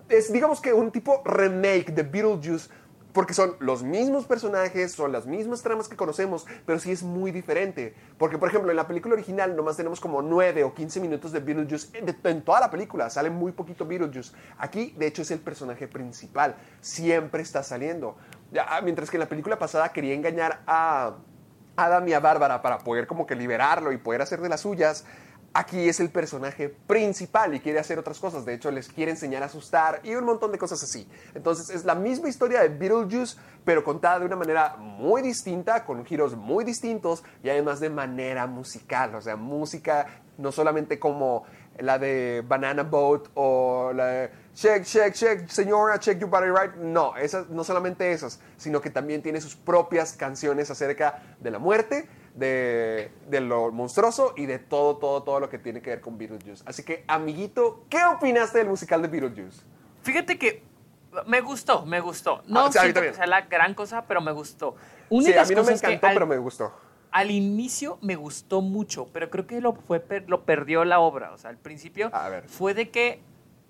[0.10, 2.70] es digamos que un tipo remake de Beetlejuice
[3.16, 7.32] porque son los mismos personajes, son las mismas tramas que conocemos, pero sí es muy
[7.32, 7.96] diferente.
[8.18, 11.40] Porque, por ejemplo, en la película original nomás tenemos como 9 o 15 minutos de
[11.40, 14.34] Beetlejuice en, en toda la película, sale muy poquito Beetlejuice.
[14.58, 18.18] Aquí, de hecho, es el personaje principal, siempre está saliendo.
[18.52, 21.16] Ya, mientras que en la película pasada quería engañar a
[21.78, 25.06] Adam y a Bárbara para poder como que liberarlo y poder hacer de las suyas.
[25.58, 28.44] Aquí es el personaje principal y quiere hacer otras cosas.
[28.44, 31.08] De hecho, les quiere enseñar a asustar y un montón de cosas así.
[31.34, 36.06] Entonces, es la misma historia de Beetlejuice, pero contada de una manera muy distinta, con
[36.06, 39.16] giros muy distintos y además de manera musical.
[39.16, 41.46] O sea, música no solamente como
[41.80, 46.76] la de Banana Boat o la de Check, check, check, señora, check your body right.
[46.76, 51.60] No, esas, no solamente esas, sino que también tiene sus propias canciones acerca de la
[51.60, 56.02] muerte, de, de lo monstruoso y de todo, todo, todo lo que tiene que ver
[56.02, 56.64] con Beetlejuice.
[56.68, 59.62] Así que, amiguito, ¿qué opinaste del musical de Beetlejuice?
[60.04, 60.62] Fíjate que
[61.28, 62.44] me gustó, me gustó.
[62.46, 64.76] No Ah, sí, siento que sea la gran cosa, pero me gustó.
[65.10, 66.74] Sí, a mí no me cosas encantó, al- pero me gustó.
[67.12, 71.32] Al inicio me gustó mucho, pero creo que lo, fue, lo perdió la obra.
[71.32, 72.50] O sea, al principio A ver.
[72.50, 73.22] fue de que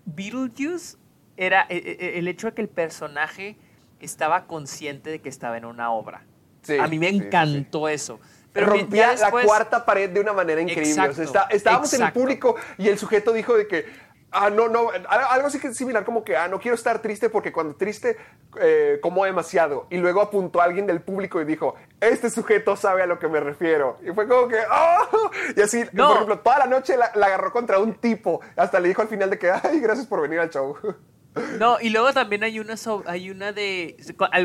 [0.06, 0.98] Beetlejuice
[1.38, 3.58] era eh, eh, el hecho de que el personaje
[4.00, 6.24] estaba consciente de que estaba en una obra.
[6.64, 8.20] Sí, a mí me encantó eso.
[8.56, 10.92] Pero rompía después- la cuarta pared de una manera increíble.
[10.92, 13.86] O sea, Exacto, está- estábamos en el público y el sujeto dijo de que,
[14.32, 17.52] ah, no, no, algo así que similar como que, ah, no quiero estar triste porque
[17.52, 18.18] cuando triste
[18.62, 19.86] eh, como demasiado.
[19.90, 23.28] Y luego apuntó a alguien del público y dijo, este sujeto sabe a lo que
[23.28, 23.98] me refiero.
[24.02, 26.08] Y fue como que, oh, y así, No.
[26.08, 28.40] por ejemplo, toda la noche la, la agarró contra un tipo.
[28.56, 30.78] Hasta le dijo al final de que, ay, gracias por venir al show.
[31.60, 33.98] No, y luego también hay una, so- hay una de...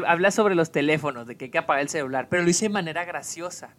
[0.09, 2.71] Habla sobre los teléfonos, de que hay que apagar el celular, pero lo hice de
[2.71, 3.77] manera graciosa.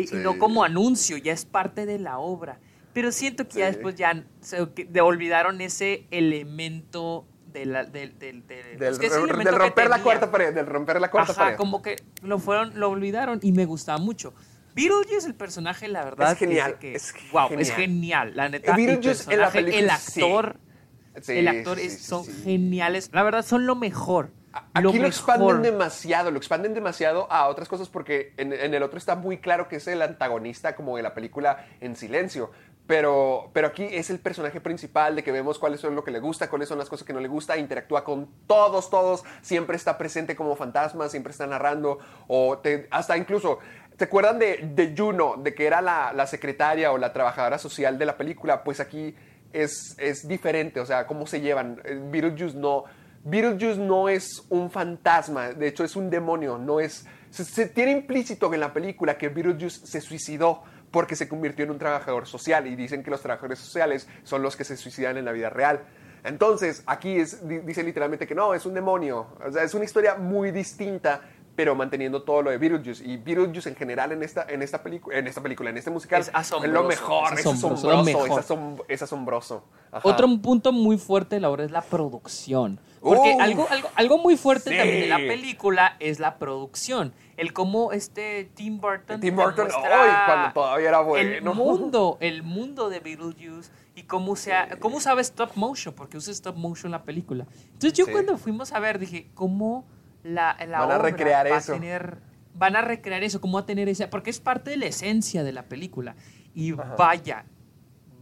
[0.00, 2.60] Y, no como anuncio, ya es parte de la obra.
[2.92, 4.60] Pero siento que ya después ya se,
[5.00, 8.42] olvidaron ese elemento de la, del, del,
[8.76, 11.56] pues que del romper la cuarta pared, del romper la cuarta Ajá, pared.
[11.56, 14.34] como que lo fueron, lo olvidaron y me gustaba mucho.
[14.74, 17.62] Beetlejuice, el personaje, la verdad, Es genial, que, es wow, genial.
[17.62, 18.32] es genial.
[18.36, 20.20] La neta, el Beetlejuice en la personaje, el sí.
[20.20, 20.60] actor,
[21.20, 23.10] Sí, el actor sí, es- son geniales.
[23.12, 24.30] La verdad, son lo mejor.
[24.74, 28.98] Aquí lo, expanden demasiado, lo expanden demasiado a otras cosas porque en, en el otro
[28.98, 32.50] está muy claro que es el antagonista como de la película en silencio.
[32.86, 36.20] Pero, pero aquí es el personaje principal de que vemos cuáles son lo que le
[36.20, 39.98] gusta, cuáles son las cosas que no le gusta, interactúa con todos, todos, siempre está
[39.98, 41.98] presente como fantasma, siempre está narrando,
[42.28, 43.58] o te- hasta incluso,
[43.98, 47.98] ¿te acuerdan de, de Juno, de que era la, la secretaria o la trabajadora social
[47.98, 48.64] de la película?
[48.64, 49.14] Pues aquí
[49.52, 51.82] es, es diferente, o sea, cómo se llevan.
[51.84, 52.84] Eh, Beetlejuice no,
[53.24, 57.06] Beetlejuice no es un fantasma, de hecho es un demonio, no es...
[57.30, 61.78] Se, tiene implícito en la película que Beetlejuice se suicidó porque se convirtió en un
[61.78, 65.32] trabajador social y dicen que los trabajadores sociales son los que se suicidan en la
[65.32, 65.82] vida real.
[66.24, 69.26] Entonces, aquí es, di- dice literalmente que no, es un demonio.
[69.46, 71.20] O sea, es una historia muy distinta,
[71.58, 73.04] pero manteniendo todo lo de Beetlejuice.
[73.04, 76.20] Y Beetlejuice en general en esta, en esta, película, en esta película, en este musical,
[76.20, 78.40] Es asombroso, lo mejor, es es asombroso, asombroso, lo mejor.
[78.40, 79.64] es, asom- es asombroso.
[80.04, 82.78] Otro punto muy fuerte de la obra es la producción.
[83.00, 84.76] Porque Uf, algo, algo, algo muy fuerte sí.
[84.76, 87.12] también de la película es la producción.
[87.36, 89.20] El cómo este Tim Burton.
[89.20, 90.10] Tim Burton, ¡ay!
[90.26, 91.54] cuando todavía era El bueno.
[91.54, 96.32] mundo, el mundo de Beetlejuice y cómo, se ha- cómo usaba stop motion, porque usa
[96.32, 97.48] stop motion la película.
[97.72, 98.12] Entonces yo Sí.
[98.12, 99.84] cuando fuimos a ver dije, ¿cómo
[100.22, 101.72] la, la Van a obra recrear va eso.
[101.72, 102.18] a tener...
[102.54, 104.10] Van a recrear eso, cómo va a tener esa...
[104.10, 106.16] Porque es parte de la esencia de la película.
[106.54, 107.44] Y vaya,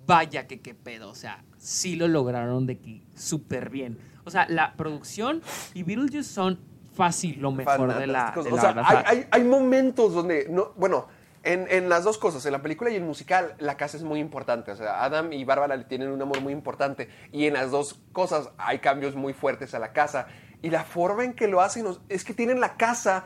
[0.06, 1.10] vaya que qué pedo.
[1.10, 3.98] O sea, sí lo lograron de que súper bien.
[4.24, 5.40] O sea, la producción
[5.72, 6.58] y Beetlejuice son
[6.92, 11.06] fácil lo mejor de la, o hay, sea, hay- hay momentos donde, no, bueno,
[11.42, 14.18] en, en las dos cosas, en la película y el musical, la casa es muy
[14.18, 14.72] importante.
[14.72, 17.08] O sea, Adam y Bárbara le tienen un amor muy importante.
[17.32, 20.26] Y en las dos cosas hay cambios muy fuertes a la casa.
[20.66, 23.24] Y la forma en que lo hacen es que tienen la casa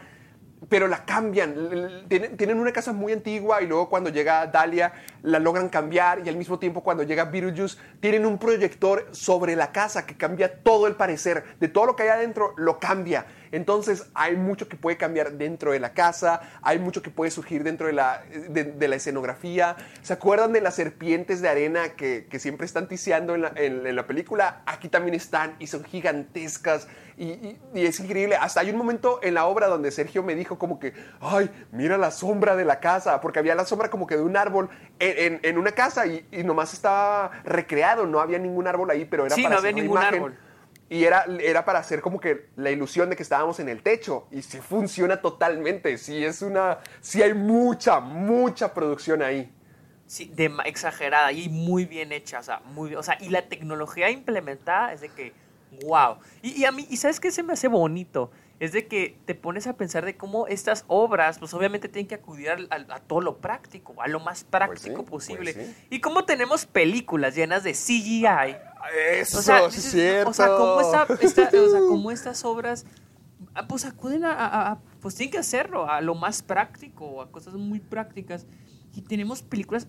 [0.68, 2.06] pero la cambian.
[2.36, 4.92] Tienen una casa muy antigua y luego cuando llega Dalia
[5.22, 9.72] la logran cambiar y al mismo tiempo cuando llega Beetlejuice tienen un proyector sobre la
[9.72, 11.56] casa que cambia todo el parecer.
[11.58, 13.24] De todo lo que hay adentro lo cambia.
[13.52, 17.64] Entonces hay mucho que puede cambiar dentro de la casa, hay mucho que puede surgir
[17.64, 19.76] dentro de la, de, de la escenografía.
[20.02, 23.86] ¿Se acuerdan de las serpientes de arena que, que siempre están tiseando en la, en-
[23.86, 24.62] en la película?
[24.66, 26.86] Aquí también están y son gigantescas
[27.16, 28.36] y, y- y es increíble.
[28.36, 31.98] Hasta hay un momento en la obra donde Sergio me dijo como que, ay, mira
[31.98, 35.40] la sombra de la casa, porque había la sombra como que de un árbol en,
[35.42, 39.34] en- una casa y, y nomás estaba recreado, no había ningún árbol ahí, pero era
[39.34, 40.14] Sí, para no hacer había la ningún imagen.
[40.22, 40.38] árbol.
[40.90, 44.26] Y era, era para hacer como que la ilusión de que estábamos en el techo.
[44.32, 45.96] Y sí funciona totalmente.
[45.96, 46.78] Sí, es una.
[47.00, 49.50] Sí hay mucha, mucha producción ahí.
[50.06, 54.10] Sí, de, exagerada y muy bien hecha, o sea, muy, o sea, y la tecnología
[54.10, 55.32] implementada es de que,
[55.86, 56.16] wow.
[56.42, 58.32] Y, y a mí, ¿y sabes qué se me hace bonito?
[58.58, 62.16] Es de que te pones a pensar de cómo estas obras, pues obviamente tienen que
[62.16, 65.52] acudir al- al- a, todo lo práctico, a lo más práctico pues posible.
[65.52, 65.74] sí.
[65.90, 68.56] Y cómo tenemos películas llenas de CGI.
[69.12, 70.30] Eso, O sea, dices, es cierto.
[70.30, 72.86] O sea, como, esta, esta- o sea, como estas obras,
[73.54, 77.30] ah, pues acuden a, a- a- pues tienen que hacerlo, a lo más práctico, a
[77.30, 78.46] cosas muy prácticas.
[78.94, 79.86] Y tenemos películas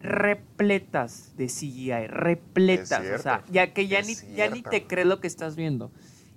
[0.00, 3.00] repletas de CGI, repletas.
[3.18, 5.90] O sea, ya que ya es ni, ya ni te crees lo que estás viendo.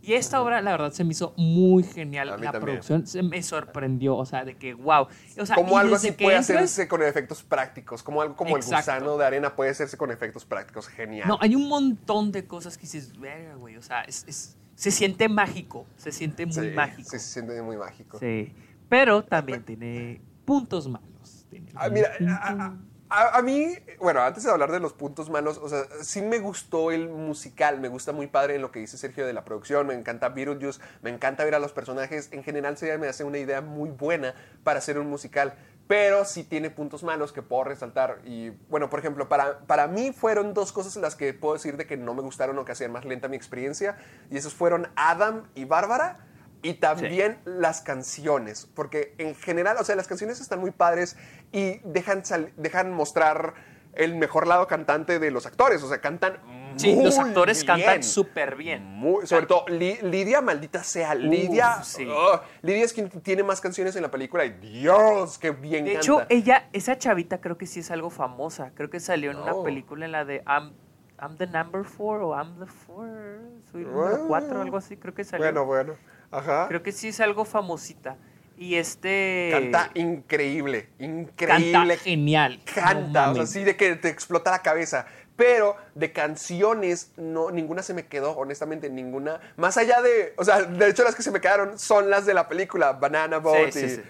[0.07, 2.27] Y esta obra, la verdad, se me hizo muy genial.
[2.29, 2.61] La también.
[2.61, 5.07] producción se me sorprendió, o sea, de que, wow.
[5.37, 8.91] O sea, como algo así puede entras- hacerse con efectos prácticos, como algo como Exacto.
[8.91, 10.87] el gusano de arena puede hacerse con efectos prácticos.
[10.87, 11.27] Genial.
[11.27, 14.91] No, hay un montón de cosas que dices, verga, güey, o sea, es, es- se
[14.91, 17.09] siente mágico, se siente muy Sí, mágico.
[17.09, 18.17] Sí, se siente muy mágico.
[18.19, 18.53] Sí,
[18.87, 21.45] pero también tiene puntos malos.
[21.75, 22.11] Ah, mira,
[22.41, 22.77] a,
[23.09, 26.91] a- mí, bueno, antes de hablar de los puntos malos, o sea, sí me gustó
[26.91, 29.93] el musical, me gusta muy padre en lo que dice Sergio de la producción, me
[29.93, 33.61] encanta Beetlejuice, me encanta ver a los personajes, en general se me hace una idea
[33.61, 35.53] muy buena para hacer un musical,
[35.87, 38.19] pero sí tiene puntos malos que puedo resaltar.
[38.25, 41.87] Y bueno, por ejemplo, para, para mí fueron dos cosas las que puedo decir de
[41.87, 43.97] que no me gustaron o que hacían más lenta mi experiencia,
[44.29, 46.19] y esos fueron Adam y Bárbara.
[46.61, 51.15] Y también las canciones, porque en general, o sea, las canciones están muy padres
[51.51, 53.53] y dejan, sal- dejan mostrar
[53.93, 56.39] el mejor lado cantante de los actores, o sea, cantan
[56.75, 57.77] Sí, muy los actores bien.
[57.77, 58.83] cantan súper bien.
[58.83, 61.81] Muy- sobre todo Li- Lidia, maldita sea, Lidia.
[61.83, 62.07] sí.
[62.07, 65.93] oh, Lidia es quien tiene más canciones en la película y Dios, qué bien De
[65.93, 66.05] canta.
[66.05, 68.71] hecho, ella, esa chavita creo que sí es algo famosa.
[68.75, 69.63] Creo que salió en una Oh.
[69.63, 70.73] película en la de I'm,
[71.19, 73.39] I'm the number four o I'm the four.
[73.71, 74.97] Soy el número cuatro, algo así.
[74.97, 75.43] Creo que salió.
[75.45, 75.93] bueno, bueno.
[76.31, 76.67] Ajá.
[76.67, 78.17] Creo que sí es algo famosita.
[78.57, 79.49] Y este.
[79.51, 81.71] Canta increíble, increíble.
[81.71, 82.59] Canta genial.
[82.73, 85.05] Canta, No o sea, sí de que te explota la cabeza.
[85.35, 89.39] Pero de canciones, no, ninguna se me quedó, honestamente, ninguna.
[89.55, 92.33] Más allá de, o sea, de hecho las que se me quedaron son las de
[92.33, 94.01] la película, Banana Boat Sí, y, sí, sí.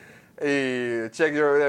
[0.41, 1.59] y Check Your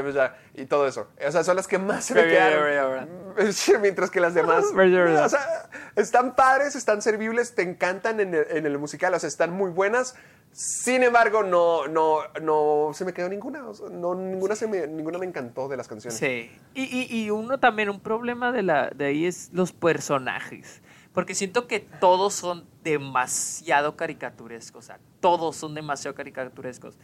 [0.55, 1.09] y todo eso.
[1.27, 3.28] O sea, son las que más se me quedaron.
[3.81, 8.66] Mientras que las demás, o sea, están padres, están servibles, te encantan en el, en
[8.66, 10.15] el musical, o sea, están muy buenas.
[10.51, 13.66] Sin embargo, no, no, no se me quedó ninguna.
[13.69, 16.19] o sea, no, ninguna, se me, ninguna me encantó de las canciones.
[16.19, 16.51] Sí.
[16.74, 20.81] Y, y- y uno también, un problema de, la, de ahí es los personajes.
[21.12, 24.85] Porque siento que todos son demasiado caricaturescos.
[24.85, 26.97] O sea, todos son demasiado caricaturescos.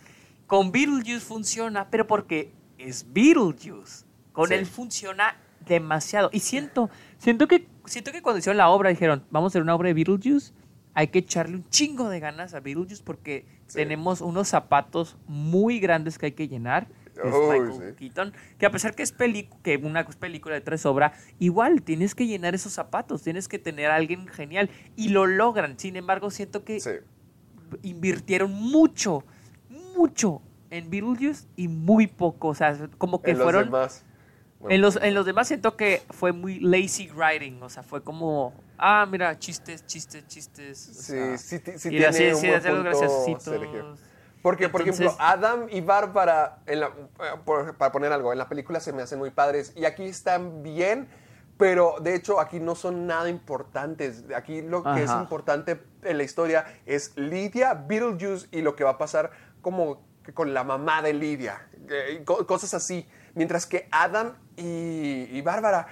[0.47, 4.05] Con Beetlejuice funciona, pero porque es Beetlejuice.
[4.33, 4.55] Con Sí.
[4.55, 5.37] él funciona
[5.67, 6.31] demasiado.
[6.33, 9.75] Y siento, siento que, siento que cuando hicieron la obra dijeron, vamos a hacer una
[9.75, 10.53] obra de Beetlejuice,
[10.95, 13.77] hay que echarle un chingo de ganas a Beetlejuice porque Sí.
[13.79, 16.87] tenemos unos zapatos muy grandes que hay que llenar.
[17.17, 17.97] Es Uy, Michael sí.
[17.97, 22.27] Keaton, que a pesar que es que una película de tres obra, igual tienes que
[22.27, 25.79] llenar esos zapatos, tienes que tener a alguien genial y lo logran.
[25.79, 26.91] Sin embargo, siento que Sí.
[27.83, 29.25] invirtieron mucho,
[29.97, 34.04] mucho en Beetlejuice y muy poco, o sea, como que en fueron demás.
[34.65, 38.03] Bueno, en los en los demás siento que fue muy lazy writing, o sea, fue
[38.03, 40.89] como ah, mira, chistes, chistes, chistes.
[40.89, 44.01] o Sí, sea, sí, sí y tiene así, un sí, buen punto, graciositos.
[44.43, 46.81] Porque, por Entonces- ejemplo, Adam y Bárbara, eh,
[47.45, 50.63] por- para poner algo, en la película se me hacen muy padres y aquí están
[50.63, 51.09] bien,
[51.57, 54.25] pero de hecho aquí no son nada importantes.
[54.37, 55.21] Aquí lo que es Ajá.
[55.23, 59.31] importante en la historia es Lidia, Beetlejuice y lo que va a pasar
[59.63, 60.03] como
[60.35, 63.07] con la mamá de Lidia, eh, cosas así.
[63.35, 65.87] Mientras que Adam y, y Bárbara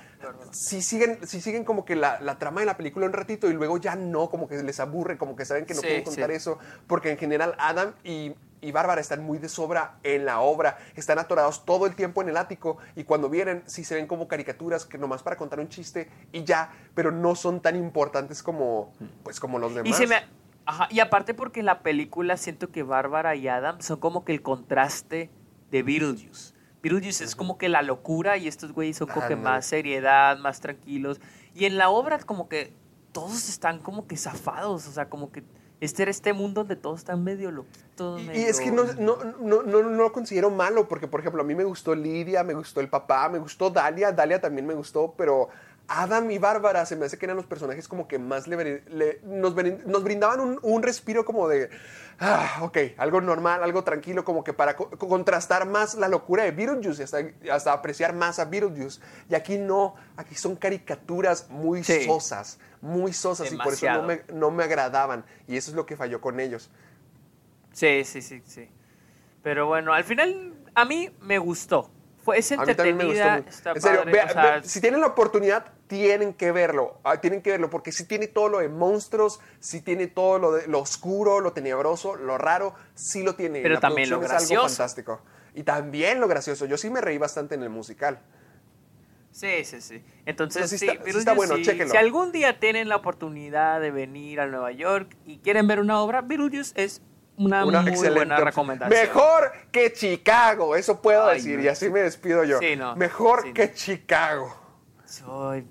[0.53, 3.53] sí siguen, sí siguen como que la, la trama de la película un ratito y
[3.55, 6.31] luego ya no, como que les aburre, como que saben que no Sí, pueden contar
[6.31, 6.37] sí.
[6.37, 10.79] eso, porque en general Adam y, y Bárbara están muy de sobra en la obra,
[10.95, 14.29] están atorados todo el tiempo en el ático y cuando vienen sí se ven como
[14.29, 18.93] caricaturas que nomás para contar un chiste y ya, pero no son tan importantes como,
[19.25, 19.91] pues, como los demás.
[19.91, 20.23] Y se me
[20.67, 24.31] ajá, y aparte porque en la película siento que Bárbara y Adam son como que
[24.33, 25.31] el contraste
[25.73, 26.55] de Beetlejuice.
[26.83, 30.61] Beetlejuice es como que la locura y estos güeyes son como que más seriedad, más
[30.61, 31.21] tranquilos.
[31.55, 32.73] Y en la obra como que
[33.13, 35.45] todos están como que zafados, o sea, como que
[35.81, 38.23] este era este mundo donde todos están medio loquitos.
[38.23, 41.45] Y, es que no, no, no, no, no lo considero malo, porque por ejemplo a
[41.45, 45.15] mí me gustó Lidia, me gustó el papá, me gustó Dalia, Dalia también me gustó,
[45.17, 45.49] pero
[45.89, 48.83] Adam y Bárbara se me hace que eran los personajes como que más le,
[49.25, 51.69] nos, brin- nos brindaban un, un respiro como de,
[52.19, 56.53] ah, ok, algo normal, algo tranquilo, como que para co- contrastar más la locura de
[56.53, 57.19] Beetlejuice y hasta,
[57.55, 59.01] hasta apreciar más a Beetlejuice.
[59.29, 62.05] Y aquí no, aquí son caricaturas muy Sí.
[62.07, 65.85] sosas, muy sosas y por eso no me, no me agradaban y eso es lo
[65.85, 66.71] que falló con ellos.
[67.73, 68.69] Sí, sí, sí, sí.
[69.43, 71.91] Pero bueno, al final a mí me gustó.
[72.23, 73.51] Fue, es A mí también me entretenida, gustó.
[73.51, 76.99] está en serio, padre, vea- o sea, ve- si tienen la oportunidad, tienen que verlo.
[77.03, 80.53] Ah, tienen que verlo porque si tiene todo lo de monstruos, si tiene todo lo,
[80.53, 83.61] de, lo oscuro, lo tenebroso, lo raro, sí lo tiene.
[83.63, 84.77] Pero La también lo producción es algo gracioso.
[84.77, 85.21] fantástico.
[85.55, 86.65] Y también lo gracioso.
[86.67, 88.21] Yo sí me reí bastante en el musical.
[89.33, 90.03] Sí, sí, sí.
[90.27, 91.63] Entonces, Pero sí está- sí Beetlejuice, está bueno, sí.
[91.63, 91.91] chéquenlo.
[91.91, 96.01] Si algún día tienen la oportunidad de venir a Nueva York y quieren ver una
[96.01, 97.01] obra, Beetlejuice es
[97.37, 99.01] una, Una muy excelente buena recomendación.
[99.01, 101.59] Mejor que Chicago, eso puedo Ay, decir.
[101.59, 101.65] no.
[101.65, 102.59] Y así me despido yo.
[102.59, 102.95] Sí, no.
[102.97, 103.75] Mejor Sí, que no.
[103.75, 104.57] Chicago.
[105.05, 105.67] Soy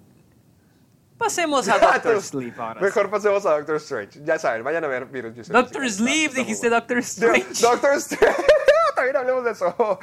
[1.17, 2.81] Pasemos a Doctor Sleep ahora.
[2.81, 4.21] Mejor pasemos a Doctor Strange.
[4.23, 5.53] Ya saben, vayan a ver Beetlejuice.
[5.53, 7.61] Doctor Sleep, dijiste Doctor Strange.
[7.61, 8.43] Doctor Strange.
[8.95, 9.75] También hablemos de eso.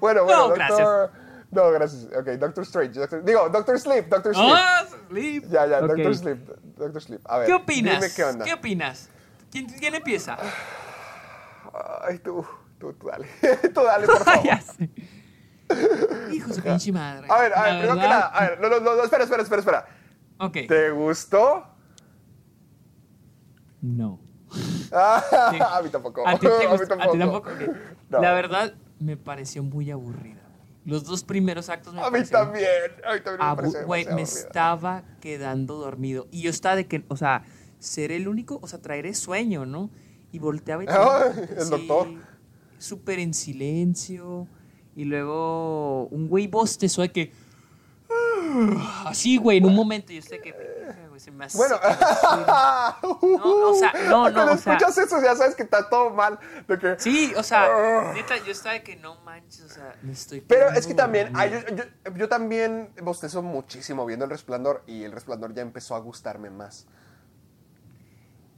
[0.00, 0.56] bueno, bueno, No, Doctor...
[0.56, 1.10] gracias.
[1.50, 2.04] No, gracias.
[2.16, 3.00] Ok, Doctor Strange.
[3.00, 4.54] Doctor- Digo, Doctor Sleep, Doctor Sleep.
[4.56, 5.44] Ah, Sleep.
[5.50, 5.86] Ya, ya, Ok.
[5.88, 6.38] Doctor Sleep.
[6.76, 7.20] Doctor Sleep.
[7.26, 7.46] A ver.
[7.46, 8.00] ¿Qué opinas?
[8.00, 8.44] Dime qué onda.
[8.46, 9.08] ¿Qué opinas?
[9.50, 10.36] ¿Quién, quién empieza?
[12.02, 12.44] Ay, tú,
[12.78, 13.26] tú, tú dale.
[13.74, 14.44] tú dale, por favor.
[14.44, 14.90] ya sé.
[16.32, 17.26] Hijo de su pinche madre.
[17.30, 18.26] A ver, a ver, primero que nada.
[18.28, 19.86] A ver, no, no, no, espera, espera, espera, espera.
[20.38, 20.56] Ok.
[20.68, 21.66] ¿Te gustó?
[23.80, 24.20] No.
[24.92, 25.22] Ah,
[25.76, 26.26] a mí tampoco.
[26.26, 26.94] ¿A ti, te A mí gustó?
[26.94, 27.50] ¿A ti tampoco?
[28.08, 28.20] No.
[28.20, 30.40] La verdad, me pareció muy aburrida.
[30.84, 32.68] Los dos primeros actos me A mí parecieron también.
[33.06, 36.26] A mí también me parece Güey, me estaba quedando dormido.
[36.30, 37.44] Y yo estaba de que, o sea,
[37.80, 39.90] ser el único, o sea, traeré sueño, ¿no?
[40.32, 41.24] Y volteaba y Ah,
[41.58, 42.06] el doctor.
[42.78, 44.46] Súper en silencio.
[44.96, 47.32] Y luego un güey bostezó de que.
[48.10, 50.12] "Ah", Así, güey, en un momento.
[50.12, 50.52] Yo sé que.
[50.52, 51.76] "Verga, güey, se me hace Bueno,
[53.02, 56.10] No, o sea, no, no, Cuando o sea- escuchas eso ya sabes que está todo
[56.10, 56.38] mal.
[56.66, 60.12] De que, Sí, o sea, neta, yo estaba de que no manches, o sea, me
[60.12, 61.76] estoy Pero es que también, ay, dormido.
[61.76, 65.98] yo, yo- yo también bostezo muchísimo viendo El Resplandor y El Resplandor ya empezó a
[66.00, 66.86] gustarme más.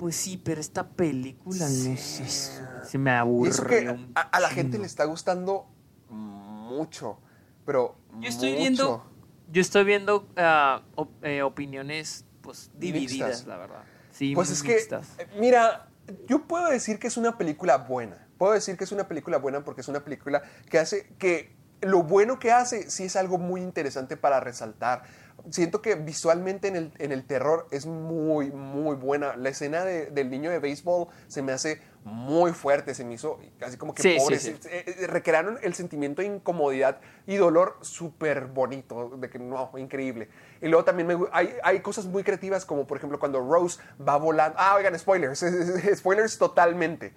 [0.03, 3.53] Pues sí, pero esta película no sé, se me Y aburrió.
[3.53, 5.69] eso que a, a la gente le está gustando
[6.09, 7.21] mucho,
[7.65, 8.59] pero Yo estoy mucho.
[8.63, 9.07] viendo,
[9.53, 13.47] yo estoy viendo ah, op- eh, opiniones, pues divididas, Mixtas.
[13.47, 13.85] la verdad.
[14.11, 15.07] Sí, Pues es que, mixtas.
[15.19, 15.89] eh, mira,
[16.27, 18.27] yo puedo decir que es una película buena.
[18.39, 22.03] Puedo decir que es una película buena porque es una película que hace que lo
[22.03, 25.05] bueno que hace sí es algo muy interesante para resaltar.
[25.51, 29.35] Siento que visualmente en el, en el terror es muy, muy buena.
[29.37, 33.39] La escena de- del niño de béisbol se me hace muy fuerte, se me hizo
[33.65, 34.39] así como que Sí, pobre.
[34.39, 40.29] sí, eh, recrearon el sentimiento de incomodidad y dolor súper bonito, de que no, increíble.
[40.61, 44.17] Y luego también me hay, hay cosas muy creativas, como por ejemplo cuando Rose va
[44.17, 44.57] volando.
[44.61, 45.45] Ah, oigan, spoilers,
[45.97, 47.13] spoilers totalmente,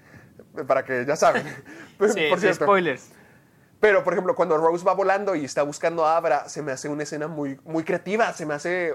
[0.67, 1.43] para que ya saben.
[2.13, 2.65] Sí, por cierto.
[2.65, 3.09] spoilers.
[3.85, 6.89] Pero, por ejemplo, cuando Rose va volando y está buscando a Abra, se me hace
[6.89, 8.91] una escena muy, muy creativa, se me hace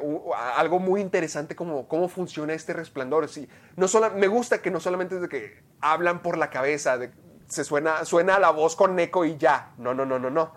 [0.57, 3.29] algo muy interesante como cómo funciona este resplandor.
[3.29, 6.99] Sí, no sola- me gusta que no solamente que hablan por la cabeza,
[7.47, 9.75] se suena, suena la voz con eco y ya.
[9.79, 10.55] No, no, no, no, no.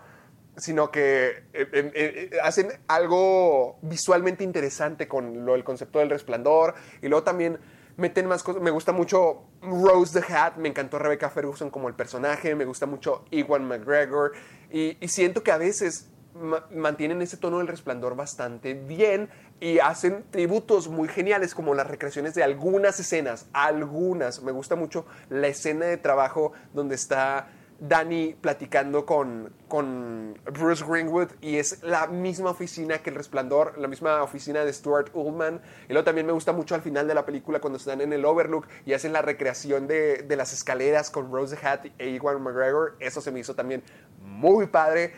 [0.56, 6.74] Sino que eh, eh, eh, hacen algo visualmente interesante con el concepto del resplandor.
[7.02, 7.60] Y luego también
[7.96, 8.62] meten más cosas.
[8.62, 12.86] Me gusta mucho Rose the Hat, me encantó Rebecca Ferguson como el personaje, me gusta
[12.86, 14.32] mucho Ewan McGregor
[14.70, 19.28] y, y siento que a veces ma- mantienen ese tono del resplandor bastante bien
[19.60, 24.42] y hacen tributos muy geniales como las recreaciones de algunas escenas, algunas.
[24.42, 27.48] Me gusta mucho la escena de trabajo donde está
[27.80, 33.88] Danny platicando con, con Bruce Greenwood y es la misma oficina que El Resplandor, la
[33.88, 35.60] misma oficina de Stuart Ullman.
[35.88, 38.24] Y luego también me gusta mucho al final de la película cuando están en el
[38.24, 42.42] Overlook y hacen la recreación de, de las escaleras con Rose the Hat e Ewan
[42.42, 42.96] McGregor.
[43.00, 43.82] Eso se me hizo también
[44.22, 45.12] muy padre.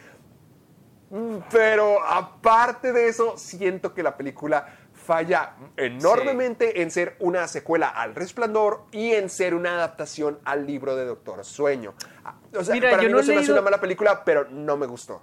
[1.11, 4.67] Mm, Pero aparte de eso, siento que la película
[5.07, 10.97] falla enormemente en ser una secuela al Resplandor y en ser una adaptación al libro
[10.97, 11.95] de Doctor Sueño.
[12.25, 14.47] Ah, O sea, Mira, para yo mí no se me hace una mala película, pero
[14.51, 15.23] no me gustó.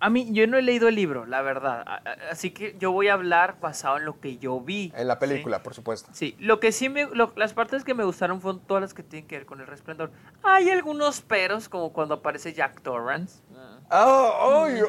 [0.00, 1.82] A mí, yo no he leído el libro, la verdad.
[2.30, 4.92] Así que yo voy a hablar basado en lo que yo vi.
[4.94, 5.20] En la ¿sí?
[5.20, 6.10] película, por supuesto.
[6.12, 7.06] Sí, lo que sí me.
[7.06, 9.66] lo- las partes que me gustaron fueron todas las que tienen que ver con el
[9.66, 10.10] resplandor.
[10.42, 13.40] Hay algunos peros, como cuando aparece Jack Torrance.
[13.90, 14.80] Oh, ay,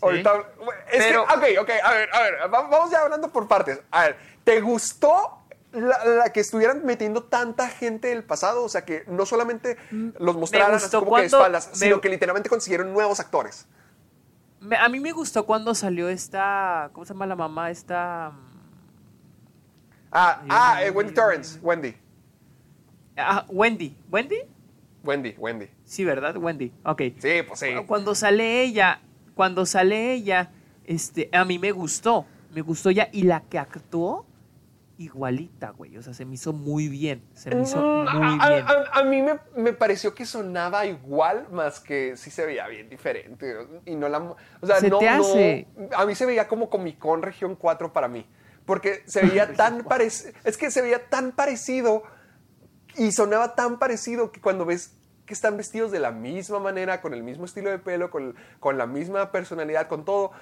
[0.00, 0.44] ahorita-
[0.90, 3.80] Es Pero- que, ok, ok, a ver, a ver, va- vamos ya hablando por partes.
[3.90, 5.38] A ver, ¿te gustó
[5.72, 8.64] la, la que estuvieran metiendo tanta gente del pasado?
[8.64, 9.76] O sea, que no solamente
[10.18, 13.66] los mostraran así como que de espaldas, me- sino que literalmente consiguieron nuevos actores.
[14.60, 16.90] Me- a mí me gustó cuando salió esta.
[16.92, 17.70] ¿Cómo se llama la mamá?
[17.70, 18.30] Esta.
[18.32, 18.52] mm,
[20.12, 21.96] Ah, ah, eh, Wendy Torrance, Wendy.
[23.16, 23.96] ah, Wendy.
[24.10, 24.42] ¿Wendy?
[25.04, 25.68] Wendy, Wendy.
[25.92, 26.38] Sí, ¿verdad?
[26.38, 26.72] Wendy.
[26.86, 27.02] Ok.
[27.18, 27.66] Sí, pues sí.
[27.86, 29.02] Cuando sale ella,
[29.34, 30.50] cuando sale ella,
[30.86, 32.24] este, a mí me gustó.
[32.54, 33.10] Me gustó ella.
[33.12, 34.24] Y la que actuó,
[34.96, 35.98] igualita, güey.
[35.98, 37.22] O sea, se me hizo muy bien.
[37.34, 38.64] Se me hizo Mm, muy a, bien.
[38.66, 42.88] a- a mí me, me pareció que sonaba igual, más que sí se veía bien
[42.88, 43.54] diferente.
[43.84, 45.66] Y no la, o sea, Se no, te no- hace.
[45.94, 48.26] a mí se veía como Comic Con Región 4 para mí.
[48.64, 50.32] Porque se veía tan parecido.
[50.44, 52.02] Es que se veía tan parecido
[52.96, 57.14] y sonaba tan parecido que cuando ves que están vestidos de la misma manera, con
[57.14, 60.32] el mismo estilo de pelo, con, con la misma personalidad, con todo,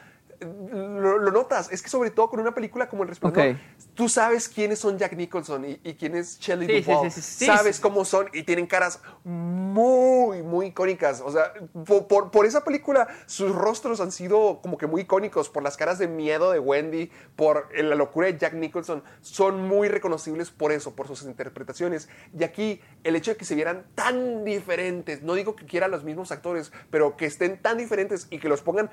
[0.41, 1.71] lo, notas.
[1.71, 3.57] Es que sobre todo con una película como El Resplandor,
[3.95, 7.11] tú sabes quiénes son Jack Nicholson y, quién es Shelley sí, Duvall.
[7.11, 11.23] sabes cómo son y tienen caras muy, muy icónicas.
[11.25, 11.53] O sea,
[11.87, 15.99] por, por, esa película sus rostros han sido como que muy icónicos por las caras
[15.99, 19.03] de miedo de Wendy, por la locura de Jack Nicholson.
[19.21, 22.09] Son muy reconocibles por eso, por sus interpretaciones.
[22.39, 26.05] Y aquí el hecho de que se vieran tan diferentes, no digo que quieran los
[26.05, 28.91] mismos actores, pero que estén tan diferentes y que los pongan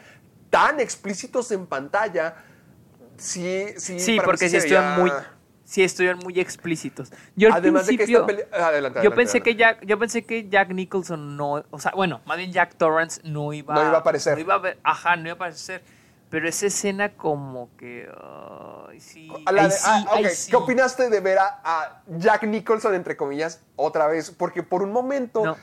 [0.50, 2.36] tan explícitos en pantalla,
[3.18, 4.00] sí, sí.
[4.00, 5.12] Sí, porque sí estuvieron muy,
[5.64, 7.12] sí estuvieron muy explícitos.
[7.36, 10.48] Yo al Además principio, de que esta adelante, yo pensé que Jack, yo pensé que
[10.50, 14.00] Jack Nicholson no, o sea, bueno, más bien Jack Torrance no iba, no iba a
[14.00, 15.84] aparecer, no iba a ajá, no iba a aparecer.
[16.30, 18.10] Pero esa escena como que...
[19.00, 20.04] sí, ah,
[20.50, 24.32] ¿Qué opinaste de ver a, Jack Nicholson, entre comillas, otra vez?
[24.32, 25.56] Porque por un momento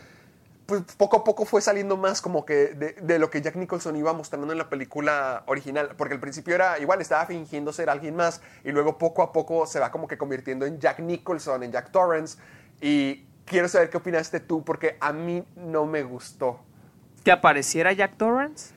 [0.66, 4.12] pues poco a poco fue saliendo más como que de, lo que Jack Nicholson iba
[4.12, 8.40] mostrando en la película original, porque al principio era igual, estaba fingiendo ser alguien más
[8.64, 11.90] y luego poco a poco se va como que convirtiendo en Jack Nicholson, en Jack
[11.90, 12.38] Torrance
[12.80, 16.60] y quiero saber qué opinaste tú porque a mí no me gustó.
[17.22, 18.72] ¿Que apareciera Jack Torrance?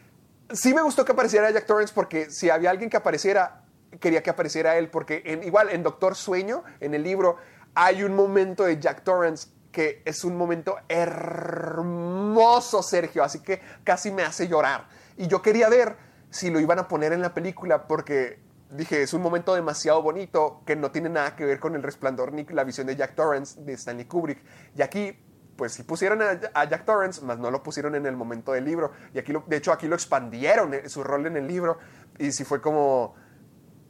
[0.52, 3.64] Sí me gustó que apareciera Jack Torrance porque si había alguien que apareciera,
[4.00, 7.38] quería que apareciera él, porque en, igual en Doctor Sueño, en el libro,
[7.76, 14.10] hay un momento de Jack Torrance que es un momento hermoso, Sergio, así que casi
[14.10, 14.88] me hace llorar.
[15.18, 15.96] Y yo quería ver
[16.32, 18.40] si lo iban a poner en la película porque
[18.72, 22.34] dije, es un momento demasiado bonito que no tiene nada que ver con el resplandor
[22.34, 24.44] ni la visión de Jack Torrance de Stanley Kubrick.
[24.76, 25.16] Y aquí,
[25.56, 28.94] pues sí pusieron a, Jack Torrance, más no lo pusieron en el momento del libro.
[29.14, 31.78] Y aquí, de hecho, aquí lo expandieron eh, su rol en el libro.
[32.18, 33.14] Y sí fue como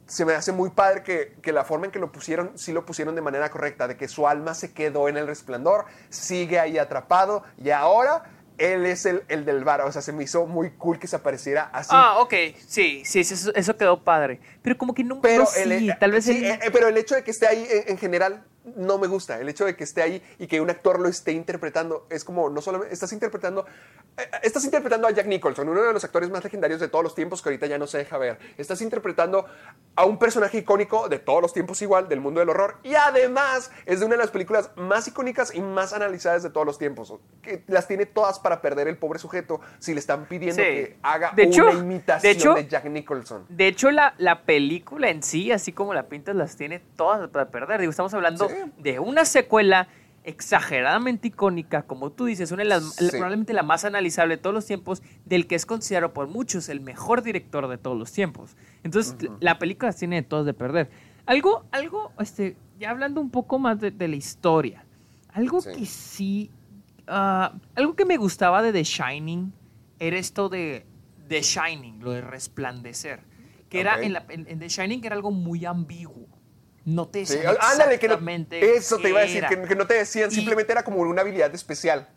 [0.08, 3.14] se me hace muy padre que, la forma en que lo pusieron, sí lo pusieron
[3.14, 7.44] de manera correcta, de que su alma se quedó en el resplandor, sigue ahí atrapado
[7.62, 8.24] y ahora
[8.56, 9.82] él es el, el del bar.
[9.82, 11.90] O sea, se me hizo muy cool que se apareciera así.
[11.92, 12.34] Ah, ok,
[12.66, 14.40] sí, sí, eso, quedó padre.
[14.62, 16.24] Pero como que no, pero sí, tal vez...
[16.24, 18.44] Sí, eh, pero el hecho de que esté ahí en general
[18.76, 19.40] no me gusta.
[19.40, 22.50] El hecho de que esté ahí y que un actor lo esté interpretando es como
[22.50, 23.66] no solamente estás interpretando,
[24.16, 27.14] eh, estás interpretando a Jack Nicholson, uno de los actores más legendarios de todos los
[27.14, 28.38] tiempos que ahorita ya no se deja ver.
[28.56, 29.46] Estás interpretando
[29.94, 33.70] a un personaje icónico de todos los tiempos igual del mundo del horror y además
[33.86, 37.14] es de una de las películas más icónicas y más analizadas de todos los tiempos.
[37.42, 41.32] Que las tiene todas para perder el pobre sujeto si le están pidiendo que haga
[41.34, 43.46] una imitación de, Jack Nicholson.
[43.48, 47.50] De hecho, la, la película en sí, así como la pintas, las tiene todas para
[47.50, 47.80] perder.
[47.80, 48.48] Digo, estamos hablando
[48.78, 49.88] de una secuela
[50.28, 54.66] exageradamente icónica, como tú dices, una de las, probablemente la más analizable de todos los
[54.66, 58.54] tiempos, del que es considerado por muchos el mejor director de todos los tiempos.
[58.82, 60.90] Entonces, la película tiene de todos de perder.
[61.24, 64.84] Algo, algo, este, ya hablando un poco más de, la historia,
[65.32, 66.50] algo que sí,
[67.06, 69.52] ah, algo que me gustaba de The Shining
[69.98, 70.84] era esto de
[71.28, 73.20] The Shining, lo de resplandecer,
[73.70, 76.37] que era en, en The Shining era algo muy ambiguo
[76.88, 78.18] no te decían ándale, que no,
[78.60, 82.08] eso te iba a decir, que, no te decían, simplemente era como una habilidad especial.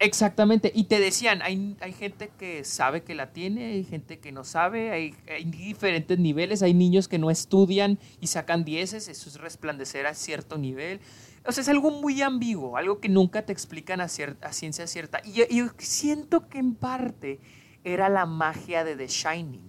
[0.00, 4.30] Exactamente, y te decían, hay, hay gente que sabe que la tiene, hay gente que
[4.30, 5.14] no sabe, hay,
[5.44, 10.56] diferentes niveles, hay niños que no estudian y sacan dieces, eso es resplandecer a cierto
[10.56, 11.00] nivel.
[11.44, 15.20] O sea, es algo muy ambiguo, algo que nunca te explican a, a ciencia cierta.
[15.24, 17.40] Y yo siento que en parte
[17.82, 19.67] era la magia de The Shining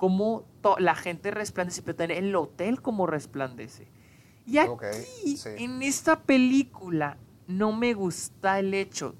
[0.00, 0.46] cómo
[0.78, 3.86] la gente resplandece, pero también el hotel como resplandece.
[4.46, 9.14] Y aquí, en esta película, no me gusta el hecho.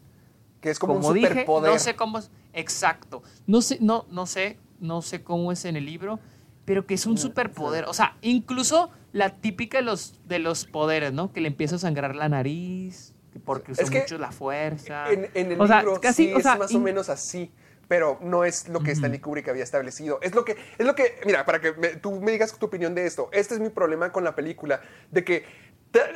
[0.63, 1.71] Que es como, un superpoder.
[1.71, 2.31] no sé cómo es.
[2.55, 3.23] Exacto.
[3.47, 6.19] No sé, no, no sé, no sé cómo es en el libro,
[6.65, 7.85] pero que es un mm, superpoder.
[7.85, 11.31] O sea, incluso la típica de los, de los poderes, ¿no?
[11.31, 13.13] Que le empieza a sangrar la nariz,
[13.45, 15.11] porque usa mucho la fuerza.
[15.11, 17.53] En, el libro casi, es más o menos así
[17.91, 20.21] pero no es lo que Stanley Kubrick había establecido.
[20.23, 23.05] Es lo que, es lo que, mira, para que tú me digas tu opinión de
[23.05, 24.81] esto, este es mi problema con la película,
[25.11, 25.45] de que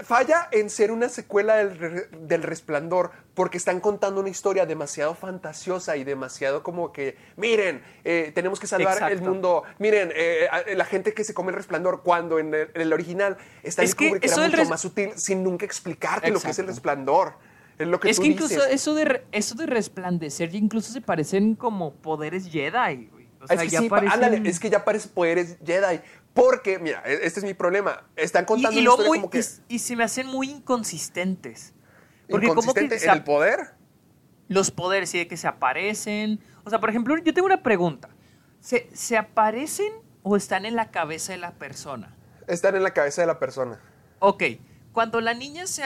[0.05, 6.05] falla en ser una secuela del, Resplandor porque están contando una historia demasiado fantasiosa y
[6.05, 10.47] demasiado como que, miren, eh, tenemos que salvar el mundo, miren, eh,
[10.77, 14.65] la gente que se come el Resplandor, cuando en el, original Stanley Kubrick era mucho
[14.67, 17.33] más sutil sin nunca explicarte lo que es el Resplandor.
[17.79, 21.93] Es lo que es que incluso eso de eso de resplandecer incluso se parecen como
[21.95, 23.11] poderes Jedi,
[23.41, 24.47] O sea, es, que ya parecen...
[24.47, 26.01] es que ya parecen poderes Jedi.
[26.35, 28.05] Porque, mira, e-, este es mi problema.
[28.17, 29.43] Están contando y, como que...
[29.69, 31.73] Y, se me hacen muy inconsistentes.
[32.29, 33.75] Porque ¿Inconsistente en el poder?
[34.49, 36.41] Los poderes, sí, de que se aparecen.
[36.65, 38.09] O sea, por ejemplo, yo tengo una pregunta.
[38.61, 39.93] ¿Se, ¿Se aparecen
[40.23, 42.17] o están en la cabeza de la persona?
[42.47, 43.81] Están en la cabeza de la persona.
[44.19, 44.43] Ok.
[44.95, 45.83] Cuando la niña se,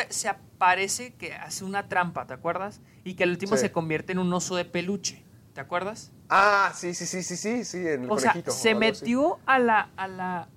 [0.59, 2.81] parece que hace una trampa, ¿te acuerdas?
[3.05, 5.25] Y que al último se convierte en un oso de peluche.
[5.55, 6.13] ¿Te acuerdas?
[6.29, 8.75] Ah, sí, sí, sí, sí, sí, sí, en el O sea, se o algo así.
[8.75, 10.49] metió a la, a la,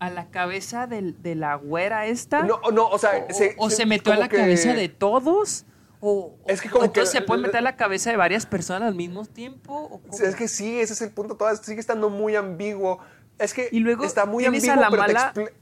[0.00, 2.42] a la cabeza del- de, la güera esta.
[2.42, 5.64] No, no, o sea, o, se, o se metió a la que- cabeza de todos.
[6.00, 8.88] O, Es que como entonces que- se puede meter a la cabeza de varias personas
[8.88, 10.02] al mismo tiempo.
[10.20, 11.36] Es que sí, ese es el punto.
[11.36, 12.98] Todo sigue estando muy ambiguo.
[13.38, 15.52] Es que Y luego está muy ambiguo, a la pero te mala- expli-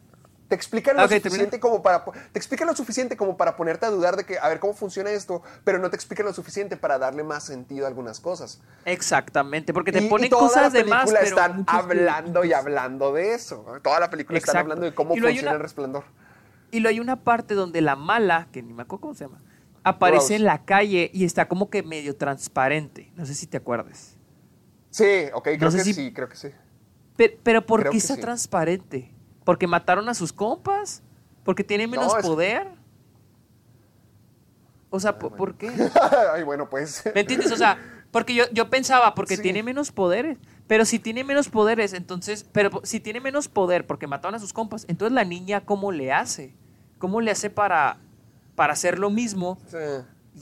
[0.50, 1.22] te explican lo termina.
[1.30, 4.48] suficiente como para te explican lo suficiente como para ponerte a dudar de que a
[4.48, 7.88] ver cómo funciona esto, pero no te explican lo suficiente para darle más sentido a
[7.88, 8.60] algunas cosas.
[8.84, 11.04] Exactamente, porque te y, y ponen toda cosas la de más.
[11.10, 13.64] película pero están hablando y hablando de eso.
[13.82, 14.64] Toda la película están Exacto.
[14.64, 16.04] hablando de cómo Y funciona una- el resplandor.
[16.72, 19.40] Y luego hay una parte donde la mala, que ni me acuerdo cómo se llama,
[19.84, 20.34] aparece Rose.
[20.34, 23.12] en la calle y está como que medio transparente.
[23.14, 24.16] No sé si te acuerdas.
[24.90, 26.48] Sí, ok, creo No sé que si- sí, creo que sí.
[27.16, 28.20] Pero, pero ¿por qué está sí.
[28.20, 29.14] transparente?
[29.50, 31.02] ¿Porque mataron a sus compas?
[31.42, 32.68] ¿Porque tiene menos No, es- poder?
[34.90, 35.70] O sea, ¿por, qué?
[36.32, 37.02] Ay, bueno, pues.
[37.12, 37.50] ¿Me entiendes?
[37.50, 37.76] O sea,
[38.12, 39.42] porque yo, yo pensaba, porque Sí.
[39.42, 40.38] tiene menos poderes.
[40.68, 42.46] Pero si tiene menos poderes, entonces.
[42.52, 46.12] Pero si tiene menos poder porque mataron a sus compas, entonces la niña, ¿cómo le
[46.12, 46.54] hace?
[47.00, 47.96] ¿Cómo le hace para,
[48.54, 49.58] para hacer lo mismo?
[49.66, 49.78] Sí.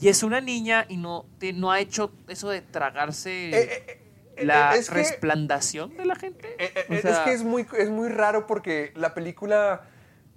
[0.01, 3.83] Y es una niña y no, te- no ha hecho eso de tragarse Eh, eh,
[3.87, 3.98] eh,
[4.45, 6.55] la es que- resplandación de la gente.
[6.89, 9.81] O es que es muy, es muy raro porque la película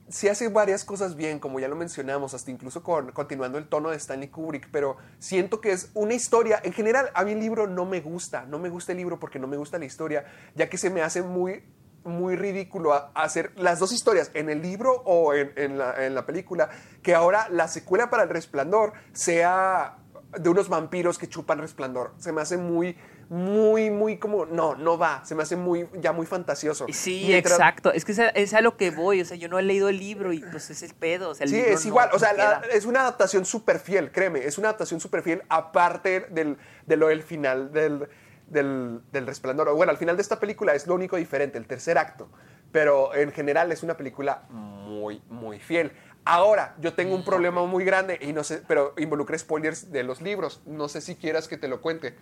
[0.09, 3.91] sí hace varias cosas bien, como ya lo mencionamos, hasta incluso con, continuando el tono
[3.91, 7.67] de Stanley Kubrick, pero siento que es una historia, en general a mí el libro
[7.67, 10.25] no me gusta, no me gusta el libro porque no me gusta la historia,
[10.55, 11.65] ya que se me hace muy
[12.05, 16.17] muy ridículo a- hacer las dos historias en el libro o en, en la, en
[16.17, 16.69] la película,
[17.01, 19.99] que ahora la secuela para el resplandor sea
[20.37, 22.13] de unos vampiros que chupan resplandor.
[22.19, 22.97] Se me hace muy,
[23.33, 26.85] muy, muy como, no, no va, se me hace muy, ya muy fantasioso.
[26.93, 27.91] Sí, Mientras- exacto.
[27.91, 29.23] Es que es a, lo que voy.
[29.23, 31.31] O sea, yo no he leído el libro y pues es el pedo.
[31.31, 33.79] O sea, el Sí, libro es no- igual, o sea, la- es una adaptación súper
[33.79, 38.07] fiel, créeme, es una adaptación súper fiel aparte del, de lo del final del,
[38.49, 39.73] del, del resplandor.
[39.75, 42.29] Bueno, al final de esta película es lo único diferente, el tercer acto,
[42.71, 45.93] pero en general es una película muy, muy fiel.
[46.27, 50.03] Ahora, yo tengo Mm, un problema muy grande y no sé, pero involucra spoilers de
[50.03, 50.61] los libros.
[50.67, 52.15] No sé si quieras que te lo cuente.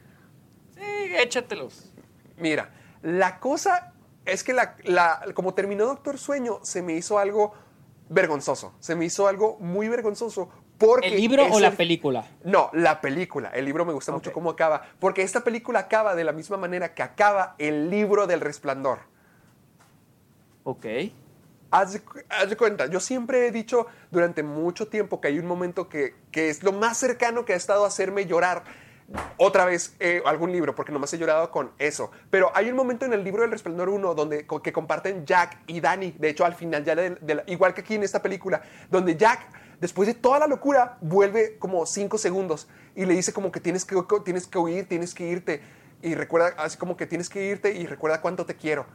[1.19, 1.93] Échatelos.
[2.37, 2.71] Mira,
[3.03, 3.93] la cosa
[4.25, 7.55] es que la, la- como terminó Doctor Sueño, se me hizo algo
[8.09, 8.75] vergonzoso.
[8.81, 10.51] Se me hizo algo muy vergonzoso.
[10.79, 12.27] Porque ¿El libro o la el- película?
[12.45, 13.51] No, la película.
[13.51, 14.83] El libro me gusta mucho cómo acaba.
[14.99, 19.01] Porque esta película acaba de la misma manera que acaba el libro del resplandor.
[20.65, 20.87] Ok.
[21.71, 25.89] Haz haz de cuenta, yo siempre he dicho durante mucho tiempo que hay un momento
[25.89, 28.65] que, que es lo más cercano que ha estado a hacerme llorar
[29.39, 32.11] otra vez eh, algún libro, porque nomás he llorado con eso.
[32.31, 35.81] Pero hay un momento en el libro del Resplandor 1 donde, que comparten Jack y
[35.81, 39.17] Danny, de hecho al final, ya de- de igual que aquí en esta película, donde
[39.17, 39.41] Jack,
[39.81, 43.85] después de toda la locura, vuelve como cinco segundos y le dice como que tienes
[43.85, 45.61] que, tienes que huir, tienes que irte.
[46.03, 48.87] Y recuerda, así como que tienes que irte y recuerda cuánto te quiero.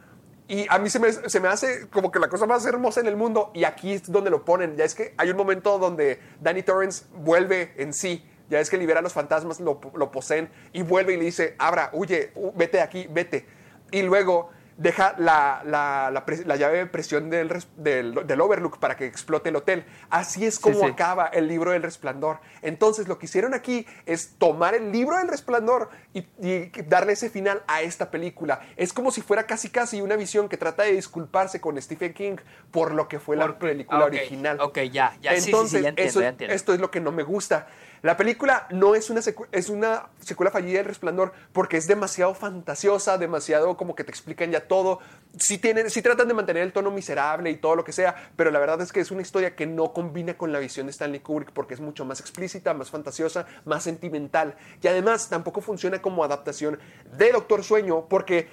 [0.48, 3.06] Y a mí se me, se me hace como que la cosa más hermosa en
[3.08, 4.76] el mundo y aquí es donde lo ponen.
[4.76, 8.24] Ya es que hay un momento donde Danny Torrance vuelve en sí.
[8.48, 11.54] Ya es que libera a los fantasmas, lo, lo poseen y vuelve y le dice,
[11.58, 13.46] Abra, huye, vete de aquí, vete.
[13.90, 16.10] Y luego deja la, la-
[16.44, 17.48] la llave de presión del,
[17.78, 19.86] del, del Overlook para que explote el hotel.
[20.10, 20.84] Así es como sí.
[20.84, 22.40] acaba el libro del resplandor.
[22.60, 27.30] Entonces lo que hicieron aquí es tomar el libro del resplandor y, y darle ese
[27.30, 28.60] final a esta película.
[28.76, 32.36] Es como si fuera casi casi una visión que trata de disculparse con Stephen King
[32.70, 34.60] por lo que fue la película ok, original.
[34.60, 36.54] ok, ya, ya, sí, sí, sí, Entonces, ya entiendo, eso- ya entiendo.
[36.54, 37.66] esto es lo que no me gusta.
[38.02, 39.20] La película no es una,
[39.52, 44.50] es una secuela fallida del Resplandor porque es demasiado fantasiosa, demasiado como que te explican
[44.50, 45.00] ya todo.
[45.38, 48.50] Sí, tienen, sí tratan de mantener el tono miserable y todo lo que sea, pero
[48.50, 51.20] la verdad es que es una historia que no combina con la visión de Stanley
[51.20, 54.56] Kubrick porque es mucho más explícita, más fantasiosa, más sentimental.
[54.82, 56.78] Y además tampoco funciona como adaptación
[57.16, 58.48] de Doctor Sueño porque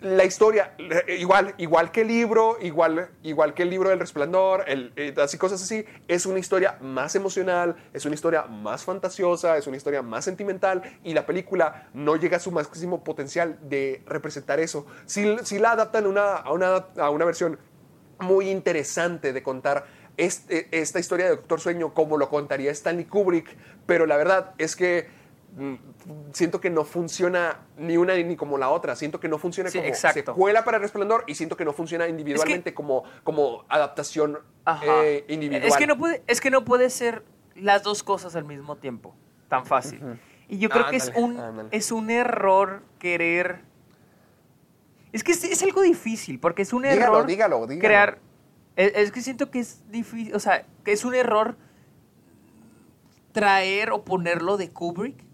[0.00, 4.64] la historia, eh, igual, igual que el libro, igual, igual que el libro del resplandor,
[4.66, 9.66] eh, así cosas así, es una historia más emocional, es una historia más fantasiosa, es
[9.66, 14.60] una historia más sentimental y la película no llega a su máximo potencial de representar
[14.60, 14.86] eso.
[15.06, 17.58] Si, si la adaptan una- a, una, a una versión
[18.20, 23.56] muy interesante de contar este- esta historia de Doctor Sueño como lo contaría Stanley Kubrick,
[23.86, 25.06] pero la verdad es que
[26.32, 28.94] siento que no funciona ni una ni como la otra.
[28.96, 30.32] Siento que no funciona Sí, como exacto.
[30.32, 34.38] secuela para Resplandor y siento que no funciona individualmente como, como adaptación
[34.82, 35.66] eh, individual.
[35.68, 39.14] Es que, no puede, es que no puede ser las dos cosas al mismo tiempo.
[39.48, 40.00] Tan fácil.
[40.48, 43.62] Y yo creo que es un, es un error querer.
[45.12, 47.80] Es que es, es algo difícil, porque es un Dígalo, error dígalo, dígalo.
[47.80, 48.18] crear.
[48.76, 51.56] Es, es que siento que es difícil, o sea, que es un error
[53.32, 55.24] traer o ponerlo de Kubrick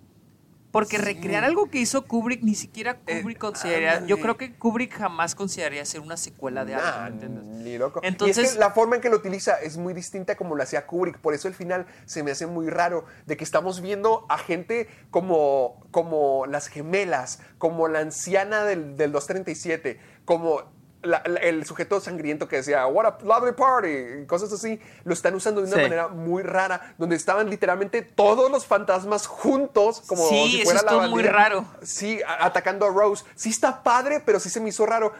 [0.74, 4.04] Porque recrear algo que hizo Kubrick, ni siquiera Eh, Kubrick consideraría.
[4.08, 7.44] Yo creo que Kubrick jamás consideraría hacer una secuela de Nah, algo, ¿me entiendes?
[7.64, 8.00] Ni loco.
[8.02, 10.64] y es Entonces- que la forma en que lo utiliza es muy distinta como lo
[10.64, 11.18] hacía Kubrick.
[11.20, 14.88] Por eso el final se me hace muy raro de que estamos viendo a gente
[15.12, 20.73] como, como las gemelas, como la anciana del, del 237, como
[21.04, 24.80] la- la- el sujeto sangriento que decía, What a lovely party, y cosas así.
[25.04, 25.82] Lo están usando de una Sí.
[25.82, 30.80] manera muy rara, donde estaban literalmente todos los fantasmas juntos, como Sí, si eso fuera
[30.82, 31.32] la estuvo muy bandera.
[31.32, 31.64] raro.
[31.82, 33.24] Sí, a- atacando a Rose.
[33.34, 35.12] Sí está padre, pero sí se me hizo raro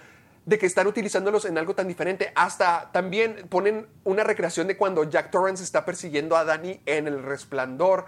[0.46, 2.30] de que están utilizándolos en algo tan diferente.
[2.34, 7.22] Hasta también ponen una recreación de cuando Jack Torrance está persiguiendo a Danny en El
[7.22, 8.04] Resplandor.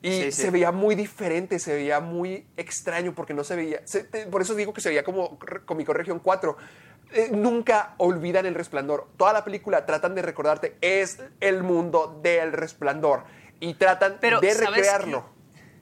[0.00, 0.42] Y Sí, sí.
[0.42, 3.80] se veía muy diferente, se veía muy extraño porque no se veía...
[3.86, 6.58] se- te- por eso digo que se veía como Cómico Región 4.
[7.12, 9.08] Eh, nunca olvidan El Resplandor.
[9.16, 13.22] Toda la película tratan de recordarte, es el mundo del Resplandor.
[13.60, 15.24] Y tratan Pero, de ¿sabes recrearlo.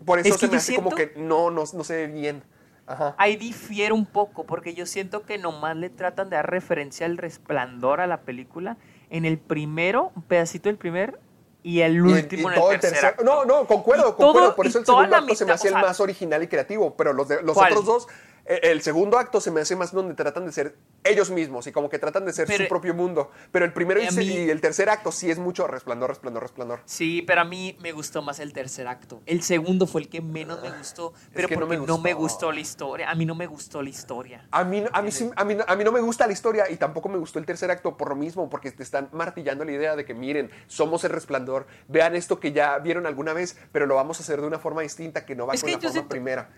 [0.05, 2.43] Por eso Es se me hace como siento- que no, no, no se ve bien.
[2.87, 3.15] Ajá.
[3.17, 7.17] Ahí difiere un poco, porque yo siento que nomás le tratan de dar referencia al
[7.17, 8.77] resplandor a la película.
[9.09, 11.19] En el primero, un pedacito del primer,
[11.63, 13.05] y el Y el- último y en todo el tercer.
[13.07, 13.23] acto.
[13.25, 14.57] No, no, concuerdo, Y todo- concuerdo.
[14.57, 16.43] Por y eso el segundo acto se me mitad, hace o el sea- más original
[16.43, 16.97] y creativo.
[16.97, 17.71] Pero los, de- los ¿Cuál?
[17.73, 18.09] otros dos,
[18.45, 21.89] el segundo acto se me hace más donde tratan de ser ellos mismos y como
[21.89, 23.31] que tratan de ser Pero- su propio mundo.
[23.51, 26.81] Pero el primero y, mí- y el tercer acto sí es mucho resplandor, resplandor, resplandor.
[26.85, 29.21] Sí, pero a mí me gustó más el tercer acto.
[29.27, 32.15] El segundo fue el que menos me gustó, pero que no porque me no me,
[32.15, 32.47] gustó.
[32.47, 33.11] gustó la historia.
[33.11, 34.47] A mí no me gustó la historia.
[34.51, 36.77] A mí, a, mí, sí- a, mí, a mí no me gusta la historia y
[36.77, 39.97] tampoco me gustó el tercer acto por lo mismo, porque te están martillando la idea
[39.97, 43.95] de que miren, somos el resplandor, vean esto que ya vieron alguna vez, pero lo
[43.95, 45.93] vamos a hacer de una forma distinta que no va Es con que la forma
[45.93, 46.51] siento- primera.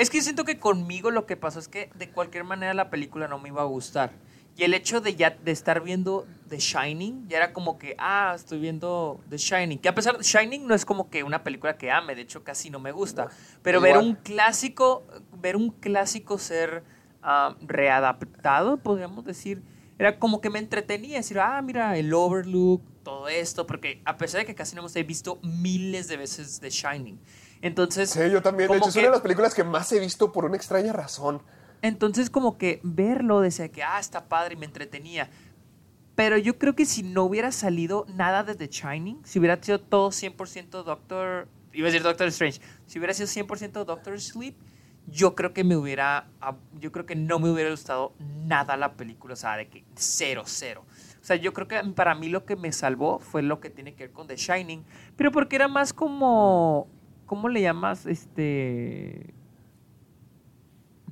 [0.00, 2.88] Es que yo siento que conmigo lo que pasó es que de cualquier manera la
[2.88, 4.12] película no me iba a gustar.
[4.56, 8.32] Y el hecho de ya de estar viendo The Shining, ya era como que, ah,
[8.34, 9.78] estoy viendo The Shining.
[9.78, 12.42] Que a pesar de Shining no es como que una película que ame, de hecho
[12.42, 13.28] casi no me gusta.
[13.60, 15.04] Pero ver un clásico,
[15.38, 16.82] ver un clásico ser
[17.22, 19.62] ah, readaptado, podríamos decir,
[19.98, 24.40] era como que me entretenía, decir, ah, mira, el Overlook, todo esto, porque a pesar
[24.40, 27.20] de que casi no hemos he visto miles de veces The Shining.
[27.62, 28.70] Entonces, Sí, yo también.
[28.70, 30.92] De hecho, es que- una de las películas que más he visto por una extraña
[30.92, 31.42] razón.
[31.82, 35.30] entonces como que verlo decía que, ah, está padre y me entretenía.
[36.14, 39.80] Pero yo creo que si no hubiera salido nada de The Shining, si hubiera sido
[39.80, 44.54] todo 100% Doctor, iba a decir Doctor Strange, si hubiera sido 100% Doctor Sleep,
[45.06, 48.12] yo creo que me hubiera, ah, yo creo que no me hubiera gustado
[48.44, 50.84] nada la película, o sea, de que cero, cero.
[51.20, 53.94] O sea, yo creo que para mí lo que me salvó fue lo que tiene
[53.94, 54.84] que ver con The Shining,
[55.16, 56.86] pero porque era más como,
[57.30, 58.06] ¿cómo le llamas?
[58.06, 59.32] Este,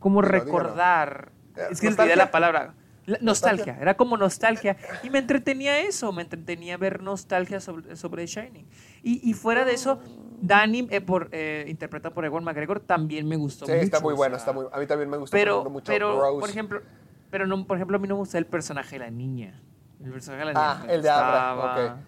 [0.00, 0.44] como dígalo.
[0.44, 2.74] recordar, Eh, es que olvidé la palabra.
[3.06, 3.78] La- nostalgia, ¿Nostalgia?
[3.80, 4.76] era como nostalgia.
[5.04, 8.66] Y me entretenía eso, me entretenía ver nostalgia sobre, sobre The Shining.
[9.04, 10.00] Y, y fuera de eso,
[10.42, 13.84] Danny, eh, por, eh, interpretado por Ewan McGregor, también me gustó Sí, mucho.
[13.84, 15.90] está muy o bueno, sea, está muy, a mí también me gusta por Pero, mucho
[15.92, 16.40] pero Rose.
[16.40, 16.82] por ejemplo,
[17.30, 19.62] pero no, por ejemplo, a mí no me gusta el personaje de la niña.
[20.04, 20.82] El personaje de la niña.
[20.82, 22.00] Ah, el de Abra, gustaba.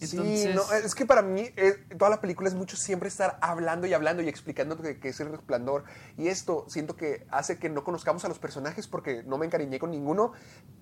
[0.00, 3.38] Entonces, sí, no, es que para mí eh, toda la película es mucho siempre estar
[3.40, 5.84] hablando y hablando y explicando que, que es el resplandor.
[6.18, 9.78] Y esto siento que hace que no conozcamos a los personajes porque no me encariñé
[9.78, 10.32] con ninguno.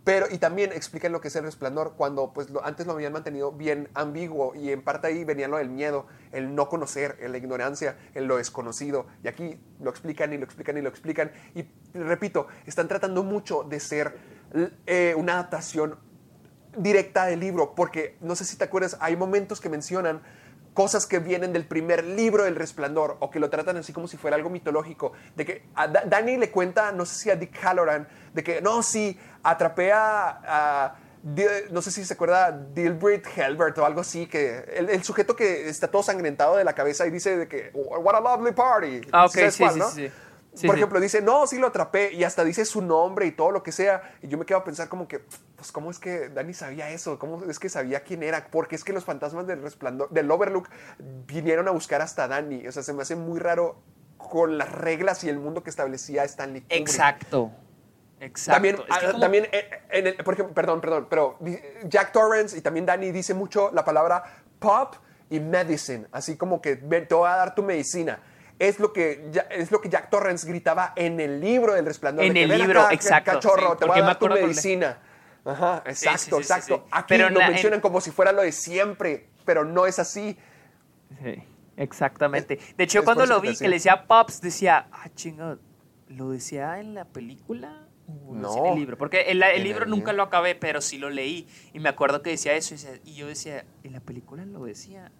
[0.05, 3.12] Pero, y también explican lo que es el resplandor cuando pues lo- antes lo habían
[3.12, 7.39] mantenido bien ambiguo y en parte ahí venía lo del miedo, el no conocer, la
[7.39, 9.07] ignorancia, el lo desconocido.
[9.23, 11.32] Y aquí lo explican y lo explican y lo explican.
[11.55, 11.65] Y
[11.95, 14.19] repito, están tratando mucho de ser
[14.86, 15.99] eh, una adaptación
[16.77, 20.23] directa del libro, porque no sé si te acuerdas, hay momentos que mencionan
[20.75, 24.17] cosas que vienen del primer libro del resplandor o que lo tratan así como si
[24.17, 27.57] fuera algo mitológico, de que a Da- Danny le cuenta, no sé si a Dick
[27.63, 30.97] Halloran, de que no, sí, atrapé a,
[31.71, 35.69] no sé si se acuerda, Dilbert Helbert o algo así, que el, el sujeto que
[35.69, 39.01] está todo sangrentado de la cabeza y dice de que, what a lovely party.
[39.13, 39.91] Ah, ok, ¿Sabes sí, cuál, sí, no?
[39.91, 40.13] sí, sí.
[40.55, 40.81] Sí, Por sí.
[40.81, 43.73] ejemplo, dice, no, sí lo atrapé, y hasta dice su nombre y todo lo que
[43.73, 44.15] sea.
[44.23, 45.19] Y yo me quedo a pensar como que,
[45.57, 47.19] pues, ¿cómo es que Danny sabía eso?
[47.19, 48.47] ¿Cómo es que sabía quién era?
[48.53, 50.69] Porque es que los fantasmas del resplandor, del Overlook,
[51.27, 52.67] vinieron a buscar hasta Danny.
[52.69, 53.81] O sea, se me hace muy raro
[54.17, 56.81] con las reglas y el mundo que establecía Stanley Kubrick.
[56.81, 57.51] Exacto.
[58.21, 58.55] Exacto.
[58.55, 61.37] También, Es que ah, como- también eh, en el- por ejemplo, perdón, perdón, pero
[61.85, 64.23] Jack Torrance y también Danny dice mucho la palabra
[64.61, 64.95] pop
[65.29, 68.21] y medicine, así como que te voy a dar tu medicina.
[68.59, 72.25] Es lo que ya- es lo que Jack Torrance gritaba en el libro del resplandor.
[72.25, 74.19] En de que, el "Ven libro, acá, exacto, Cachorro, sí, te voy a me dar
[74.19, 74.99] tu acuerdo con- medicina.
[75.45, 76.87] Ajá, exacto, sí, sí, sí, exacto.
[76.91, 79.99] Aquí Pero lo la- mencionan en- como si fuera lo de siempre, pero no es
[79.99, 80.37] así.
[81.23, 81.35] Sí,
[81.77, 82.59] exactamente.
[82.77, 85.59] De hecho, es cuando lo vi, que le decía Pops, decía, ah, chingado,
[86.09, 87.81] ¿lo decía en la película?
[88.07, 88.99] No, en el libro.
[88.99, 90.17] Porque el, libro el nunca libro.
[90.19, 91.49] lo acabé, pero sí lo leí.
[91.73, 92.75] Y me acuerdo que decía eso.
[93.05, 95.11] Y yo decía, ¿en la película lo decía?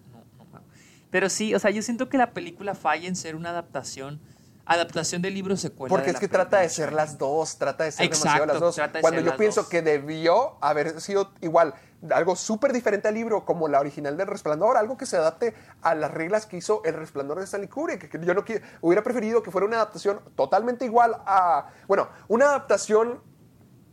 [1.15, 4.19] Pero sí, o sea, yo siento que la película falla en ser una adaptación
[4.65, 5.87] adaptación de libro secuela.
[5.89, 6.49] Porque de es que película.
[6.49, 8.75] trata de ser las dos, trata de ser Exacto, demasiado las dos.
[8.75, 9.69] trata de Cuando ser yo las pienso dos.
[9.69, 11.73] que debió haber sido igual,
[12.11, 15.95] algo súper diferente al libro, como la original del Resplandor, algo que se adapte a
[15.95, 18.09] las reglas que hizo El Resplandor de Stanley Kubrick.
[18.09, 21.67] Que yo no qui- hubiera preferido que fuera una adaptación totalmente igual a.
[21.87, 23.21] Bueno, una adaptación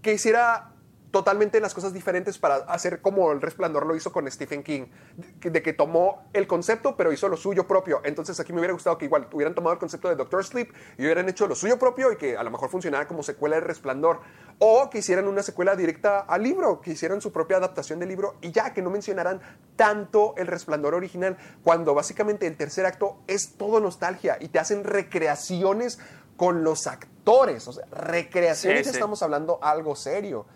[0.01, 0.72] que hiciera
[1.13, 4.87] totalmente las cosas diferentes para hacer como el resplandor lo hizo con Stephen King,
[5.41, 8.01] de, que tomó el concepto pero hizo lo suyo propio.
[8.03, 11.03] Entonces aquí me hubiera gustado que igual hubieran tomado el concepto de Doctor Sleep y
[11.03, 14.21] hubieran hecho lo suyo propio y que a lo mejor funcionara como secuela de Resplandor.
[14.59, 18.37] O que hicieran una secuela directa al libro, que hicieran su propia adaptación del libro
[18.41, 19.41] y ya, que no mencionaran
[19.77, 24.85] tanto el resplandor original, cuando básicamente el tercer acto es todo nostalgia y te hacen
[24.85, 25.99] recreaciones
[26.37, 27.69] con los actores.
[27.69, 28.97] O sea, recreaciones, Sí, ya sí.
[28.97, 30.47] estamos hablando algo serio.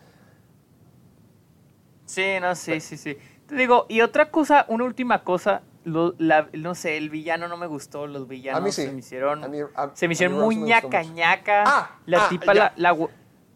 [2.07, 3.17] Sí, no, sí, sí, sí.
[3.47, 7.57] Te digo, y otra cosa, una última cosa, lo- la- no sé, el villano no
[7.57, 8.83] me gustó, los villanos A mí sí.
[8.83, 11.65] se me hicieron, A mí- a- se me hicieron muy ñaca ñaca.
[11.67, 12.97] Ah, la ah, tipa, la, la,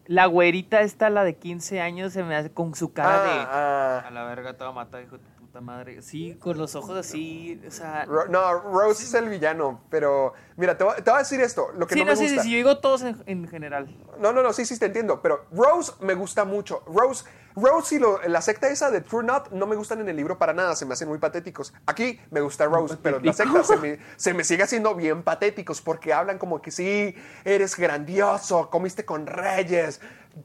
[0.06, 3.30] la güerita esta, la de 15 años, se me hace con su cara de...
[3.30, 4.10] Ah, A ah.
[4.10, 6.00] la verga, te va a matar, hijo de puta madre.
[6.00, 8.04] Sí, con los ojos así, o sea...
[8.04, 11.94] Ro- no, Rose es el villano, pero mira, te voy, a decir esto, lo que
[11.94, 12.42] Sí, no, no, me sí, sí, gusta.
[12.44, 13.88] sí, yo digo todos en, en general.
[14.20, 16.84] No, no, no, sí, sí, te entiendo, pero Rose me gusta mucho.
[16.86, 17.24] Rose,
[17.56, 20.38] Rose y lo- la secta esa de True Not no me gustan en el libro
[20.38, 21.74] para nada, se me hacen muy patéticos.
[21.84, 25.80] Aquí me gusta Rose, pero la secta se me, se me sigue haciendo bien patéticos
[25.80, 27.12] porque hablan como que sí,
[27.44, 30.00] eres grandioso, comiste con reyes,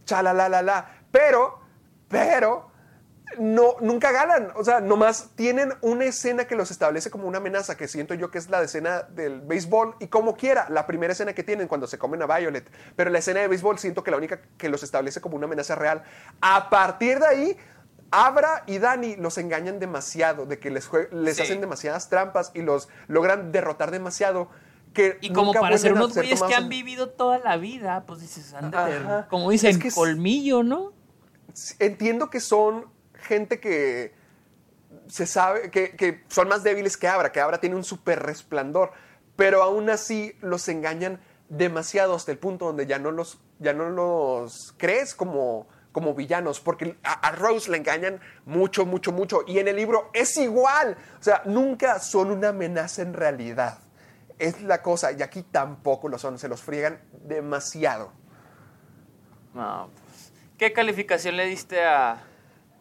[0.10, 1.60] la Pero,
[2.07, 2.72] pero,
[3.39, 4.52] no, nunca ganan.
[4.56, 8.31] O sea, nomás tienen una escena que los establece como una amenaza, que siento yo
[8.31, 11.88] que es la escena del béisbol, y como quiera, la primera escena que tienen cuando
[11.88, 12.69] se comen a Violet.
[12.95, 15.76] Pero la escena de béisbol siento que la única que los establece como una amenaza
[15.76, 16.03] real.
[16.41, 17.57] A partir de ahí,
[18.11, 21.41] Abra y Dani los engañan demasiado, de que les, les Sí.
[21.41, 24.49] hacen demasiadas trampas y los logran derrotar demasiado.
[24.93, 28.22] Que Y como nunca para ser unos güeyes que han vivido toda la vida, pues
[28.22, 29.27] dices, Ajá.
[29.30, 30.93] como dicen, Es que es- colmillo, ¿no?
[31.80, 32.85] entiendo que son
[33.26, 34.14] gente que
[35.07, 38.91] se sabe que, que son más débiles que Abra, que Abra tiene un súper resplandor,
[39.35, 41.19] pero aún así los engañan
[41.49, 46.60] demasiado hasta el punto donde ya no los, ya no los crees como, como villanos,
[46.60, 51.23] porque a, Rose le engañan mucho, mucho, mucho, y en el libro es igual, o
[51.23, 53.80] sea, nunca son una amenaza en realidad.
[54.38, 58.11] Es la cosa, y aquí tampoco lo son, se los friegan demasiado.
[59.53, 60.34] No, pues.
[60.57, 62.22] ¿Qué calificación le diste a.?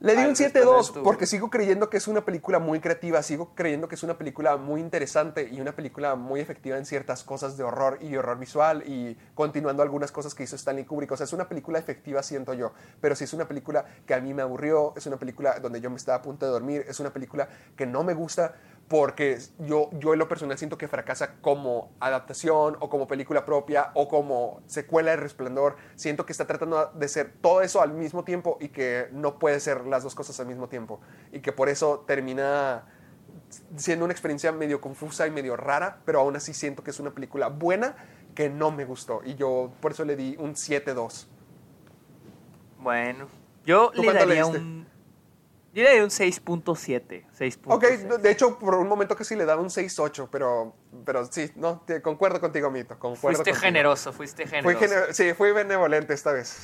[0.04, 1.02] Le di un Resplandor 7-2 tú?
[1.02, 4.58] porque sigo creyendo que es una película muy creativa, sigo creyendo que es una película
[4.58, 8.82] muy interesante y una película muy efectiva en ciertas cosas de horror y horror visual
[8.86, 11.10] y continuando algunas cosas que hizo Stanley Kubrick.
[11.12, 14.20] O sea, es una película efectiva, siento yo, pero sí es una película que a
[14.20, 17.00] mí me aburrió, es una película donde yo me estaba a punto de dormir, es
[17.00, 18.56] una película que no me gusta
[18.88, 23.90] porque yo, yo en lo personal siento que fracasa como adaptación o como película propia
[23.94, 25.76] o como secuela de Resplandor.
[25.94, 29.60] Siento que está tratando de ser todo eso al mismo tiempo y que no puede
[29.60, 31.00] ser las dos cosas al mismo tiempo.
[31.32, 32.84] Y que por eso termina
[33.76, 37.10] siendo una experiencia medio confusa y medio rara, pero aún así siento que es una
[37.12, 37.96] película buena
[38.34, 39.22] que no me gustó.
[39.24, 41.26] Y yo por eso le di un 7-2.
[42.80, 43.28] Bueno,
[43.64, 44.86] yo ¿Tú le daría un.
[45.74, 47.26] Yo le daría un 6.7.
[47.36, 47.58] 6.6.
[47.66, 47.82] Ok,
[48.20, 50.72] de hecho, por un momento casi le daba un 6-8, pero,
[51.04, 52.96] pero sí, no, te- concuerdo contigo, Mito.
[52.98, 53.60] Concuerdo Fuiste contigo.
[53.60, 54.84] generoso, fuiste Fui generoso.
[54.86, 56.56] gener- sí, fui benevolente esta vez.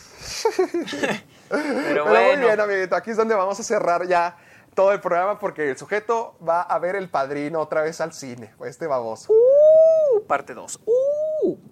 [1.49, 2.95] Pero Pero bueno, muy bien, amiguito.
[2.95, 4.37] Aquí es donde vamos a cerrar ya
[4.75, 8.55] todo el programa porque el sujeto va a ver el padrino otra vez al cine.
[8.65, 9.33] Este baboso.
[9.33, 10.81] Uh, parte 2.
[10.87, 10.93] Uh,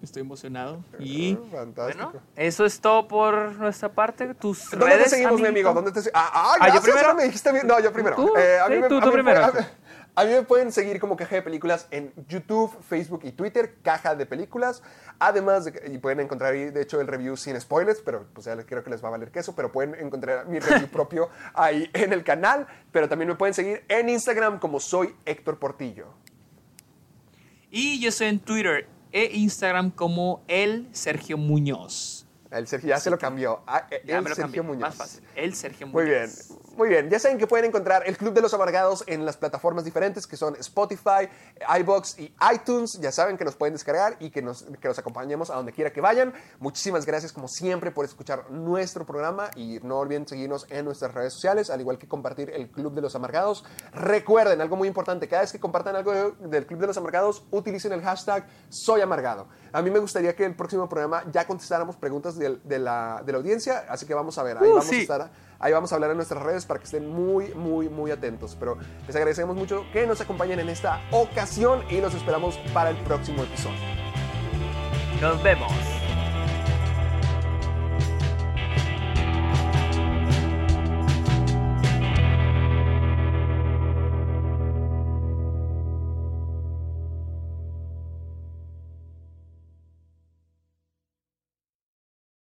[0.01, 0.83] estoy emocionado.
[0.99, 2.03] Y Uh, fantástico.
[2.11, 4.33] bueno, eso es todo por nuestra parte.
[4.35, 5.73] Tus ¿Dónde redes, te seguimos, mi amigo?
[5.73, 7.13] ¿Dónde te se- Ah, ah, Ah, ¿yo primero?
[7.15, 7.67] me dijiste bien.
[7.67, 8.15] No, yo primero.
[8.15, 9.51] Tú, Eh, a sí, mí me- tú, a tú mí me primero.
[9.51, 9.67] pueden-
[10.15, 14.15] A mí me pueden seguir como Caja de Películas en YouTube, Facebook y Twitter, Caja
[14.15, 14.81] de Películas.
[15.17, 18.55] Además, de y pueden encontrar ahí, de hecho, el review sin spoilers, pero pues ya
[18.55, 21.89] les creo que les va a valer queso, pero pueden encontrar mi review propio ahí
[21.93, 22.67] en el canal.
[22.91, 26.07] Pero también me pueden seguir en Instagram como soy Héctor Portillo.
[27.71, 32.18] Y yo estoy en Twitter e Instagram como el Sergio Muñoz.
[32.51, 33.61] El Sergio ya se lo cambió.
[33.67, 34.81] Ah, eh, Ya el me lo Sergio cambié, Muñoz.
[34.81, 35.23] Más fácil.
[35.35, 35.93] El Sergio Muñoz.
[35.93, 36.29] Muy bien,
[36.77, 37.09] muy bien.
[37.09, 40.35] Ya saben que pueden encontrar el Club de los Amargados en las plataformas diferentes que
[40.35, 41.29] son Spotify,
[41.79, 42.99] iBox y iTunes.
[43.01, 46.01] Ya saben que nos pueden descargar y que nos, que acompañemos a donde quiera que
[46.01, 46.33] vayan.
[46.59, 51.33] Muchísimas gracias como siempre por escuchar nuestro programa y no olviden seguirnos en nuestras redes
[51.33, 53.63] sociales, al igual que compartir el Club de los Amargados.
[53.93, 57.43] Recuerden, algo muy importante, cada vez que compartan algo de- del Club de los Amargados,
[57.51, 59.47] utilicen el hashtag Soy Amargado.
[59.71, 63.37] A mí me gustaría que el próximo programa ya contestáramos preguntas de, la, de la
[63.37, 64.95] audiencia, así que vamos a ver, ahí Uh, vamos sí.
[64.95, 65.31] a estar
[65.61, 68.55] Ahí vamos a hablar en nuestras redes para que estén muy, muy, muy atentos.
[68.57, 72.97] Pero les agradecemos mucho que nos acompañen en esta ocasión y los esperamos para el
[73.03, 73.77] próximo episodio.
[75.21, 75.98] Nos vemos.